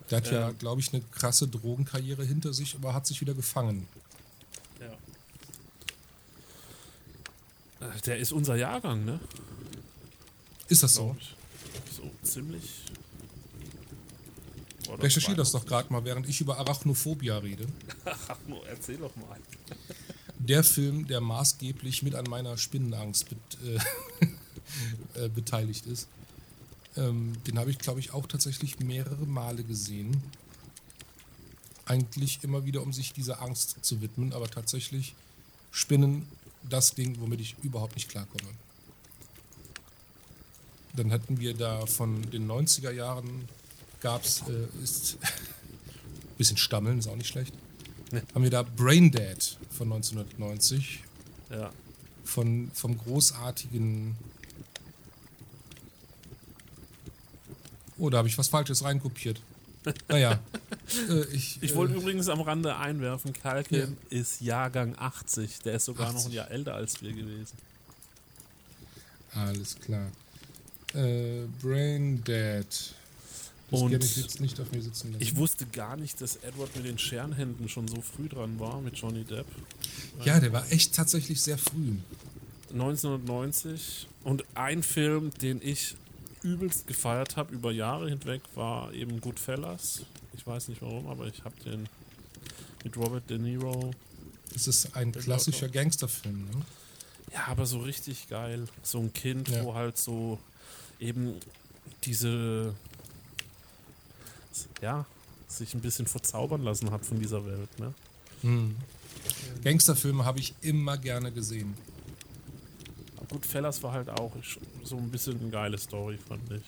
Der 0.09 0.17
hat 0.17 0.27
ja, 0.31 0.39
Ja. 0.39 0.51
glaube 0.51 0.81
ich, 0.81 0.93
eine 0.93 1.01
krasse 1.11 1.47
Drogenkarriere 1.47 2.23
hinter 2.23 2.53
sich, 2.53 2.75
aber 2.75 2.93
hat 2.93 3.05
sich 3.07 3.19
wieder 3.21 3.33
gefangen. 3.33 3.87
ja. 4.79 4.87
Äh, 7.87 7.91
Der 8.07 8.17
ist 8.17 8.31
unser 8.31 8.55
Jahrgang, 8.55 9.03
ne? 9.03 9.19
Ist 10.69 10.81
das 10.81 10.95
so? 10.95 11.17
So 11.93 12.09
ziemlich. 12.23 12.63
Oder 14.87 15.03
Recherchiere 15.03 15.35
das 15.35 15.51
doch 15.51 15.65
gerade 15.65 15.91
mal, 15.91 16.05
während 16.05 16.27
ich 16.29 16.39
über 16.39 16.57
Arachnophobia 16.57 17.37
rede. 17.39 17.67
Ach, 18.05 18.37
nur 18.47 18.65
erzähl 18.67 18.97
doch 18.97 19.13
mal. 19.17 19.37
Der 20.39 20.63
Film, 20.63 21.07
der 21.07 21.19
maßgeblich 21.19 22.03
mit 22.03 22.15
an 22.15 22.25
meiner 22.29 22.57
Spinnenangst 22.57 23.27
bet 23.27 23.39
äh, 25.15 25.25
äh, 25.25 25.29
beteiligt 25.29 25.85
ist. 25.85 26.07
Ähm, 26.95 27.33
den 27.45 27.59
habe 27.59 27.71
ich, 27.71 27.77
glaube 27.77 27.99
ich, 27.99 28.13
auch 28.13 28.25
tatsächlich 28.25 28.79
mehrere 28.79 29.25
Male 29.25 29.65
gesehen. 29.65 30.23
Eigentlich 31.85 32.41
immer 32.41 32.63
wieder, 32.63 32.81
um 32.83 32.93
sich 32.93 33.11
dieser 33.11 33.41
Angst 33.41 33.79
zu 33.81 34.01
widmen, 34.01 34.31
aber 34.31 34.49
tatsächlich 34.49 35.13
Spinnen 35.71 36.25
das 36.69 36.91
Ding, 36.95 37.17
womit 37.19 37.41
ich 37.41 37.55
überhaupt 37.63 37.95
nicht 37.95 38.09
klarkomme. 38.09 38.49
Dann 40.95 41.11
hatten 41.11 41.39
wir 41.39 41.53
da 41.53 41.85
von 41.85 42.21
den 42.31 42.47
90er 42.49 42.91
Jahren 42.91 43.47
gab 44.01 44.23
es, 44.23 44.43
äh, 44.47 44.83
ist 44.83 45.17
bisschen 46.37 46.57
stammeln, 46.57 46.99
ist 46.99 47.07
auch 47.07 47.15
nicht 47.15 47.27
schlecht. 47.27 47.53
Nee. 48.11 48.21
Haben 48.33 48.43
wir 48.43 48.49
da 48.51 48.63
Braindead 48.63 49.57
von 49.69 49.91
1990 49.91 51.03
Ja. 51.49 51.71
von, 52.23 52.71
vom 52.73 52.97
großartigen. 52.97 54.15
Oh, 57.97 58.09
da 58.09 58.19
habe 58.19 58.27
ich 58.27 58.37
was 58.37 58.47
Falsches 58.47 58.83
reinkopiert. 58.83 59.41
Naja, 60.09 60.39
Äh, 61.09 61.25
ich 61.33 61.59
Ich 61.61 61.71
äh, 61.71 61.75
wollte 61.75 61.93
übrigens 61.95 62.29
am 62.29 62.41
Rande 62.41 62.75
einwerfen, 62.77 63.33
Kalkin 63.33 63.97
Ja. 64.11 64.17
ist 64.17 64.41
Jahrgang 64.41 64.95
80. 64.97 65.59
Der 65.59 65.73
ist 65.75 65.85
sogar 65.85 66.07
noch 66.11 66.15
80. 66.19 66.31
ein 66.31 66.35
Jahr 66.35 66.51
älter 66.51 66.75
als 66.75 67.01
wir 67.01 67.11
gewesen. 67.13 67.57
Alles 69.33 69.75
klar. 69.79 70.11
Äh, 70.93 71.45
Brain 71.61 72.23
Dead. 72.23 72.65
Das 73.69 73.81
Und 73.81 73.93
ich 74.01 74.15
jetzt 74.17 74.39
nicht 74.39 74.59
auf 74.61 74.71
mir 74.71 74.81
sitzen 74.81 75.11
lassen. 75.11 75.21
Ich 75.21 75.35
wusste 75.35 75.65
gar 75.65 75.97
nicht, 75.97 76.21
dass 76.21 76.37
Edward 76.37 76.73
mit 76.77 76.85
den 76.85 76.97
Scherenhänden 76.97 77.67
schon 77.67 77.87
so 77.89 78.01
früh 78.01 78.29
dran 78.29 78.57
war 78.59 78.79
mit 78.79 78.95
Johnny 78.97 79.25
Depp. 79.25 79.45
ja, 80.23 80.39
der 80.39 80.53
war 80.53 80.71
echt 80.71 80.95
tatsächlich 80.95 81.41
sehr 81.41 81.57
früh. 81.57 81.95
1990 82.71 84.07
und 84.23 84.45
ein 84.55 84.83
Film, 84.83 85.31
den 85.41 85.61
ich 85.61 85.95
übelst 86.43 86.87
gefeiert 86.87 87.35
habe 87.37 87.53
über 87.53 87.71
Jahre 87.71 88.09
hinweg, 88.09 88.41
war 88.55 88.93
eben 88.93 89.19
Goodfellas. 89.21 90.01
Ich 90.35 90.45
weiß 90.45 90.67
nicht 90.69 90.81
warum, 90.81 91.07
aber 91.07 91.27
ich 91.27 91.43
habe 91.43 91.55
den 91.63 91.87
mit 92.83 92.95
Robert 92.97 93.29
De 93.29 93.37
Niro. 93.37 93.91
Das 94.53 94.67
ist 94.67 94.95
ein 94.95 95.11
klassischer 95.11 95.67
Gangsterfilm. 95.67 96.45
Ne? 96.45 96.65
Ja, 97.33 97.47
aber 97.47 97.65
so 97.65 97.79
richtig 97.79 98.29
geil. 98.29 98.67
So 98.83 98.99
ein 98.99 99.13
Kind, 99.13 99.49
Ja. 99.49 99.63
wo 99.63 99.73
halt 99.73 99.97
so 99.97 100.39
eben 100.99 101.33
diese 102.03 102.73
ja, 104.81 105.05
sich 105.47 105.73
ein 105.73 105.81
bisschen 105.81 106.07
verzaubern 106.07 106.61
lassen 106.63 106.91
hat 106.91 107.05
von 107.05 107.19
dieser 107.19 107.45
Welt, 107.45 107.79
ne? 107.79 107.93
Hm. 108.41 108.75
Gangsterfilme 109.63 110.25
habe 110.25 110.39
ich 110.39 110.53
immer 110.61 110.97
gerne 110.97 111.31
gesehen. 111.31 111.73
Goodfellas 113.29 113.83
war 113.83 113.93
halt 113.93 114.09
auch 114.09 114.31
so 114.83 114.97
ein 114.97 115.09
bisschen 115.09 115.39
eine 115.39 115.49
geile 115.49 115.77
Story, 115.77 116.17
fand 116.17 116.41
ich. 116.51 116.63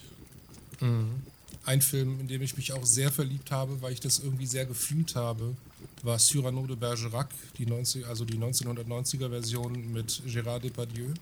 Ein 1.66 1.82
Film, 1.82 2.20
in 2.20 2.28
dem 2.28 2.42
ich 2.42 2.58
mich 2.58 2.74
auch 2.74 2.86
sehr 2.86 3.12
verliebt 3.12 3.52
habe, 3.52 3.82
weil 3.82 3.94
ich 3.94 4.00
das 4.00 4.20
irgendwie 4.20 4.46
sehr 4.46 4.66
gefühlt 4.66 5.16
habe, 5.16 5.56
war 6.04 6.18
Cyrano 6.18 6.66
de 6.66 6.76
Bergerac, 6.76 7.30
die 7.58 7.66
90, 7.66 8.08
also 8.08 8.26
die 8.26 8.38
1990er 8.38 9.30
Version 9.30 9.92
mit 9.92 10.22
Gérard 10.26 10.62
Depardieu. 10.62 11.14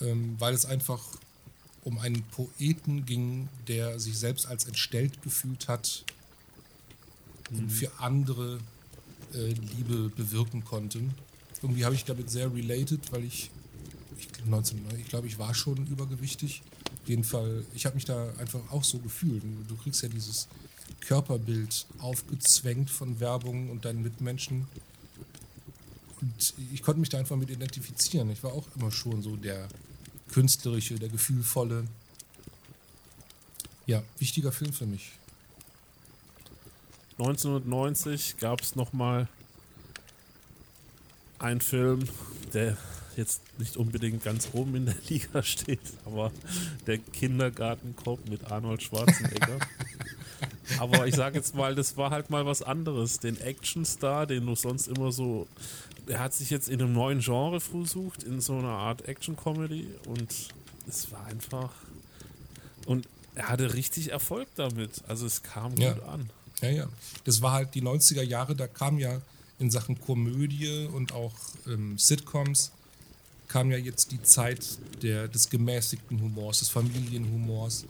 Ähm, 0.00 0.36
weil 0.38 0.54
es 0.54 0.66
einfach 0.66 1.02
um 1.84 1.98
einen 1.98 2.22
Poeten 2.24 3.06
ging, 3.06 3.48
der 3.68 3.98
sich 3.98 4.18
selbst 4.18 4.46
als 4.46 4.64
entstellt 4.64 5.22
gefühlt 5.22 5.68
hat 5.68 6.04
und 7.50 7.70
für 7.70 7.90
andere 7.98 8.58
äh, 9.34 9.52
Liebe 9.52 10.10
bewirken 10.10 10.64
konnte. 10.64 11.00
Irgendwie 11.66 11.84
habe 11.84 11.96
ich 11.96 12.04
damit 12.04 12.30
sehr 12.30 12.54
related, 12.54 13.10
weil 13.10 13.24
ich, 13.24 13.50
ich, 14.20 14.28
19, 14.46 14.80
ich 15.00 15.08
glaube, 15.08 15.26
ich 15.26 15.36
war 15.36 15.52
schon 15.52 15.84
übergewichtig. 15.88 16.62
Auf 17.02 17.08
jeden 17.08 17.24
Fall, 17.24 17.66
ich 17.74 17.86
habe 17.86 17.96
mich 17.96 18.04
da 18.04 18.32
einfach 18.38 18.60
auch 18.70 18.84
so 18.84 18.98
gefühlt. 18.98 19.42
Du 19.66 19.76
kriegst 19.76 20.00
ja 20.00 20.08
dieses 20.08 20.46
Körperbild 21.00 21.86
aufgezwängt 21.98 22.88
von 22.88 23.18
Werbung 23.18 23.70
und 23.70 23.84
deinen 23.84 24.00
Mitmenschen. 24.00 24.68
Und 26.20 26.54
ich 26.72 26.84
konnte 26.84 27.00
mich 27.00 27.08
da 27.08 27.18
einfach 27.18 27.34
mit 27.34 27.50
identifizieren. 27.50 28.30
Ich 28.30 28.44
war 28.44 28.52
auch 28.52 28.68
immer 28.76 28.92
schon 28.92 29.20
so 29.20 29.34
der 29.34 29.66
künstlerische, 30.30 31.00
der 31.00 31.08
gefühlvolle. 31.08 31.88
Ja, 33.86 34.04
wichtiger 34.20 34.52
Film 34.52 34.72
für 34.72 34.86
mich. 34.86 35.10
1990 37.18 38.36
gab 38.36 38.60
es 38.60 38.76
nochmal 38.76 39.26
einen 41.38 41.60
Film, 41.60 42.04
der 42.52 42.76
jetzt 43.16 43.40
nicht 43.58 43.76
unbedingt 43.76 44.22
ganz 44.24 44.48
oben 44.52 44.74
in 44.76 44.86
der 44.86 44.94
Liga 45.08 45.42
steht, 45.42 45.80
aber 46.04 46.30
der 46.86 46.98
Kindergartenkopf 46.98 48.20
mit 48.28 48.50
Arnold 48.50 48.82
Schwarzenegger. 48.82 49.58
aber 50.78 51.06
ich 51.06 51.14
sage 51.14 51.38
jetzt 51.38 51.54
mal, 51.54 51.74
das 51.74 51.96
war 51.96 52.10
halt 52.10 52.28
mal 52.30 52.44
was 52.44 52.62
anderes. 52.62 53.18
Den 53.20 53.40
Actionstar, 53.40 54.26
den 54.26 54.44
du 54.46 54.54
sonst 54.54 54.88
immer 54.88 55.12
so. 55.12 55.46
Er 56.06 56.20
hat 56.20 56.34
sich 56.34 56.50
jetzt 56.50 56.68
in 56.68 56.80
einem 56.80 56.92
neuen 56.92 57.20
Genre 57.20 57.60
versucht, 57.60 58.22
in 58.22 58.40
so 58.40 58.56
einer 58.58 58.68
Art 58.68 59.08
Action-Comedy 59.08 59.88
und 60.06 60.32
es 60.86 61.10
war 61.10 61.24
einfach. 61.26 61.70
Und 62.86 63.08
er 63.34 63.48
hatte 63.48 63.74
richtig 63.74 64.12
Erfolg 64.12 64.48
damit. 64.56 65.02
Also 65.08 65.26
es 65.26 65.42
kam 65.42 65.74
Ja. 65.76 65.94
gut 65.94 66.02
an. 66.04 66.30
Ja, 66.62 66.68
ja. 66.70 66.88
Das 67.24 67.42
war 67.42 67.52
halt 67.52 67.74
die 67.74 67.82
90er 67.82 68.22
Jahre, 68.22 68.54
da 68.54 68.66
kam 68.68 68.98
ja 68.98 69.20
in 69.58 69.70
Sachen 69.70 70.00
Komödie 70.00 70.86
und 70.92 71.12
auch 71.12 71.34
ähm, 71.66 71.98
Sitcoms, 71.98 72.72
kam 73.48 73.70
ja 73.70 73.78
jetzt 73.78 74.12
die 74.12 74.22
Zeit 74.22 74.66
der, 75.02 75.28
des 75.28 75.48
gemäßigten 75.50 76.20
Humors, 76.20 76.58
des 76.58 76.68
Familienhumors. 76.68 77.86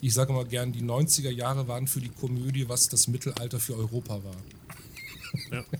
Ich 0.00 0.14
sage 0.14 0.32
mal 0.32 0.46
gern, 0.46 0.72
die 0.72 0.82
90er 0.82 1.30
Jahre 1.30 1.68
waren 1.68 1.86
für 1.86 2.00
die 2.00 2.08
Komödie, 2.08 2.68
was 2.68 2.88
das 2.88 3.06
Mittelalter 3.06 3.60
für 3.60 3.76
Europa 3.76 4.22
war. 4.24 4.36
Ja. 5.50 5.64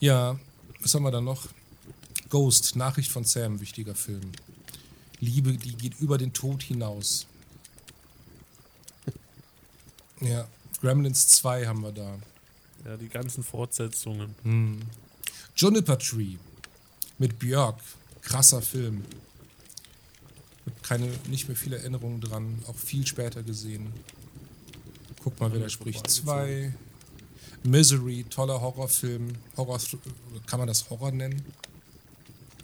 Ja, 0.00 0.38
was 0.82 0.94
haben 0.94 1.04
wir 1.04 1.10
da 1.10 1.22
noch? 1.22 1.48
Ghost, 2.28 2.76
Nachricht 2.76 3.10
von 3.10 3.24
Sam, 3.24 3.62
wichtiger 3.62 3.94
Film. 3.94 4.32
Liebe, 5.18 5.54
die 5.54 5.74
geht 5.74 5.98
über 5.98 6.18
den 6.18 6.34
Tod 6.34 6.62
hinaus. 6.62 7.26
Ja, 10.20 10.46
Gremlins 10.80 11.28
2 11.28 11.66
haben 11.66 11.82
wir 11.82 11.92
da. 11.92 12.18
Ja, 12.84 12.96
die 12.96 13.08
ganzen 13.08 13.42
Fortsetzungen. 13.42 14.34
Juniper 15.56 15.98
Tree 15.98 16.36
mit 17.18 17.38
Björk, 17.38 17.80
krasser 18.22 18.60
Film. 18.60 19.04
Hab 20.66 20.82
keine, 20.82 21.08
nicht 21.28 21.48
mehr 21.48 21.56
viele 21.56 21.78
Erinnerungen 21.78 22.20
dran, 22.20 22.62
auch 22.66 22.76
viel 22.76 23.06
später 23.06 23.42
gesehen. 23.42 23.92
Guck 25.22 25.40
mal, 25.40 25.52
wer 25.52 25.60
da 25.60 25.68
spricht. 25.68 26.10
Zwei. 26.10 26.74
Misery, 27.62 28.24
toller 28.28 28.60
Horrorfilm. 28.60 29.32
Horror, 29.56 29.80
kann 30.46 30.58
man 30.58 30.68
das 30.68 30.90
Horror 30.90 31.12
nennen? 31.12 31.42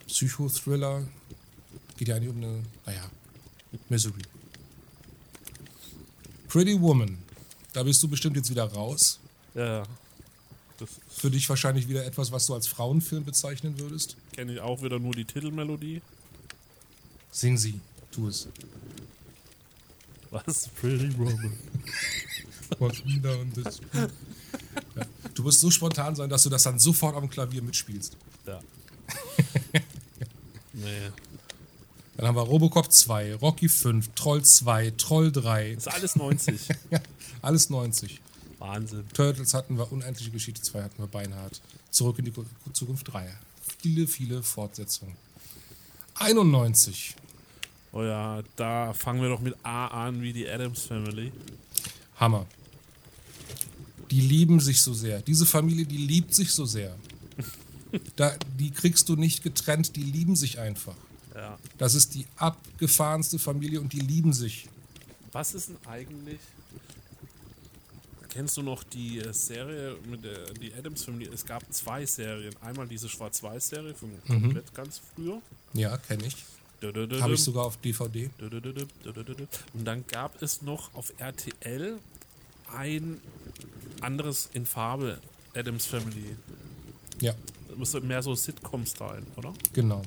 Psychothriller. 0.06 1.06
Geht 1.96 2.08
ja 2.08 2.16
eigentlich 2.16 2.30
um 2.30 2.36
eine, 2.36 2.62
naja, 2.84 3.10
Misery. 3.88 4.22
Pretty 6.48 6.78
Woman. 6.78 7.18
Da 7.72 7.82
bist 7.82 8.02
du 8.02 8.08
bestimmt 8.08 8.36
jetzt 8.36 8.50
wieder 8.50 8.64
raus. 8.64 9.20
Ja, 9.54 9.84
Für 11.08 11.30
dich 11.30 11.48
wahrscheinlich 11.48 11.88
wieder 11.88 12.04
etwas, 12.04 12.32
was 12.32 12.46
du 12.46 12.54
als 12.54 12.66
Frauenfilm 12.66 13.24
bezeichnen 13.24 13.78
würdest. 13.78 14.16
kenne 14.32 14.54
ich 14.54 14.60
auch 14.60 14.82
wieder 14.82 14.98
nur 14.98 15.12
die 15.12 15.24
Titelmelodie. 15.24 16.02
Sing 17.30 17.56
sie, 17.58 17.80
tu 18.10 18.28
es. 18.28 18.48
Was? 20.30 20.68
Pretty 20.80 21.16
Woman. 21.18 21.52
Walking 22.78 23.20
down 23.20 23.52
the 23.54 23.62
street. 23.62 24.10
Ja. 24.96 25.06
Du 25.34 25.42
musst 25.42 25.60
so 25.60 25.70
spontan 25.70 26.14
sein, 26.14 26.30
dass 26.30 26.44
du 26.44 26.48
das 26.48 26.62
dann 26.62 26.78
sofort 26.78 27.16
am 27.16 27.28
Klavier 27.28 27.62
mitspielst. 27.62 28.16
Ja. 28.46 28.60
nee. 30.72 31.10
Dann 32.20 32.28
haben 32.28 32.36
wir 32.36 32.42
Robocop 32.42 32.92
2, 32.92 33.36
Rocky 33.36 33.70
5, 33.70 34.10
Troll 34.14 34.44
2, 34.44 34.90
Troll 34.98 35.32
3, 35.32 35.70
Ist 35.70 35.88
alles 35.88 36.16
90. 36.16 36.68
alles 37.40 37.70
90. 37.70 38.20
Wahnsinn. 38.58 39.04
Turtles 39.14 39.54
hatten 39.54 39.78
wir, 39.78 39.90
Unendliche 39.90 40.30
Geschichte 40.30 40.60
2 40.60 40.82
hatten 40.82 40.98
wir 41.02 41.06
beinhart. 41.06 41.62
Zurück 41.90 42.18
in 42.18 42.26
die 42.26 42.30
Ku- 42.30 42.44
Zukunft 42.74 43.10
3. 43.10 43.26
Viele, 43.80 44.06
viele 44.06 44.42
Fortsetzungen. 44.42 45.16
91. 46.16 47.14
Oh 47.92 48.02
ja, 48.02 48.42
da 48.56 48.92
fangen 48.92 49.22
wir 49.22 49.30
doch 49.30 49.40
mit 49.40 49.56
A 49.62 49.86
an 49.86 50.20
wie 50.20 50.34
die 50.34 50.46
Adams 50.46 50.82
Family. 50.82 51.32
Hammer. 52.16 52.44
Die 54.10 54.20
lieben 54.20 54.60
sich 54.60 54.82
so 54.82 54.92
sehr. 54.92 55.22
Diese 55.22 55.46
Familie, 55.46 55.86
die 55.86 55.96
liebt 55.96 56.34
sich 56.34 56.52
so 56.52 56.66
sehr. 56.66 56.94
Da, 58.16 58.36
die 58.58 58.70
kriegst 58.72 59.08
du 59.08 59.16
nicht 59.16 59.42
getrennt, 59.42 59.96
die 59.96 60.02
lieben 60.04 60.36
sich 60.36 60.58
einfach. 60.60 60.94
Ja. 61.34 61.58
Das 61.78 61.94
ist 61.94 62.14
die 62.14 62.26
abgefahrenste 62.36 63.38
Familie 63.38 63.80
und 63.80 63.92
die 63.92 64.00
lieben 64.00 64.32
sich. 64.32 64.68
Was 65.32 65.54
ist 65.54 65.68
denn 65.68 65.76
eigentlich? 65.86 66.40
Kennst 68.30 68.56
du 68.56 68.62
noch 68.62 68.84
die 68.84 69.18
äh, 69.18 69.32
Serie 69.32 69.96
mit 70.08 70.22
der 70.24 70.52
die 70.54 70.72
Adams 70.72 71.04
Family? 71.04 71.28
Es 71.32 71.44
gab 71.44 71.62
zwei 71.72 72.06
Serien. 72.06 72.54
Einmal 72.62 72.86
diese 72.86 73.08
Schwarz-Weiß-Serie 73.08 73.94
von 73.94 74.10
komplett 74.26 74.72
ganz 74.72 75.00
früher. 75.14 75.40
Ja, 75.72 75.96
kenne 75.98 76.26
ich. 76.26 76.36
Habe 77.20 77.34
ich 77.34 77.42
sogar 77.42 77.64
auf 77.66 77.76
DVD. 77.78 78.30
Und 78.40 79.84
dann 79.84 80.06
gab 80.06 80.40
es 80.40 80.62
noch 80.62 80.94
auf 80.94 81.12
RTL 81.18 81.98
ein 82.72 83.20
anderes 84.00 84.48
in 84.52 84.64
Farbe 84.64 85.18
Adams 85.54 85.86
Family. 85.86 86.36
Ja, 87.20 87.34
Das 87.68 87.76
müsste 87.76 88.00
mehr 88.00 88.22
so 88.22 88.34
Sitcom-Style, 88.34 89.22
oder? 89.36 89.52
genau. 89.72 90.02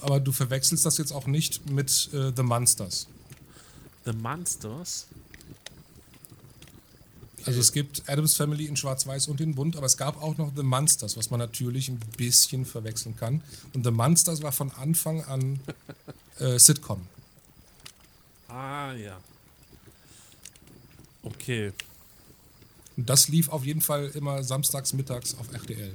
Aber 0.00 0.20
du 0.20 0.32
verwechselst 0.32 0.84
das 0.84 0.98
jetzt 0.98 1.12
auch 1.12 1.26
nicht 1.26 1.70
mit 1.70 2.10
äh, 2.12 2.32
The 2.34 2.42
Monsters. 2.42 3.08
The 4.04 4.12
Monsters. 4.12 5.06
Also 7.44 7.60
es 7.60 7.72
gibt 7.72 8.02
Adams 8.08 8.34
Family 8.34 8.66
in 8.66 8.76
Schwarz-Weiß 8.76 9.28
und 9.28 9.40
in 9.40 9.54
Bunt, 9.54 9.76
aber 9.76 9.86
es 9.86 9.96
gab 9.96 10.20
auch 10.20 10.36
noch 10.36 10.52
The 10.56 10.64
Monsters, 10.64 11.16
was 11.16 11.30
man 11.30 11.38
natürlich 11.38 11.88
ein 11.88 12.00
bisschen 12.16 12.66
verwechseln 12.66 13.16
kann. 13.16 13.42
Und 13.72 13.84
The 13.84 13.92
Monsters 13.92 14.42
war 14.42 14.50
von 14.50 14.72
Anfang 14.72 15.22
an 15.24 15.60
äh, 16.40 16.58
Sitcom. 16.58 17.06
Ah, 18.48 18.92
ja. 18.94 19.20
Okay. 21.22 21.72
Und 22.96 23.08
das 23.08 23.28
lief 23.28 23.48
auf 23.48 23.64
jeden 23.64 23.80
Fall 23.80 24.06
immer 24.14 24.42
samstags 24.42 24.92
mittags 24.92 25.36
auf 25.38 25.52
RTL. 25.52 25.94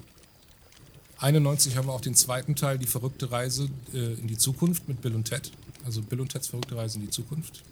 91 1.21 1.77
haben 1.77 1.87
wir 1.87 1.93
auch 1.93 2.01
den 2.01 2.15
zweiten 2.15 2.55
Teil, 2.55 2.77
die 2.79 2.87
verrückte 2.87 3.31
Reise 3.31 3.69
äh, 3.93 4.13
in 4.13 4.27
die 4.27 4.37
Zukunft 4.37 4.87
mit 4.87 5.01
Bill 5.01 5.15
und 5.15 5.25
Ted. 5.25 5.51
Also 5.85 6.01
Bill 6.01 6.19
und 6.19 6.29
Teds 6.29 6.47
verrückte 6.47 6.75
Reise 6.75 6.97
in 6.99 7.05
die 7.05 7.11
Zukunft. 7.11 7.63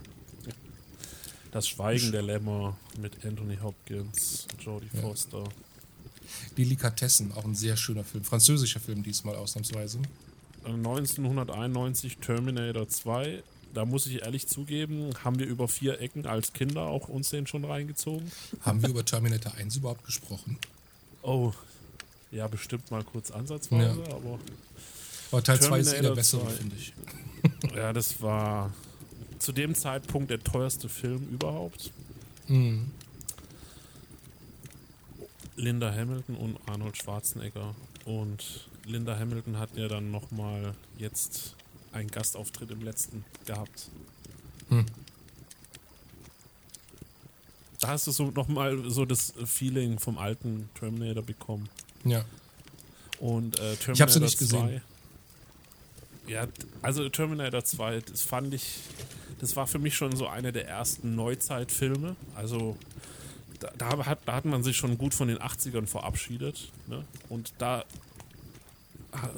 Das 1.51 1.67
Schweigen 1.67 2.11
der 2.11 2.21
Lämmer 2.21 2.77
mit 3.01 3.25
Anthony 3.25 3.57
Hopkins, 3.57 4.47
Jodie 4.59 4.87
Ja. 4.93 5.01
Foster. 5.01 5.43
Delikatessen, 6.57 7.31
auch 7.31 7.43
ein 7.43 7.55
sehr 7.55 7.75
schöner 7.75 8.03
Film. 8.03 8.23
Französischer 8.23 8.79
Film 8.79 9.01
diesmal 9.01 9.35
ausnahmsweise. 9.35 9.99
1991 10.63 12.17
Terminator 12.17 12.87
2. 12.87 13.41
Da 13.73 13.85
muss 13.85 14.05
ich 14.05 14.21
ehrlich 14.21 14.47
zugeben, 14.47 15.09
haben 15.23 15.39
wir 15.39 15.47
über 15.47 15.67
vier 15.67 15.99
Ecken 16.01 16.27
als 16.27 16.53
Kinder 16.53 16.83
auch 16.83 17.07
uns 17.07 17.29
den 17.31 17.47
schon 17.47 17.65
reingezogen. 17.65 18.31
Haben 18.61 18.81
wir 18.83 18.89
über 18.89 19.03
Terminator 19.05 19.55
1 19.55 19.75
überhaupt 19.77 20.05
gesprochen? 20.05 20.57
Oh, 21.23 21.53
ja, 22.31 22.47
bestimmt 22.47 22.89
mal 22.91 23.03
kurz 23.03 23.31
ansatzweise, 23.31 24.03
aber 24.11 24.39
Aber 25.31 25.43
Teil 25.43 25.59
2 25.59 25.79
ist 25.79 25.93
eh 25.93 26.01
der 26.01 26.11
bessere, 26.11 26.45
2. 26.45 26.51
finde 26.51 26.75
ich. 26.75 26.93
ja, 27.75 27.93
das 27.93 28.21
war 28.21 28.73
zu 29.39 29.51
dem 29.51 29.73
Zeitpunkt 29.75 30.29
der 30.29 30.43
teuerste 30.43 30.89
Film 30.89 31.27
überhaupt. 31.29 31.91
Mhm. 32.47 32.91
Linda 35.55 35.93
Hamilton 35.93 36.35
und 36.35 36.57
Arnold 36.67 36.97
Schwarzenegger. 36.97 37.75
Und 38.05 38.69
Linda 38.85 39.17
Hamilton 39.17 39.57
hat 39.57 39.75
ja 39.75 39.87
dann 39.87 40.09
nochmal 40.09 40.73
jetzt 40.97 41.55
einen 41.91 42.09
Gastauftritt 42.09 42.71
im 42.71 42.81
letzten 42.81 43.25
gehabt. 43.45 43.89
Hm. 44.69 44.85
Da 47.81 47.89
hast 47.89 48.07
du 48.07 48.11
so 48.11 48.31
nochmal 48.31 48.89
so 48.89 49.05
das 49.05 49.33
Feeling 49.45 49.99
vom 49.99 50.17
alten 50.17 50.69
Terminator 50.77 51.23
bekommen. 51.23 51.69
Ja. 52.03 52.23
Und 53.19 53.55
äh, 53.55 53.75
Terminator 53.75 53.93
Ich 53.93 54.01
hab 54.01 54.09
sie 54.09 54.19
nicht 54.19 54.37
2, 54.37 54.45
gesehen. 54.45 54.81
Ja, 56.27 56.47
also 56.81 57.09
Terminator 57.09 57.63
2, 57.63 58.01
das 58.01 58.21
fand 58.21 58.53
ich, 58.53 58.79
das 59.39 59.55
war 59.55 59.67
für 59.67 59.79
mich 59.79 59.95
schon 59.95 60.15
so 60.15 60.27
eine 60.27 60.51
der 60.51 60.67
ersten 60.67 61.15
Neuzeitfilme. 61.15 62.15
Also 62.35 62.77
da, 63.59 63.71
da, 63.77 64.05
hat, 64.05 64.19
da 64.25 64.33
hat 64.33 64.45
man 64.45 64.63
sich 64.63 64.77
schon 64.77 64.97
gut 64.97 65.13
von 65.13 65.27
den 65.27 65.37
80ern 65.37 65.87
verabschiedet. 65.87 66.71
Ne? 66.87 67.03
Und 67.29 67.53
da 67.57 67.83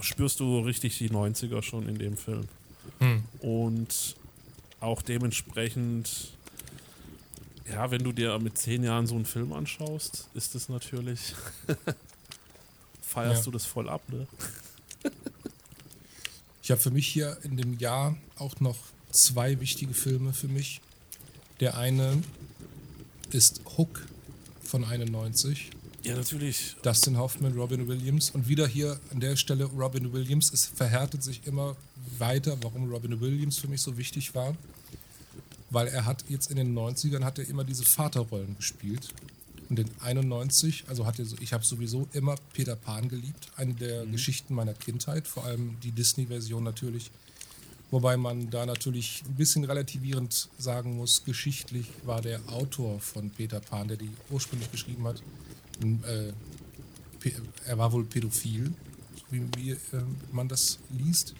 spürst 0.02 0.40
du 0.40 0.60
richtig 0.60 0.98
die 0.98 1.10
90er 1.10 1.62
schon 1.62 1.88
in 1.88 1.98
dem 1.98 2.18
Film. 2.18 2.48
Hm. 3.00 3.24
Und 3.40 4.16
auch 4.80 5.02
dementsprechend, 5.02 6.34
ja, 7.70 7.92
wenn 7.92 8.04
du 8.04 8.12
dir 8.12 8.38
mit 8.40 8.58
zehn 8.58 8.84
Jahren 8.84 9.08
so 9.08 9.16
einen 9.16 9.26
Film 9.26 9.54
anschaust, 9.54 10.28
ist 10.34 10.56
es 10.56 10.70
natürlich, 10.70 11.36
feierst 13.12 13.42
Ja. 13.42 13.46
du 13.46 13.52
das 13.52 13.66
voll 13.66 13.90
ab, 13.90 14.02
ne? 14.10 14.28
Ich 16.64 16.70
habe 16.70 16.80
für 16.80 16.92
mich 16.92 17.08
hier 17.08 17.38
in 17.44 17.58
dem 17.58 17.78
Jahr 17.80 18.16
auch 18.38 18.60
noch 18.60 18.78
zwei 19.12 19.60
wichtige 19.60 19.94
Filme 19.94 20.32
für 20.32 20.48
mich. 20.48 20.80
Der 21.60 21.76
eine 21.78 22.22
ist 23.32 23.62
Hook 23.78 24.06
von 24.64 24.86
91. 24.86 25.72
Ja, 26.04 26.16
natürlich. 26.16 26.76
Dustin 26.84 27.18
Hoffman, 27.18 27.54
Robin 27.54 27.88
Williams. 27.88 28.30
Und 28.30 28.48
wieder 28.48 28.68
hier 28.68 29.00
an 29.12 29.20
der 29.20 29.36
Stelle 29.38 29.66
Robin 29.66 30.14
Williams. 30.14 30.54
Es 30.54 30.66
verhärtet 30.68 31.24
sich 31.24 31.46
immer 31.46 31.76
weiter, 32.20 32.56
warum 32.62 32.90
Robin 32.92 33.20
Williams 33.20 33.58
für 33.58 33.68
mich 33.68 33.82
so 33.82 33.98
wichtig 33.98 34.34
war. 34.36 34.56
Weil 35.72 35.88
er 35.88 36.06
hat 36.06 36.24
jetzt 36.30 36.52
in 36.52 36.58
den 36.58 36.76
90ern 36.78 37.24
hat 37.24 37.40
er 37.40 37.48
immer 37.48 37.64
diese 37.64 37.84
Vaterrollen 37.86 38.56
gespielt. 38.56 39.10
Und 39.72 39.80
in 39.80 39.90
91, 40.02 40.84
also 40.90 41.06
hat 41.06 41.16
so, 41.16 41.38
ich 41.40 41.54
habe 41.54 41.64
sowieso 41.64 42.06
immer 42.12 42.36
Peter 42.52 42.76
Pan 42.76 43.08
geliebt. 43.08 43.48
Eine 43.56 43.74
der 43.74 44.06
Geschichten 44.06 44.54
meiner 44.54 44.74
Kindheit, 44.74 45.30
vor 45.30 45.46
allem 45.46 45.78
die 45.82 45.94
Disney-Version 45.94 46.62
natürlich. 46.62 47.10
Wobei 47.90 48.18
man 48.18 48.50
da 48.50 48.66
natürlich 48.66 49.24
ein 49.26 49.36
bisschen 49.36 49.64
relativierend 49.64 50.50
sagen 50.58 50.98
muss, 50.98 51.24
geschichtlich 51.24 51.88
war 52.04 52.22
der 52.22 52.42
Autor 52.50 53.00
von 53.00 53.30
Peter 53.30 53.62
Pan, 53.62 53.88
der 53.88 53.96
die 53.96 54.10
ursprünglich 54.30 54.70
geschrieben 54.74 55.08
hat, 55.08 55.24
äh, 55.82 56.34
er 57.66 57.78
war 57.78 57.94
wohl 57.94 58.04
pädophil, 58.04 58.74
so 59.16 59.24
wie, 59.30 59.42
wie 59.56 59.72
äh, 59.72 59.78
man 60.34 60.50
das 60.50 60.80
liest. 60.90 61.34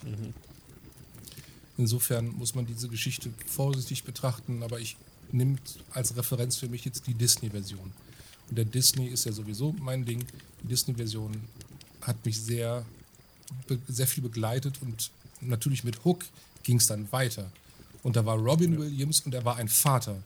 Insofern 1.76 2.28
muss 2.28 2.54
man 2.54 2.64
diese 2.64 2.88
Geschichte 2.88 3.30
vorsichtig 3.46 4.04
betrachten, 4.04 4.62
aber 4.62 4.80
ich 4.80 4.96
nehme 5.32 5.58
als 5.90 6.16
Referenz 6.16 6.56
für 6.56 6.70
mich 6.70 6.86
jetzt 6.86 7.06
die 7.06 7.14
Disney-Version. 7.14 7.92
Und 8.52 8.56
der 8.56 8.66
Disney 8.66 9.06
ist 9.06 9.24
ja 9.24 9.32
sowieso 9.32 9.74
mein 9.80 10.04
Ding. 10.04 10.26
Die 10.62 10.68
Disney-Version 10.68 11.32
hat 12.02 12.22
mich 12.26 12.38
sehr, 12.38 12.84
sehr 13.88 14.06
viel 14.06 14.22
begleitet 14.22 14.82
und 14.82 15.10
natürlich 15.40 15.84
mit 15.84 16.04
Hook 16.04 16.26
ging 16.62 16.76
es 16.76 16.86
dann 16.86 17.10
weiter. 17.12 17.50
Und 18.02 18.14
da 18.14 18.26
war 18.26 18.36
Robin 18.36 18.78
Williams 18.78 19.20
und 19.20 19.32
er 19.32 19.46
war 19.46 19.56
ein 19.56 19.68
Vater. 19.68 20.22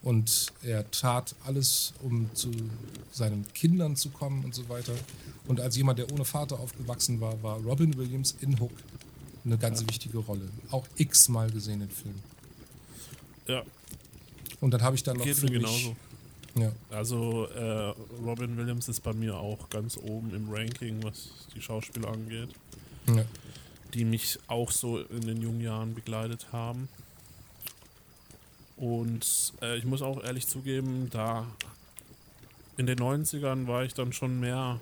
Und 0.00 0.54
er 0.62 0.90
tat 0.90 1.34
alles, 1.44 1.92
um 2.02 2.34
zu 2.34 2.50
seinen 3.12 3.44
Kindern 3.52 3.94
zu 3.94 4.08
kommen 4.08 4.42
und 4.42 4.54
so 4.54 4.66
weiter. 4.70 4.94
Und 5.46 5.60
als 5.60 5.76
jemand, 5.76 5.98
der 5.98 6.10
ohne 6.10 6.24
Vater 6.24 6.58
aufgewachsen 6.58 7.20
war, 7.20 7.42
war 7.42 7.58
Robin 7.58 7.94
Williams 7.98 8.36
in 8.40 8.58
Hook 8.58 8.72
eine 9.44 9.58
ganz 9.58 9.86
wichtige 9.86 10.16
Rolle. 10.16 10.48
Auch 10.70 10.86
x-mal 10.96 11.50
gesehen 11.50 11.80
den 11.80 11.90
Film. 11.90 12.14
Ja, 13.46 13.64
Und 14.62 14.70
dann 14.70 14.80
habe 14.80 14.96
ich 14.96 15.02
dann 15.02 15.18
noch 15.18 15.24
geht 15.24 15.36
für 15.36 15.42
mich, 15.44 15.52
genauso. 15.60 15.94
Ja, 16.56 16.72
Also 16.90 17.46
äh, 17.46 17.94
Robin 18.24 18.56
Williams 18.56 18.88
ist 18.88 19.02
bei 19.02 19.12
mir 19.12 19.36
auch 19.36 19.68
ganz 19.70 19.96
oben 19.96 20.34
im 20.34 20.50
Ranking, 20.50 21.02
was 21.02 21.30
die 21.54 21.60
Schauspieler 21.60 22.08
angeht, 22.08 22.48
ja, 23.06 23.24
die 23.94 24.04
mich 24.04 24.38
auch 24.48 24.70
so 24.70 24.98
in 24.98 25.20
den 25.20 25.42
jungen 25.42 25.60
Jahren 25.60 25.94
begleitet 25.94 26.46
haben. 26.52 26.88
Und 28.76 29.54
äh, 29.62 29.76
ich 29.78 29.84
muss 29.84 30.02
auch 30.02 30.22
ehrlich 30.22 30.46
zugeben, 30.46 31.08
da 31.10 31.46
in 32.76 32.86
den 32.86 32.98
90ern 32.98 33.66
war 33.66 33.84
ich 33.84 33.94
dann 33.94 34.12
schon 34.12 34.38
mehr 34.38 34.80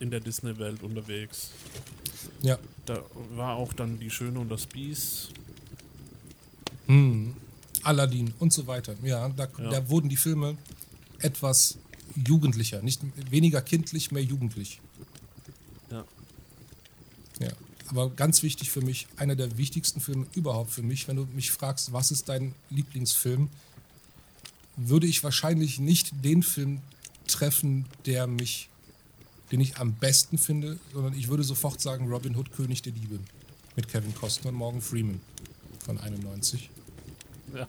in 0.00 0.10
der 0.10 0.20
Disney-Welt 0.20 0.82
unterwegs. 0.82 1.50
ja. 2.42 2.58
Da 2.86 3.02
war 3.30 3.56
auch 3.56 3.72
dann 3.72 3.98
Die 3.98 4.10
Schöne 4.10 4.38
und 4.38 4.50
das 4.50 4.66
Biest. 4.66 5.32
Hm. 6.86 7.34
Aladdin 7.84 8.32
und 8.38 8.52
so 8.52 8.66
weiter. 8.66 8.94
Ja, 9.02 9.28
da, 9.28 9.48
Ja. 9.58 9.70
da 9.70 9.88
wurden 9.88 10.08
die 10.08 10.16
Filme 10.16 10.56
etwas 11.18 11.78
jugendlicher, 12.26 12.82
nicht 12.82 13.00
weniger 13.30 13.60
kindlich, 13.62 14.10
mehr 14.12 14.22
jugendlich. 14.22 14.80
Ja. 15.90 16.04
Ja, 17.40 17.50
aber 17.88 18.10
ganz 18.10 18.42
wichtig 18.42 18.70
für 18.70 18.80
mich, 18.82 19.06
einer 19.16 19.34
der 19.36 19.56
wichtigsten 19.58 20.00
Filme 20.00 20.26
überhaupt 20.34 20.70
für 20.70 20.82
mich, 20.82 21.08
wenn 21.08 21.16
du 21.16 21.26
mich 21.34 21.50
fragst, 21.50 21.92
was 21.92 22.10
ist 22.10 22.28
dein 22.28 22.54
Lieblingsfilm, 22.70 23.48
würde 24.76 25.06
ich 25.06 25.22
wahrscheinlich 25.22 25.78
nicht 25.78 26.12
den 26.24 26.42
Film 26.42 26.80
treffen, 27.26 27.86
der 28.06 28.26
mich, 28.26 28.68
den 29.50 29.60
ich 29.60 29.76
am 29.78 29.94
besten 29.94 30.38
finde, 30.38 30.78
sondern 30.92 31.14
ich 31.14 31.28
würde 31.28 31.44
sofort 31.44 31.80
sagen 31.80 32.08
Robin 32.08 32.36
Hood, 32.36 32.52
König 32.52 32.82
der 32.82 32.92
Diebe 32.92 33.18
mit 33.76 33.88
Kevin 33.88 34.14
Costner 34.14 34.50
und 34.50 34.56
Morgan 34.56 34.80
Freeman 34.80 35.20
von 35.84 35.98
91. 35.98 36.70
Ja. 37.54 37.68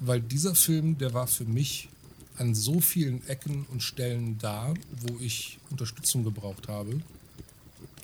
Weil 0.00 0.20
dieser 0.20 0.54
Film, 0.54 0.98
der 0.98 1.14
war 1.14 1.26
für 1.26 1.44
mich 1.44 1.88
an 2.36 2.54
so 2.54 2.80
vielen 2.80 3.26
Ecken 3.28 3.64
und 3.70 3.82
Stellen 3.82 4.38
da, 4.38 4.74
wo 5.00 5.18
ich 5.20 5.58
Unterstützung 5.70 6.22
gebraucht 6.22 6.68
habe, 6.68 7.00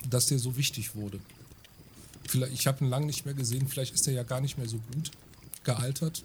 dass 0.09 0.25
der 0.25 0.39
so 0.39 0.57
wichtig 0.57 0.95
wurde. 0.95 1.19
Vielleicht, 2.27 2.53
ich 2.53 2.65
habe 2.67 2.83
ihn 2.83 2.89
lange 2.89 3.05
nicht 3.05 3.25
mehr 3.25 3.35
gesehen, 3.35 3.67
vielleicht 3.67 3.93
ist 3.93 4.07
er 4.07 4.13
ja 4.13 4.23
gar 4.23 4.41
nicht 4.41 4.57
mehr 4.57 4.67
so 4.67 4.79
gut 4.91 5.11
gealtert. 5.63 6.23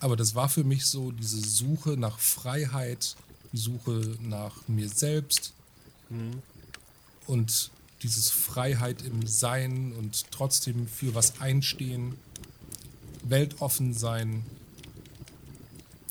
Aber 0.00 0.16
das 0.16 0.34
war 0.34 0.48
für 0.48 0.64
mich 0.64 0.84
so 0.86 1.10
diese 1.12 1.40
Suche 1.40 1.90
nach 1.90 2.18
Freiheit, 2.18 3.16
die 3.52 3.58
Suche 3.58 4.16
nach 4.20 4.68
mir 4.68 4.88
selbst 4.88 5.54
Mhm. 6.10 6.42
und 7.26 7.70
dieses 8.02 8.30
Freiheit 8.30 9.02
im 9.02 9.26
Sein 9.26 9.92
und 9.92 10.30
trotzdem 10.30 10.86
für 10.88 11.14
was 11.14 11.40
einstehen, 11.40 12.14
weltoffen 13.24 13.94
sein. 13.94 14.44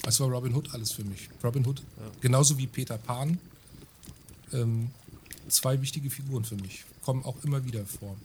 Das 0.04 0.20
war 0.20 0.28
Robin 0.30 0.56
Hood 0.56 0.74
alles 0.74 0.92
für 0.92 1.04
mich. 1.04 1.30
Robin 1.44 1.66
Hood, 1.66 1.80
Ja. 1.80 2.12
genauso 2.22 2.58
wie 2.58 2.68
Peter 2.68 2.98
Pan, 2.98 3.38
ähm, 4.54 4.90
zwei 5.50 5.82
wichtige 5.82 6.10
Figuren 6.10 6.44
für 6.46 6.56
mich, 6.56 6.86
kommen 7.04 7.24
auch 7.26 7.44
immer 7.44 7.64
wieder 7.66 7.86
vor. 7.86 8.16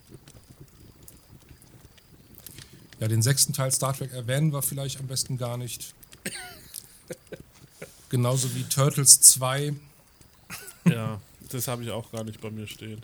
Ja, 3.00 3.08
den 3.08 3.20
sechsten 3.20 3.52
Teil 3.52 3.70
Star 3.72 3.92
Trek 3.94 4.12
erwähnen 4.12 4.52
wir 4.52 4.62
vielleicht 4.62 4.98
am 5.00 5.06
besten 5.06 5.36
gar 5.36 5.58
nicht. 5.58 5.94
Genauso 8.08 8.54
wie 8.54 8.62
Turtles 8.64 9.20
2. 9.20 9.74
Ja, 10.86 11.20
das 11.50 11.68
habe 11.68 11.82
ich 11.82 11.90
auch 11.90 12.10
gar 12.12 12.24
nicht 12.24 12.40
bei 12.40 12.50
mir 12.50 12.66
stehen. 12.66 13.02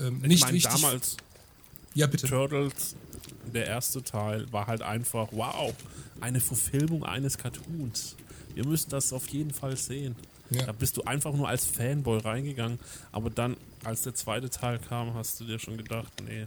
Ähm, 0.00 0.20
Ich 0.22 0.28
nicht 0.28 0.40
meine, 0.42 0.54
wichtig. 0.54 0.72
damals 0.72 1.16
ja, 1.94 2.06
bitte. 2.06 2.26
Turtles, 2.26 2.94
der 3.52 3.66
erste 3.66 4.02
Teil 4.02 4.50
war 4.52 4.66
halt 4.66 4.82
einfach, 4.82 5.28
wow, 5.32 5.72
eine 6.20 6.40
Verfilmung 6.40 7.04
eines 7.04 7.38
Cartoons. 7.38 8.16
Wir 8.54 8.66
müssen 8.66 8.90
das 8.90 9.12
auf 9.12 9.26
jeden 9.28 9.52
Fall 9.52 9.76
sehen. 9.76 10.16
Ja. 10.50 10.66
Da 10.66 10.72
bist 10.72 10.96
du 10.96 11.02
einfach 11.02 11.32
nur 11.32 11.48
als 11.48 11.64
Fanboy 11.66 12.18
reingegangen, 12.20 12.78
aber 13.12 13.30
dann, 13.30 13.56
als 13.82 14.02
der 14.02 14.14
zweite 14.14 14.48
Teil 14.50 14.78
kam, 14.78 15.14
hast 15.14 15.40
du 15.40 15.44
dir 15.44 15.58
schon 15.58 15.76
gedacht, 15.76 16.12
nee. 16.26 16.46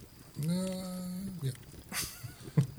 Ja. 1.41 1.51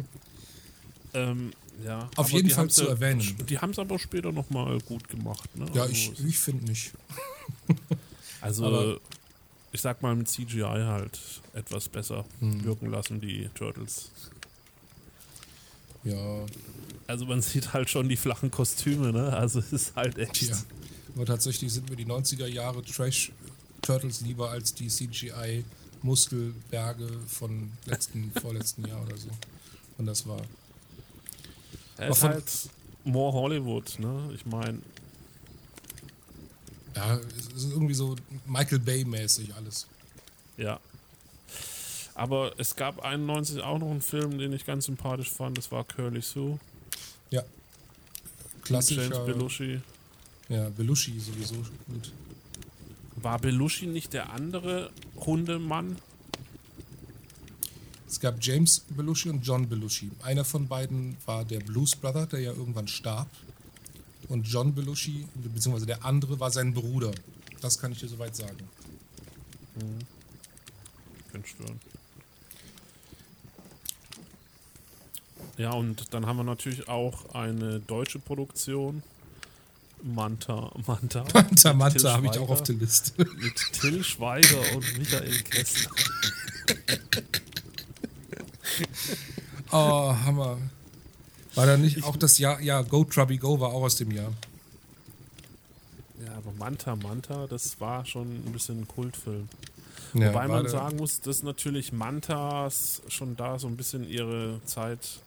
Ähm, 1.13 1.51
ja. 1.85 2.09
Auf 2.17 2.31
jeden 2.31 2.51
Fall 2.51 2.71
zu 2.71 2.87
erwähnen. 2.89 3.37
Die 3.49 3.59
haben 3.59 3.71
es 3.71 3.79
aber 3.81 3.99
später 3.99 4.31
nochmal 4.31 4.79
gut 4.83 5.09
gemacht. 5.09 5.57
Ne? 5.57 5.67
Ja, 5.75 5.83
Also 5.83 5.93
ich, 5.93 6.25
ich 6.25 6.39
finde 6.39 6.67
nicht. 6.67 6.93
Also, 8.41 9.01
ich 9.73 9.81
sag 9.81 10.03
mal, 10.03 10.15
mit 10.17 10.29
CGI 10.29 10.63
halt 10.63 11.19
etwas 11.55 11.89
besser 11.89 12.25
Hm. 12.41 12.65
wirken 12.65 12.87
lassen, 12.91 13.21
die 13.21 13.49
Turtles. 13.55 14.11
Ja, 16.05 16.47
Also, 17.07 17.27
man 17.27 17.43
sieht 17.43 17.73
halt 17.73 17.91
schon 17.91 18.09
die 18.09 18.17
flachen 18.17 18.51
Kostüme, 18.51 19.13
ne? 19.13 19.33
Also, 19.37 19.59
es 19.59 19.73
ist 19.73 19.97
halt 19.97 20.17
echt. 20.19 20.35
tja. 20.35 20.57
Aber 21.15 21.27
tatsächlich 21.27 21.73
sind 21.73 21.91
mir 21.91 21.97
die 21.97 22.07
90er 22.07 22.47
Jahre 22.47 22.83
Trash 22.83 23.33
Turtles 23.83 24.21
lieber 24.21 24.51
als 24.51 24.75
die 24.75 24.87
CGI 24.89 25.65
Muskelberge 26.03 27.09
von 27.27 27.73
letzten, 27.85 28.31
vorletzten 28.41 28.87
Jahr 28.87 29.03
oder 29.03 29.17
so. 29.17 29.29
Und 29.99 30.07
das 30.07 30.27
war. 30.27 30.41
Er 31.99 32.09
ist 32.11 32.23
halt 32.23 32.45
more 33.05 33.33
Hollywood, 33.33 33.99
ne? 33.99 34.31
Ich 34.35 34.47
meine, 34.47 34.79
Ja, 36.97 37.17
es 37.17 37.65
ist 37.65 37.71
irgendwie 37.73 37.95
so 37.95 38.17
Michael 38.47 38.81
Bay-mäßig 38.81 39.55
alles. 39.55 39.87
ja. 40.57 40.81
Aber 42.15 42.53
es 42.59 42.77
gab 42.77 43.03
91 43.03 43.63
auch 43.63 43.79
noch 43.79 43.91
einen 43.91 44.03
Film, 44.03 44.37
den 44.37 44.53
ich 44.53 44.67
ganz 44.67 44.87
sympathisch 44.87 45.31
fand. 45.31 45.57
Das 45.57 45.73
war 45.73 45.85
Curly 45.85 46.21
Sue. 46.21 46.59
Ja. 47.31 47.43
Klassischer. 48.63 49.05
James 49.05 49.19
Belushi. 49.25 49.81
Ja, 50.51 50.69
Belushi 50.69 51.19
sowieso 51.19 51.55
gut. 51.87 52.13
War 53.17 53.39
Belushi 53.39 53.87
nicht 53.87 54.13
der 54.13 54.33
andere 54.33 54.91
Hundemann? 55.17 55.97
Es 58.07 58.21
gab 58.21 58.37
James 58.41 58.85
Belushi 58.91 59.31
und 59.31 59.47
John 59.47 59.69
Belushi. 59.69 60.11
Einer 60.23 60.45
von 60.45 60.69
beiden 60.69 61.17
war 61.25 61.45
der 61.45 61.61
Blues 61.61 61.97
Brother, 61.97 62.27
der 62.27 62.41
ja 62.41 62.53
irgendwann 62.53 62.89
starb. 62.89 63.29
Und 64.31 64.47
John 64.47 64.75
Belushi, 64.75 65.27
beziehungsweise 65.35 65.87
der 65.87 66.05
andere, 66.05 66.39
war 66.39 66.53
sein 66.53 66.73
Bruder. 66.73 67.11
Das 67.61 67.79
kann 67.81 67.91
ich 67.91 67.99
dir 67.99 68.09
soweit 68.09 68.37
sagen. 68.37 68.69
Könnte 71.33 71.49
stören. 71.49 71.81
Ja, 75.59 75.73
und 75.73 76.15
dann 76.15 76.27
haben 76.27 76.37
wir 76.37 76.45
natürlich 76.45 76.89
auch 76.89 77.35
eine 77.35 77.81
deutsche 77.81 78.21
Produktion. 78.21 79.03
Manta, 80.03 80.71
Manta. 80.87 81.25
Manta, 81.35 81.75
Manta 81.75 82.13
habe 82.13 82.27
ich 82.27 82.39
auch 82.39 82.51
auf 82.51 82.63
der 82.63 82.77
Liste. 82.77 83.25
Mit 83.25 83.57
Till 83.73 84.03
Schweiger 84.05 84.61
und 84.77 84.97
Michael 84.99 85.43
Kessler. 85.43 85.91
Oh, 89.73 90.13
Hammer. 90.25 90.59
War 91.61 91.67
da 91.67 91.77
nicht 91.77 92.05
auch 92.05 92.17
das 92.17 92.39
Jahr, 92.39 92.59
ja, 92.63 92.81
Go 92.81 93.05
Trubby 93.05 93.37
Go 93.37 93.61
war 93.61 93.69
auch 93.69 93.83
aus 93.83 93.97
dem 93.97 94.11
Jahr. 94.13 94.33
Ja, 96.25 96.33
aber 96.35 96.53
Manta, 96.53 96.97
Manta, 96.97 97.47
das 97.49 97.79
war 97.79 98.07
schon 98.07 98.29
ein 98.29 98.53
bisschen 98.53 98.81
ein 98.81 98.89
Kultfilm. 98.89 99.47
Ja, 100.15 100.29
Wobei 100.29 100.49
man 100.49 100.67
sagen 100.69 100.97
muss, 100.97 101.21
dass 101.21 101.43
natürlich 101.43 101.93
Mantas 101.93 103.03
schon 103.09 103.37
da 103.37 103.59
so 103.59 103.67
ein 103.67 103.77
bisschen 103.77 104.09
ihre 104.09 104.59
Zeit 104.65 105.21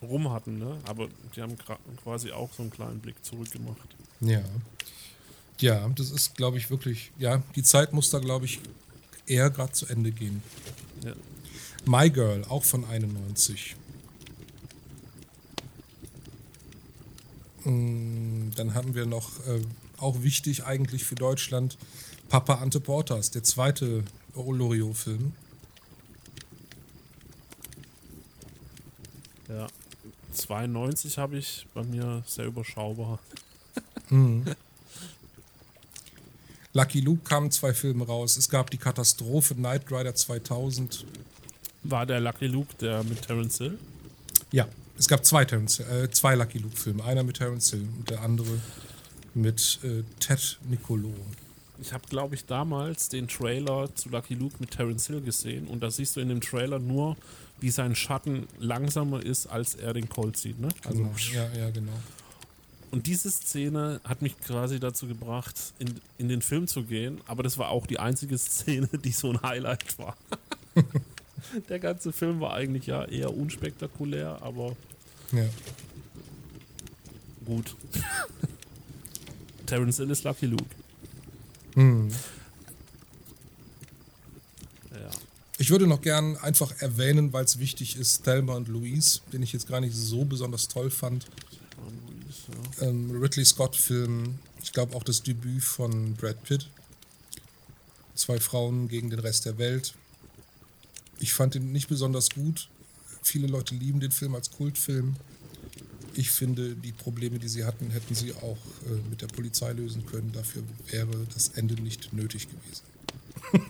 rum 0.00 0.32
hatten, 0.32 0.58
ne? 0.58 0.78
Aber 0.86 1.08
die 1.36 1.42
haben 1.42 1.54
quasi 2.02 2.32
auch 2.32 2.50
so 2.56 2.62
einen 2.62 2.70
kleinen 2.70 3.00
Blick 3.00 3.22
zurückgemacht. 3.22 3.94
Ja. 4.20 4.40
Ja, 5.60 5.86
das 5.94 6.10
ist, 6.10 6.34
glaube 6.34 6.56
ich, 6.56 6.70
wirklich, 6.70 7.12
ja, 7.18 7.42
die 7.56 7.62
Zeit 7.62 7.92
muss 7.92 8.08
da, 8.08 8.20
glaube 8.20 8.46
ich, 8.46 8.58
eher 9.26 9.50
gerade 9.50 9.72
zu 9.72 9.86
Ende 9.86 10.12
gehen. 10.12 10.42
Ja. 11.04 11.12
My 11.84 12.08
Girl, 12.08 12.42
auch 12.48 12.64
von 12.64 12.86
91. 12.86 13.76
Dann 17.64 18.74
haben 18.74 18.94
wir 18.94 19.06
noch, 19.06 19.40
äh, 19.46 19.62
auch 19.98 20.22
wichtig 20.22 20.64
eigentlich 20.64 21.04
für 21.04 21.14
Deutschland, 21.14 21.78
Papa 22.28 22.56
Ante 22.56 22.80
Portas, 22.80 23.30
der 23.30 23.42
zweite 23.42 24.04
Loriot-Film. 24.34 25.32
Ja. 29.48 29.66
92 30.32 31.16
habe 31.16 31.38
ich 31.38 31.66
bei 31.74 31.84
mir 31.84 32.22
sehr 32.26 32.46
überschaubar. 32.46 33.20
Lucky 36.72 37.00
Luke 37.00 37.22
kamen 37.22 37.50
zwei 37.50 37.72
Filme 37.72 38.04
raus. 38.04 38.36
Es 38.36 38.48
gab 38.48 38.70
die 38.70 38.78
Katastrophe 38.78 39.54
Knight 39.54 39.90
Rider 39.90 40.14
2000. 40.14 41.06
War 41.84 42.04
der 42.04 42.20
Lucky 42.20 42.46
Luke 42.46 42.74
der 42.80 43.04
mit 43.04 43.22
Terence 43.22 43.58
Hill? 43.58 43.78
Ja, 44.50 44.68
es 44.98 45.08
gab 45.08 45.24
zwei, 45.24 45.44
Terrence, 45.44 45.80
äh, 45.80 46.10
zwei 46.10 46.34
Lucky 46.34 46.58
Luke-Filme. 46.58 47.02
Einer 47.04 47.22
mit 47.22 47.36
Terence 47.36 47.70
Hill 47.70 47.86
und 47.98 48.10
der 48.10 48.22
andere 48.22 48.60
mit 49.34 49.80
äh, 49.82 50.02
Ted 50.20 50.58
Nicolo. 50.68 51.12
Ich 51.80 51.92
habe, 51.92 52.04
glaube 52.08 52.36
ich, 52.36 52.46
damals 52.46 53.08
den 53.08 53.26
Trailer 53.26 53.92
zu 53.94 54.08
Lucky 54.08 54.34
Luke 54.34 54.56
mit 54.60 54.70
Terence 54.70 55.08
Hill 55.08 55.20
gesehen 55.20 55.66
und 55.66 55.82
da 55.82 55.90
siehst 55.90 56.16
du 56.16 56.20
in 56.20 56.28
dem 56.28 56.40
Trailer 56.40 56.78
nur, 56.78 57.16
wie 57.60 57.70
sein 57.70 57.96
Schatten 57.96 58.46
langsamer 58.58 59.22
ist, 59.24 59.46
als 59.46 59.74
er 59.74 59.92
den 59.92 60.08
Colt 60.08 60.36
sieht. 60.36 60.60
Ne? 60.60 60.68
Also, 60.84 61.02
Genau. 61.02 61.12
Ja, 61.32 61.48
ja, 61.56 61.70
genau. 61.70 61.92
Und 62.92 63.08
diese 63.08 63.28
Szene 63.28 64.00
hat 64.04 64.22
mich 64.22 64.38
quasi 64.40 64.78
dazu 64.78 65.08
gebracht, 65.08 65.56
in, 65.80 66.00
in 66.16 66.28
den 66.28 66.42
Film 66.42 66.68
zu 66.68 66.84
gehen, 66.84 67.20
aber 67.26 67.42
das 67.42 67.58
war 67.58 67.70
auch 67.70 67.86
die 67.88 67.98
einzige 67.98 68.38
Szene, 68.38 68.88
die 69.04 69.10
so 69.10 69.32
ein 69.32 69.42
Highlight 69.42 69.98
war. 69.98 70.16
Der 71.68 71.78
ganze 71.78 72.12
Film 72.12 72.40
war 72.40 72.54
eigentlich 72.54 72.86
ja 72.86 73.04
eher 73.04 73.34
unspektakulär, 73.36 74.38
aber 74.42 74.76
Ja. 75.32 75.44
gut. 77.44 77.76
Terence 79.66 79.96
Hill 79.98 80.10
ist 80.10 80.24
Lucky 80.24 80.46
Luke. 80.46 80.64
Hm. 81.74 82.08
Ja. 84.92 85.10
Ich 85.58 85.70
würde 85.70 85.86
noch 85.86 86.02
gern 86.02 86.36
einfach 86.38 86.72
erwähnen, 86.80 87.32
weil 87.32 87.44
es 87.44 87.58
wichtig 87.58 87.96
ist, 87.96 88.24
Thelma 88.24 88.54
und 88.54 88.68
Louise, 88.68 89.20
den 89.32 89.42
ich 89.42 89.52
jetzt 89.52 89.68
gar 89.68 89.80
nicht 89.80 89.94
so 89.94 90.24
besonders 90.24 90.68
toll 90.68 90.90
fand. 90.90 91.26
Ähm, 92.80 93.10
Ridley 93.10 93.44
Scott-Film, 93.44 94.38
ich 94.62 94.72
glaube 94.72 94.94
auch 94.96 95.02
das 95.02 95.22
Debüt 95.22 95.62
von 95.64 96.14
Brad 96.14 96.42
Pitt. 96.44 96.68
Zwei 98.14 98.38
Frauen 98.38 98.88
gegen 98.88 99.10
den 99.10 99.18
Rest 99.20 99.46
der 99.46 99.56
Welt. 99.58 99.94
Ich 101.24 101.32
fand 101.32 101.54
ihn 101.54 101.72
nicht 101.72 101.88
besonders 101.88 102.28
gut. 102.28 102.68
Viele 103.22 103.46
Leute 103.46 103.74
lieben 103.74 103.98
den 103.98 104.10
Film 104.10 104.34
als 104.34 104.50
Kultfilm. 104.50 105.16
Ich 106.12 106.30
finde, 106.30 106.74
die 106.74 106.92
Probleme, 106.92 107.38
die 107.38 107.48
sie 107.48 107.64
hatten, 107.64 107.88
hätten 107.88 108.14
sie 108.14 108.34
auch 108.34 108.58
äh, 108.84 109.08
mit 109.08 109.22
der 109.22 109.28
Polizei 109.28 109.72
lösen 109.72 110.04
können. 110.04 110.32
Dafür 110.32 110.62
wäre 110.90 111.26
das 111.32 111.48
Ende 111.48 111.80
nicht 111.82 112.12
nötig 112.12 112.46
gewesen. 112.46 112.84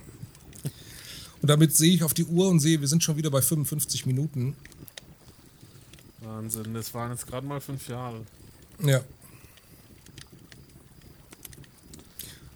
und 1.42 1.48
damit 1.48 1.76
sehe 1.76 1.94
ich 1.94 2.02
auf 2.02 2.12
die 2.12 2.24
Uhr 2.24 2.48
und 2.48 2.58
sehe, 2.58 2.80
wir 2.80 2.88
sind 2.88 3.04
schon 3.04 3.16
wieder 3.16 3.30
bei 3.30 3.40
55 3.40 4.04
Minuten. 4.04 4.56
Wahnsinn, 6.22 6.74
das 6.74 6.92
waren 6.92 7.12
jetzt 7.12 7.28
gerade 7.28 7.46
mal 7.46 7.60
fünf 7.60 7.86
Jahre. 7.86 8.26
Ja, 8.84 9.00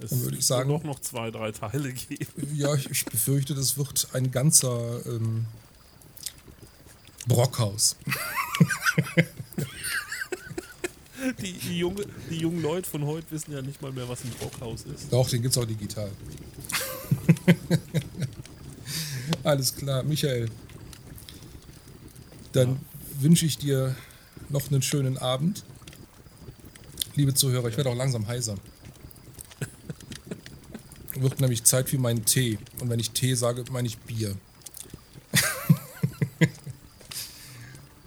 Es 0.00 0.10
Dann 0.10 0.20
würde 0.20 0.28
ich 0.36 0.40
wird 0.40 0.44
sagen- 0.44 0.68
doch 0.70 0.84
noch 0.84 1.00
zwei, 1.00 1.30
drei 1.30 1.50
Teile 1.52 1.92
geben. 1.92 2.26
Ja, 2.56 2.74
ich, 2.74 2.88
ich 2.90 3.04
befürchte, 3.04 3.54
das 3.54 3.76
wird 3.76 4.08
ein 4.12 4.30
ganzer 4.30 5.04
ähm, 5.06 5.46
Brockhaus. 7.26 7.96
Die, 11.42 11.52
die, 11.52 11.78
junge, 11.78 12.06
die 12.30 12.36
jungen 12.38 12.62
Leute 12.62 12.88
von 12.88 13.04
heute 13.04 13.28
wissen 13.32 13.52
ja 13.52 13.60
nicht 13.60 13.82
mal 13.82 13.90
mehr, 13.92 14.08
was 14.08 14.22
ein 14.24 14.30
Brockhaus 14.38 14.82
ist. 14.84 15.12
Doch, 15.12 15.28
den 15.28 15.42
gibt 15.42 15.52
es 15.54 15.58
auch 15.60 15.66
digital. 15.66 16.10
Alles 19.42 19.74
klar, 19.74 20.04
Michael. 20.04 20.48
Dann 22.52 22.78
wünsche 23.18 23.46
ich 23.46 23.58
dir 23.58 23.96
noch 24.48 24.70
einen 24.70 24.80
schönen 24.80 25.18
Abend. 25.18 25.64
Liebe 27.16 27.34
Zuhörer, 27.34 27.68
ich 27.68 27.76
werde 27.76 27.90
auch 27.90 27.96
langsam 27.96 28.26
heiser. 28.28 28.56
Wird 31.20 31.40
nämlich 31.40 31.64
Zeit 31.64 31.88
für 31.88 31.98
meinen 31.98 32.24
Tee. 32.24 32.58
Und 32.80 32.90
wenn 32.90 33.00
ich 33.00 33.10
Tee 33.10 33.34
sage, 33.34 33.64
meine 33.70 33.88
ich 33.88 33.98
Bier. 33.98 34.36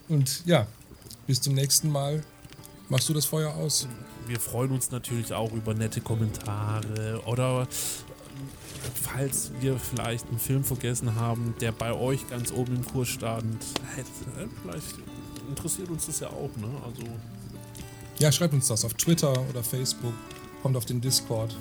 Und 0.08 0.46
ja, 0.46 0.68
bis 1.28 1.42
zum 1.42 1.54
nächsten 1.54 1.90
Mal. 1.90 2.24
Machst 2.90 3.08
du 3.08 3.14
das 3.14 3.26
Feuer 3.26 3.54
aus? 3.56 3.88
Wir 4.28 4.40
freuen 4.40 4.72
uns 4.72 4.92
natürlich 4.92 5.34
auch 5.34 5.52
über 5.54 5.74
nette 5.74 6.02
Kommentare 6.02 7.22
oder 7.26 7.68
falls 9.02 9.52
wir 9.60 9.78
vielleicht 9.78 10.28
einen 10.28 10.40
Film 10.40 10.64
vergessen 10.64 11.16
haben, 11.16 11.54
der 11.60 11.72
bei 11.72 11.94
euch 11.94 12.28
ganz 12.30 12.52
oben 12.52 12.76
im 12.76 12.86
Kurs 12.86 13.10
stand, 13.10 13.64
vielleicht 14.62 14.96
interessiert 15.50 15.90
uns 15.90 16.06
das 16.06 16.20
ja 16.20 16.28
auch, 16.28 16.50
ne? 16.58 16.68
Also. 16.86 17.04
Ja, 18.20 18.32
schreibt 18.32 18.54
uns 18.54 18.68
das 18.68 18.86
auf 18.86 18.94
Twitter 18.94 19.34
oder 19.50 19.64
Facebook, 19.64 20.14
kommt 20.62 20.76
auf 20.78 20.86
den 20.86 21.02
Discord. 21.02 21.56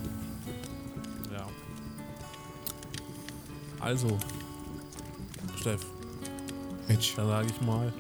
Also, 3.91 4.17
Steff. 5.59 5.85
Mitch. 6.87 7.15
Dann 7.17 7.27
sage 7.27 7.49
ich 7.51 7.61
mal, 7.61 7.93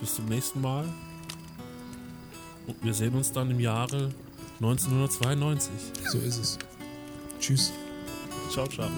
bis 0.00 0.14
zum 0.14 0.26
nächsten 0.26 0.60
Mal. 0.60 0.84
Und 2.68 2.84
wir 2.84 2.94
sehen 2.94 3.12
uns 3.12 3.32
dann 3.32 3.50
im 3.50 3.58
Jahre 3.58 4.12
1992. 4.60 5.72
So 6.12 6.18
ist 6.18 6.38
es. 6.38 6.58
Tschüss. 7.40 7.72
Ciao, 8.52 8.68
ciao. 8.68 8.88